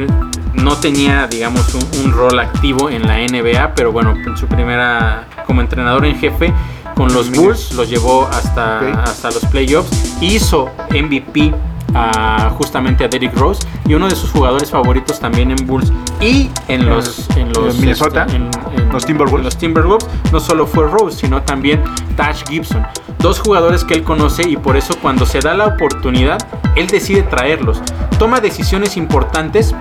no 0.55 0.77
tenía, 0.77 1.27
digamos, 1.27 1.75
un, 1.75 2.05
un 2.05 2.13
rol 2.13 2.39
activo 2.39 2.91
en 2.91 3.07
la 3.07 3.19
NBA, 3.19 3.75
pero 3.75 3.93
bueno, 3.93 4.15
en 4.15 4.37
su 4.37 4.47
primera, 4.47 5.27
como 5.47 5.61
entrenador 5.61 6.05
en 6.05 6.17
jefe, 6.17 6.53
con 6.95 7.13
los. 7.15 7.31
Bulls 7.31 7.73
los 7.73 7.89
llevó 7.89 8.27
hasta, 8.29 9.03
hasta 9.05 9.31
los 9.31 9.45
playoffs, 9.47 10.17
hizo 10.21 10.71
MVP 10.91 11.55
a, 11.95 12.51
justamente 12.57 13.05
a 13.05 13.09
Derrick 13.09 13.35
Rose 13.37 13.67
y 13.87 13.95
uno 13.95 14.09
de 14.09 14.15
sus 14.17 14.31
jugadores 14.31 14.71
favoritos 14.71 15.19
también 15.21 15.51
en 15.51 15.67
Bulls 15.67 15.93
y 16.21 16.51
en 16.69 16.87
los, 16.89 17.29
en 17.37 17.53
los 17.53 17.75
en 17.75 17.81
Minnesota, 17.81 18.25
este, 18.25 18.37
en- 18.37 18.51
en- 18.77 18.89
los 18.91 19.05
Timberwolves. 19.07 19.39
en 19.41 19.45
los 19.45 19.57
Timberwolves 19.57 20.07
no 20.33 20.41
solo 20.41 20.67
fue 20.67 20.87
Rose, 20.87 21.19
sino 21.19 21.43
también 21.43 21.83
Tash 22.17 22.45
Gibson. 22.49 22.87
Dos 23.19 23.41
jugadores 23.41 23.85
que 23.85 23.95
él 23.95 24.03
conoce 24.03 24.49
y 24.49 24.57
por 24.57 24.77
eso 24.77 24.95
cuando 25.03 25.27
se 25.27 25.41
da 25.41 25.55
la 25.55 25.67
oportunidad, 25.67 26.39
él 26.77 26.87
decide 26.87 27.23
traerlos. 27.23 27.81
Toma 28.19 28.41
decisiones 28.41 28.97
importantes 28.97 29.75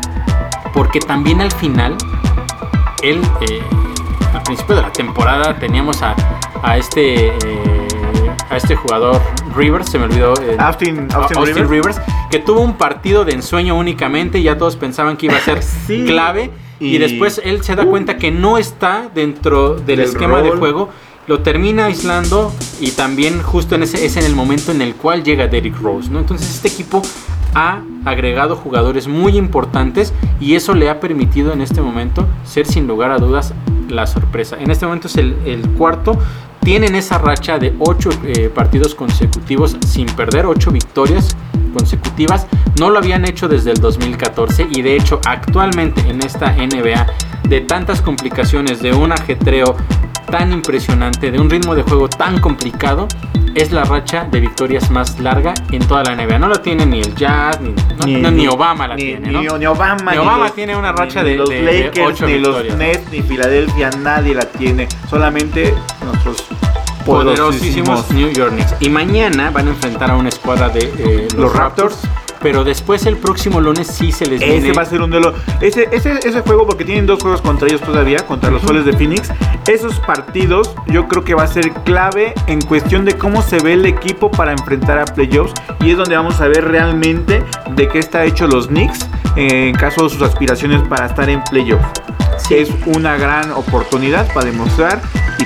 porque 0.74 1.00
también 1.00 1.41
al 1.41 1.52
final, 1.52 1.95
él, 3.02 3.22
eh, 3.41 3.62
al 4.34 4.43
principio 4.43 4.76
de 4.76 4.82
la 4.82 4.91
temporada 4.91 5.56
teníamos 5.60 6.02
a, 6.02 6.15
a 6.63 6.78
este... 6.78 7.28
eh, 7.28 7.88
a 8.52 8.58
este 8.58 8.76
jugador 8.76 9.22
Rivers, 9.56 9.90
se 9.90 9.98
me 10.00 10.06
olvidó. 10.06 10.34
eh, 10.42 10.56
Austin- 10.60 11.08
Rivers. 11.70 12.00
que 12.32 12.40
tuvo 12.40 12.62
un 12.62 12.74
partido 12.78 13.26
de 13.26 13.34
ensueño 13.34 13.78
únicamente 13.78 14.40
y 14.40 14.44
ya 14.44 14.58
todos 14.58 14.76
pensaban 14.76 15.18
que 15.18 15.28
iba 15.28 15.36
a 15.36 15.42
ser 15.42 15.62
Sí. 15.88 16.04
clave 16.06 16.52
y, 16.80 16.96
Y- 16.96 16.98
después 17.00 17.42
él 17.44 17.64
se 17.64 17.76
da 17.76 17.86
cuenta 17.86 18.18
que 18.18 18.32
no 18.32 18.58
está 18.58 19.10
dentro 19.14 19.76
del, 19.76 19.86
Del 19.86 20.00
esquema 20.02 20.42
de 20.42 20.52
juego, 20.52 20.90
lo 21.28 21.40
termina 21.42 21.86
aislando 21.86 22.52
y 22.80 22.92
también 22.92 23.42
justo 23.44 23.76
en 23.76 23.84
ese 23.84 24.04
es 24.06 24.18
en 24.18 24.26
el 24.26 24.36
momento 24.36 24.72
en 24.72 24.82
el 24.82 24.96
cual 24.96 25.24
llega 25.24 25.48
Derrick 25.48 25.80
Rose, 25.80 26.10
¿no? 26.10 26.20
Entonces 26.20 26.50
este 26.56 26.68
equipo 26.70 27.02
ha 27.54 27.82
agregado 28.06 28.56
jugadores 28.56 29.08
muy 29.08 29.38
importantes 29.38 30.14
y 30.40 30.56
eso 30.56 30.74
le 30.74 30.90
ha 30.90 31.00
permitido 31.00 31.52
en 31.54 31.62
este 31.62 31.82
momento 31.82 32.26
ser 32.46 32.66
sin 32.66 32.88
lugar 32.88 33.12
a 33.12 33.18
dudas 33.18 33.54
la 33.90 34.06
sorpresa. 34.08 34.56
En 34.60 34.70
este 34.72 34.86
momento 34.86 35.08
es 35.08 35.18
el, 35.18 35.36
el 35.46 35.68
cuarto. 35.72 36.18
Tienen 36.62 36.95
esa 36.95 37.17
racha 37.17 37.58
de 37.58 37.76
ocho 37.80 38.10
eh, 38.24 38.50
partidos 38.54 38.93
consecutivos 38.95 39.78
sin 39.88 40.06
perder, 40.08 40.45
ocho 40.45 40.72
victorias 40.72 41.36
consecutivas. 41.70 42.48
No 42.80 42.90
lo 42.90 43.00
habían 43.00 43.26
hecho 43.26 43.48
desde 43.48 43.72
el 43.72 43.80
2014 43.80 44.68
y 44.72 44.82
de 44.82 44.96
hecho 44.96 45.20
actualmente 45.26 46.02
en 46.10 46.22
esta 46.22 46.54
NBA 46.54 47.06
de 47.44 47.62
tantas 47.62 48.02
complicaciones, 48.02 48.82
de 48.82 48.94
un 48.94 49.12
ajetreo 49.12 49.76
tan 50.30 50.52
impresionante, 50.54 51.32
de 51.32 51.40
un 51.40 51.50
ritmo 51.50 51.74
de 51.74 51.82
juego 51.82 52.08
tan 52.08 52.40
complicado, 52.40 53.08
es 53.56 53.72
la 53.72 53.84
racha 53.84 54.28
de 54.30 54.40
victorias 54.40 54.92
más 54.92 55.20
larga 55.20 55.56
en 55.72 55.80
toda 55.88 56.04
la 56.04 56.16
NBA. 56.16 56.38
No 56.38 56.48
lo 56.48 56.58
tiene 56.58 56.86
ni 56.86 57.00
el 57.00 57.16
Jazz, 57.16 57.60
ni, 57.60 57.72
no- 57.72 58.20
no, 58.20 58.32
ni 58.32 58.48
Obama 58.48 58.88
la 58.88 58.96
ni, 58.96 59.02
tiene, 59.04 59.32
¿no? 59.32 59.58
ni 59.58 59.66
Obama, 59.66 60.12
Ni 60.12 60.18
Obama 60.20 60.44
los- 60.44 60.54
tiene 60.54 60.76
una 60.76 60.92
racha 60.92 61.24
de- 61.24 61.36
los 61.36 61.50
de- 61.50 61.64
de 61.64 61.84
Lakers, 61.86 62.08
ocho 62.08 62.28
ni 62.28 62.34
victorias. 62.34 62.68
los 62.68 62.78
Nets, 62.78 63.12
ni 63.12 63.22
Filadelfia, 63.24 63.90
nadie 64.04 64.36
la 64.36 64.44
tiene. 64.46 64.88
Solamente 65.10 65.74
nuestros 66.06 66.46
poderosísimos 67.10 68.12
New 68.12 68.30
York 68.32 68.54
Knicks. 68.54 68.76
Y 68.80 68.89
mañana 68.89 69.52
van 69.52 69.67
a 69.67 69.69
enfrentar 69.72 70.12
a 70.12 70.15
una 70.15 70.30
escuadra 70.30 70.69
de 70.69 70.80
eh, 70.80 71.28
los, 71.32 71.34
Los 71.36 71.54
Raptors. 71.54 71.95
Raptors. 71.95 72.30
Pero 72.41 72.63
después 72.63 73.06
el 73.06 73.17
próximo 73.17 73.60
lunes 73.60 73.88
sí 73.88 74.12
se 74.12 74.26
les 74.26 74.39
viene. 74.39 74.58
Ese 74.58 74.72
va 74.72 74.84
a 74.84 74.86
ser 74.86 75.02
un 75.02 75.10
duelo. 75.10 75.34
Ese, 75.60 75.89
ese, 75.91 76.19
ese 76.24 76.41
juego, 76.41 76.65
porque 76.65 76.86
tienen 76.86 77.06
dos 77.06 77.22
juegos 77.22 77.41
contra 77.41 77.67
ellos 77.67 77.82
todavía, 77.82 78.26
contra 78.26 78.50
los 78.50 78.62
soles 78.62 78.86
de 78.86 78.93
Phoenix. 78.93 79.30
Esos 79.67 80.00
partidos 80.00 80.74
yo 80.88 81.08
creo 81.08 81.24
que 81.24 81.36
va 81.36 81.43
a 81.43 81.48
ser 81.48 81.72
clave 81.84 82.34
en 82.48 82.62
cuestión 82.62 83.04
de 83.04 83.17
cómo 83.17 83.41
se 83.41 83.60
ve 83.60 83.74
el 83.74 83.86
equipo 83.86 84.32
para 84.32 84.54
enfrentar 84.54 85.00
a 85.00 85.06
playoffs. 85.06 85.54
Y 85.82 85.91
es 85.91 85.98
donde 85.98 86.15
vamos 86.15 86.39
a 86.39 86.48
ver 86.48 86.65
realmente 86.65 87.43
de 87.76 87.88
qué 87.89 88.00
está 88.00 88.24
hecho 88.24 88.48
los 88.48 88.67
Knicks 88.67 89.06
eh, 89.36 89.69
en 89.69 89.76
caso 89.76 90.04
de 90.04 90.10
sus 90.10 90.22
aspiraciones 90.22 90.82
para 90.88 91.08
estar 91.08 91.30
en 91.30 91.43
playoffs. 91.43 91.86
Sí. 92.38 92.56
Es 92.56 92.69
una 92.86 93.17
gran 93.17 93.52
oportunidad 93.52 94.32
para 94.34 94.45
demostrar 94.45 95.02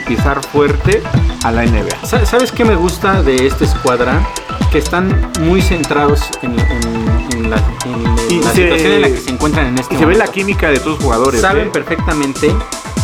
pisar 0.05 0.41
fuerte 0.45 1.01
a 1.43 1.51
la 1.51 1.63
NBA. 1.65 2.05
Sa- 2.05 2.25
¿Sabes 2.25 2.51
qué 2.51 2.65
me 2.65 2.75
gusta 2.75 3.21
de 3.23 3.47
esta 3.47 3.63
escuadra? 3.65 4.27
Que 4.71 4.77
están 4.79 5.31
muy 5.41 5.61
centrados 5.61 6.21
en, 6.41 6.59
en- 6.59 7.27
en 7.33 7.49
la, 7.49 7.57
en 7.85 8.43
la 8.43 8.51
se- 8.51 8.61
situación 8.63 8.91
en 8.93 9.01
la 9.01 9.07
que 9.09 9.17
se 9.17 9.29
encuentran 9.29 9.67
en 9.67 9.77
este 9.77 9.95
Y 9.95 9.97
se 9.97 10.05
ve 10.05 10.13
la 10.13 10.19
momento. 10.25 10.31
química 10.33 10.69
de 10.69 10.77
todos 10.79 10.95
los 10.97 11.03
jugadores. 11.03 11.41
Saben 11.41 11.67
¿eh? 11.67 11.71
perfectamente 11.71 12.53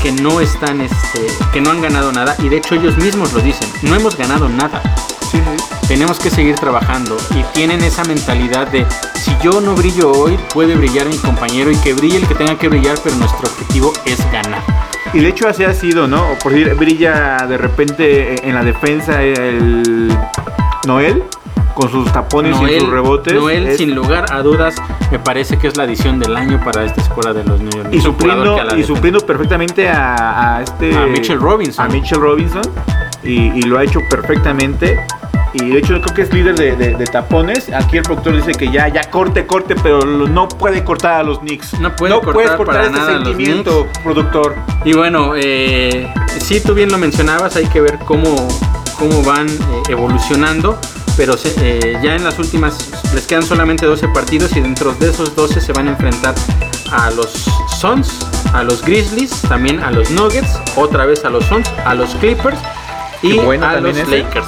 que 0.02 0.12
no 0.14 0.40
están, 0.40 0.82
este, 0.82 1.28
que 1.52 1.60
no 1.62 1.72
han 1.72 1.82
ganado 1.82 2.12
nada 2.12 2.36
y 2.40 2.48
de 2.50 2.58
hecho 2.58 2.76
ellos 2.76 2.98
mismos 2.98 3.34
lo 3.34 3.42
dicen. 3.42 3.68
No 3.82 3.96
hemos 3.96 4.16
ganado 4.18 4.48
nada. 4.50 4.82
Sí, 5.32 5.38
sí. 5.38 5.64
Tenemos 5.88 6.20
que 6.20 6.30
seguir 6.30 6.56
trabajando 6.56 7.18
y 7.32 7.44
tienen 7.54 7.84
esa 7.84 8.04
mentalidad 8.06 8.68
de 8.68 8.86
si 9.16 9.36
yo 9.44 9.60
no 9.62 9.74
brillo 9.76 10.12
hoy, 10.12 10.38
puede 10.54 10.76
brillar 10.76 11.08
mi 11.08 11.18
compañero 11.18 11.70
y 11.72 11.76
que 11.78 11.94
brille 11.94 12.18
el 12.18 12.28
que 12.28 12.36
tenga 12.36 12.58
que 12.58 12.68
brillar, 12.70 12.98
pero 13.04 13.16
nuestro 13.18 13.48
objetivo 13.50 13.92
es 14.06 14.20
ganar. 14.32 14.64
Y 15.13 15.19
de 15.19 15.28
hecho 15.30 15.48
así 15.48 15.63
ha 15.63 15.74
sido, 15.74 16.08
¿no? 16.08 16.24
Por 16.43 16.52
decir, 16.52 16.74
brilla 16.76 17.38
de 17.48 17.58
repente 17.58 18.48
en 18.48 18.54
la 18.56 18.63
defensa 18.63 19.24
el 19.24 20.10
Noel 20.86 21.24
con 21.74 21.89
sus 21.89 22.12
tapones 22.12 22.56
y 22.62 22.80
sus 22.80 22.89
rebotes. 22.89 23.34
Noel, 23.34 23.67
Es- 23.69 23.78
sin 23.78 23.95
lugar 23.95 24.26
a 24.32 24.41
dudas, 24.41 24.76
me 25.12 25.17
parece 25.19 25.58
que 25.58 25.67
es 25.67 25.78
la 25.78 25.84
adición 25.84 26.19
del 26.19 26.36
año 26.36 26.60
para 26.63 26.84
esta 26.84 27.02
escuela 27.02 27.34
de 27.34 27.43
los 27.43 27.60
New 27.62 27.72
York 27.72 27.89
y 27.91 28.02
supliendo, 28.02 28.58
y 28.78 28.84
supliendo 28.84 29.19
perfectamente 29.22 29.88
a, 29.89 30.58
a 30.58 30.62
este 30.62 30.95
A 30.95 31.06
Mitchell 31.08 31.39
Robinson. 31.39 31.86
a 31.86 31.89
Mitchell 31.89 32.19
Robinson 32.19 32.62
y, 33.24 33.52
y 33.58 33.62
lo 33.63 33.80
ha 33.80 33.84
hecho 33.84 34.02
perfectamente. 34.10 35.00
Y 35.54 35.70
de 35.70 35.80
hecho 35.80 36.00
creo 36.02 36.14
que 36.16 36.22
es 36.22 36.34
líder 36.34 36.56
de, 36.56 36.76
de- 36.76 36.94
de 36.96 37.06
tapones. 37.06 37.70
Aquí 37.74 37.98
el 37.98 38.04
productor 38.04 38.36
dice 38.36 38.52
que 38.52 38.72
ya, 38.72 38.88
ya 38.88 39.02
corte, 39.10 39.46
corte, 39.48 39.76
pero 39.82 40.02
lo- 40.02 40.28
no 40.28 40.48
puede 40.48 40.84
cortar 40.84 41.14
a 41.22 41.24
los 41.24 41.40
Knicks. 41.40 41.80
No 41.80 41.96
puede 41.96 42.14
cortar 42.14 42.34
puedes 42.34 42.52
cortar 42.52 42.76
para 42.76 42.86
este 42.88 42.98
nada 43.00 43.12
a 43.16 43.20
los 43.20 43.28
sentimiento, 43.30 43.88
productor. 44.04 44.56
Y 44.86 44.94
bueno, 44.94 45.34
eh, 45.36 46.12
sí, 46.40 46.60
tú 46.62 46.74
bien 46.74 46.92
lo 46.92 46.98
mencionabas, 46.98 47.56
hay 47.56 47.66
que 47.66 47.82
ver 47.82 47.98
cómo, 48.06 48.48
cómo 48.98 49.24
van 49.24 49.48
eh, 49.50 49.54
evolucionando, 49.90 50.80
pero 51.18 51.36
se- 51.36 51.54
eh, 51.58 51.98
ya 52.04 52.16
en 52.16 52.24
las 52.24 52.38
últimas 52.38 52.92
les 53.14 53.26
quedan 53.26 53.44
solamente 53.44 53.86
12 53.88 54.08
partidos 54.10 54.56
y 54.56 54.62
dentro 54.62 54.94
de 54.94 55.10
esos 55.10 55.36
12 55.36 55.60
se 55.62 55.74
van 55.74 55.88
a 55.88 55.92
enfrentar 55.92 56.36
a 56.92 57.10
los 57.12 57.46
Suns, 57.80 58.20
a 58.54 58.64
los 58.64 58.84
Grizzlies, 58.84 59.42
también 59.50 59.80
a 59.84 59.90
los 59.92 60.12
Nuggets, 60.12 60.60
otra 60.76 61.06
vez 61.06 61.26
a 61.26 61.30
los 61.30 61.44
Suns, 61.46 61.68
a 61.86 61.96
los 61.96 62.14
Clippers 62.16 62.58
y 63.24 63.34
bueno 63.40 63.66
a 63.66 63.80
los 63.80 63.98
ese. 63.98 64.10
Lakers. 64.24 64.46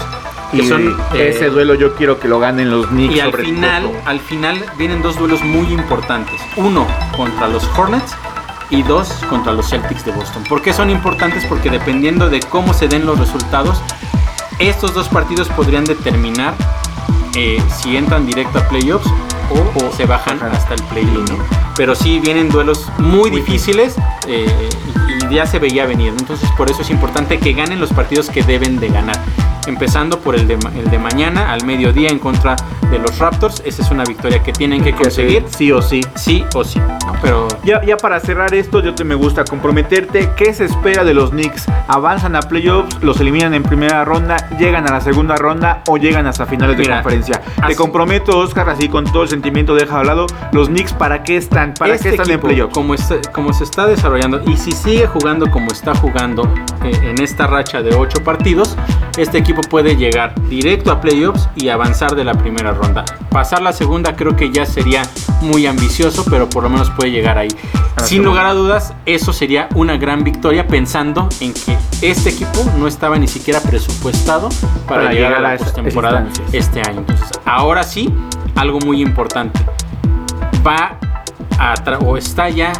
Que 0.51 0.57
Y 0.57 0.67
son, 0.67 0.89
eh, 1.13 1.29
ese 1.35 1.49
duelo 1.49 1.75
yo 1.75 1.95
quiero 1.95 2.19
que 2.19 2.27
lo 2.27 2.39
ganen 2.39 2.69
los 2.69 2.87
Knicks. 2.87 3.15
y 3.15 3.19
al 3.19 3.31
sobre 3.31 3.43
final, 3.45 3.83
todo. 3.83 3.93
al 4.05 4.19
final 4.19 4.65
vienen 4.77 5.01
dos 5.01 5.17
duelos 5.17 5.41
muy 5.43 5.67
importantes. 5.73 6.39
Uno 6.57 6.85
contra 7.15 7.47
los 7.47 7.63
Hornets 7.77 8.13
y 8.69 8.83
dos 8.83 9.07
contra 9.29 9.51
los 9.53 9.69
Celtics 9.69 10.05
de 10.05 10.11
Boston. 10.11 10.43
¿Por 10.47 10.61
qué 10.61 10.73
son 10.73 10.89
importantes? 10.89 11.45
Porque 11.45 11.69
dependiendo 11.69 12.29
de 12.29 12.39
cómo 12.41 12.73
se 12.73 12.87
den 12.87 13.05
los 13.05 13.17
resultados, 13.19 13.81
Estos 14.59 14.93
dos 14.93 15.07
partidos 15.09 15.49
podrían 15.49 15.85
determinar 15.85 16.53
eh, 17.35 17.59
si 17.81 17.97
entran 17.97 18.27
directo 18.27 18.59
a 18.59 18.67
playoffs 18.69 19.09
o, 19.49 19.91
se 19.97 20.05
bajan 20.05 20.39
hasta 20.43 20.75
el 20.75 20.83
play-in. 20.83 21.25
Pero 21.75 21.95
sí 21.95 22.19
vienen 22.19 22.49
duelos 22.49 22.87
muy, 22.99 23.29
difíciles 23.31 23.95
eh, 24.27 24.69
y 25.29 25.33
ya 25.33 25.47
se 25.47 25.57
veía 25.57 25.85
venir. 25.87 26.13
Entonces 26.17 26.47
por 26.57 26.69
eso 26.69 26.83
es 26.83 26.89
importante 26.91 27.39
que 27.39 27.53
ganen 27.53 27.79
los 27.79 27.91
partidos 27.91 28.29
que 28.29 28.43
deben 28.43 28.79
de 28.79 28.89
ganar 28.89 29.19
empezando 29.67 30.19
por 30.19 30.35
el 30.35 30.47
de, 30.47 30.53
el 30.53 30.89
de 30.89 30.99
mañana 30.99 31.51
al 31.51 31.65
mediodía 31.65 32.09
en 32.09 32.19
contra 32.19 32.55
de 32.89 32.99
los 32.99 33.17
Raptors. 33.17 33.61
Esa 33.65 33.81
es 33.81 33.91
una 33.91 34.03
victoria 34.03 34.43
que 34.43 34.51
tienen 34.51 34.83
que 34.83 34.93
conseguir. 34.93 35.45
Sí 35.47 35.71
o 35.71 35.81
sí. 35.81 36.01
Sí 36.15 36.45
o 36.53 36.63
sí. 36.63 36.79
Pero 37.21 37.47
ya, 37.63 37.81
ya 37.83 37.97
para 37.97 38.19
cerrar 38.19 38.53
esto, 38.53 38.81
yo 38.81 38.93
te 38.93 39.03
me 39.03 39.15
gusta 39.15 39.43
comprometerte. 39.43 40.31
¿Qué 40.35 40.53
se 40.53 40.65
espera 40.65 41.03
de 41.03 41.13
los 41.13 41.31
Knicks? 41.31 41.67
¿Avanzan 41.87 42.35
a 42.35 42.41
playoffs? 42.41 43.01
¿Los 43.01 43.19
eliminan 43.19 43.53
en 43.53 43.63
primera 43.63 44.03
ronda? 44.05 44.37
¿Llegan 44.57 44.87
a 44.87 44.91
la 44.91 45.01
segunda 45.01 45.35
ronda? 45.35 45.83
¿O 45.87 45.97
llegan 45.97 46.27
hasta 46.27 46.45
finales 46.45 46.77
de 46.77 46.87
conferencia? 46.87 47.41
Te 47.67 47.75
comprometo, 47.75 48.37
Oscar, 48.37 48.69
así 48.69 48.89
con 48.89 49.05
todo 49.05 49.23
el 49.23 49.29
sentimiento 49.29 49.75
deja 49.75 49.99
de 49.99 50.05
lado. 50.05 50.27
¿Los 50.51 50.67
Knicks 50.67 50.93
para 50.93 51.23
qué 51.23 51.37
están? 51.37 51.73
¿Para 51.73 51.95
este 51.95 52.09
qué 52.09 52.15
están 52.15 52.31
en 52.31 52.39
playoffs? 52.39 52.73
Como, 52.73 52.95
como 53.33 53.53
se 53.53 53.63
está 53.63 53.85
desarrollando 53.85 54.41
y 54.45 54.57
si 54.57 54.71
sigue 54.71 55.07
jugando 55.07 55.49
como 55.49 55.71
está 55.71 55.95
jugando 55.95 56.43
eh, 56.83 56.91
en 57.03 57.21
esta 57.21 57.47
racha 57.47 57.81
de 57.81 57.95
8 57.95 58.23
partidos, 58.23 58.77
este 59.17 59.37
equipo 59.37 59.50
puede 59.59 59.97
llegar 59.97 60.33
directo 60.47 60.91
a 60.91 61.01
playoffs 61.01 61.49
y 61.55 61.67
avanzar 61.67 62.15
de 62.15 62.23
la 62.23 62.33
primera 62.33 62.71
ronda. 62.71 63.03
Pasar 63.29 63.61
la 63.61 63.73
segunda 63.73 64.15
creo 64.15 64.35
que 64.35 64.51
ya 64.51 64.65
sería 64.65 65.01
muy 65.41 65.65
ambicioso, 65.65 66.23
pero 66.29 66.49
por 66.49 66.63
lo 66.63 66.69
menos 66.69 66.89
puede 66.91 67.11
llegar 67.11 67.37
ahí. 67.37 67.49
Sin 68.03 68.23
lugar 68.23 68.45
a 68.45 68.53
dudas, 68.53 68.93
eso 69.05 69.33
sería 69.33 69.67
una 69.75 69.97
gran 69.97 70.23
victoria 70.23 70.67
pensando 70.67 71.27
en 71.39 71.53
que 71.53 71.77
este 72.01 72.29
equipo 72.29 72.65
no 72.77 72.87
estaba 72.87 73.17
ni 73.17 73.27
siquiera 73.27 73.59
presupuestado 73.59 74.49
para, 74.87 75.11
llegar, 75.11 75.33
a 75.33 75.39
la 75.39 75.57
postemporada 75.57 76.27
este 76.51 76.79
año. 76.81 76.99
Entonces, 76.99 77.27
ahora 77.45 77.83
sí, 77.83 78.13
algo 78.55 78.79
muy 78.79 79.01
importante. 79.01 79.59
Va 80.65 80.97
a 81.59 81.75
o 82.05 82.17
está 82.17 82.49
ya 82.49 82.73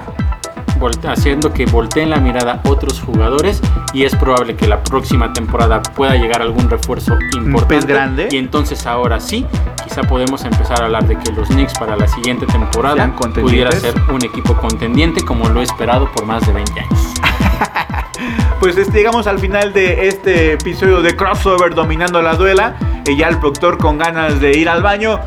haciendo 1.04 1.54
que 1.54 1.66
volteen 1.66 2.10
la 2.10 2.18
mirada 2.18 2.62
otros 2.66 3.00
jugadores 3.02 3.62
y 3.94 4.04
es 4.04 4.16
probable 4.16 4.56
que 4.56 4.68
la 4.68 4.84
próxima 4.84 5.32
temporada 5.34 5.82
pueda 5.82 6.16
llegar 6.16 6.42
algún 6.42 6.70
refuerzo 6.70 7.18
importante. 7.36 7.86
grande. 7.88 8.28
Y 8.32 8.38
entonces 8.38 8.86
ahora 8.86 9.20
sí, 9.20 9.46
quizá 9.84 10.02
podemos 10.04 10.44
empezar 10.44 10.82
a 10.82 10.86
hablar 10.86 11.08
de 11.08 11.18
que 11.18 11.32
los 11.32 11.48
Knicks 11.50 11.74
para 11.78 11.96
la 11.96 12.08
siguiente 12.08 12.46
temporada 12.48 13.14
pudiera 13.16 13.72
ser 13.72 13.94
un 14.10 14.24
equipo 14.24 14.56
contendiente 14.56 15.24
como 15.24 15.50
lo 15.50 15.62
he 15.62 15.64
esperado 15.64 16.12
por 16.12 16.26
más 16.26 16.46
de 16.46 16.54
20 16.54 16.80
años. 16.80 17.14
pues 18.60 18.78
este, 18.78 18.98
llegamos 18.98 19.28
al 19.28 19.40
final 19.40 19.74
de 19.74 20.08
este 20.08 20.54
episodio 20.54 21.02
de 21.02 21.16
Crossover 21.16 21.76
dominando 21.76 22.22
la 22.22 22.36
duela. 22.36 22.76
Y 23.06 23.18
ya 23.18 23.28
el 23.30 23.40
productor 23.40 23.78
con 23.78 23.98
ganas 23.98 24.40
de 24.40 24.58
ir 24.58 24.70
al 24.70 24.84
baño. 24.84 25.20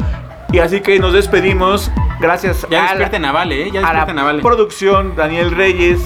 Y 0.52 0.58
así 0.58 0.80
que 0.80 0.98
nos 0.98 1.12
despedimos. 1.12 1.90
Gracias 2.20 2.66
ya 2.70 2.88
a 2.88 2.94
la, 2.94 3.08
Navale, 3.18 3.64
¿eh? 3.64 3.70
Ya 3.72 3.86
a 3.86 3.92
la 3.92 4.40
producción 4.40 5.16
Daniel 5.16 5.50
Reyes. 5.50 6.00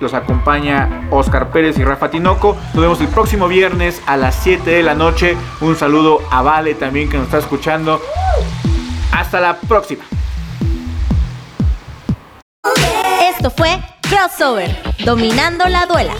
Los 0.00 0.12
acompaña 0.12 1.06
Oscar 1.10 1.50
Pérez 1.50 1.78
y 1.78 1.84
Rafa 1.84 2.10
Tinoco. 2.10 2.56
Nos 2.74 2.82
vemos 2.82 3.00
el 3.00 3.08
próximo 3.08 3.48
viernes 3.48 4.02
a 4.06 4.16
las 4.16 4.34
7 4.36 4.68
de 4.68 4.82
la 4.82 4.94
noche. 4.94 5.36
Un 5.60 5.76
saludo 5.76 6.20
a 6.30 6.42
Vale 6.42 6.74
también 6.74 7.08
que 7.08 7.16
nos 7.16 7.26
está 7.26 7.38
escuchando. 7.38 8.02
Hasta 9.12 9.40
la 9.40 9.56
próxima. 9.56 10.04
Esto 13.36 13.50
fue 13.50 13.78
Crossover, 14.02 14.76
dominando 15.04 15.66
la 15.68 15.86
duela. 15.86 16.14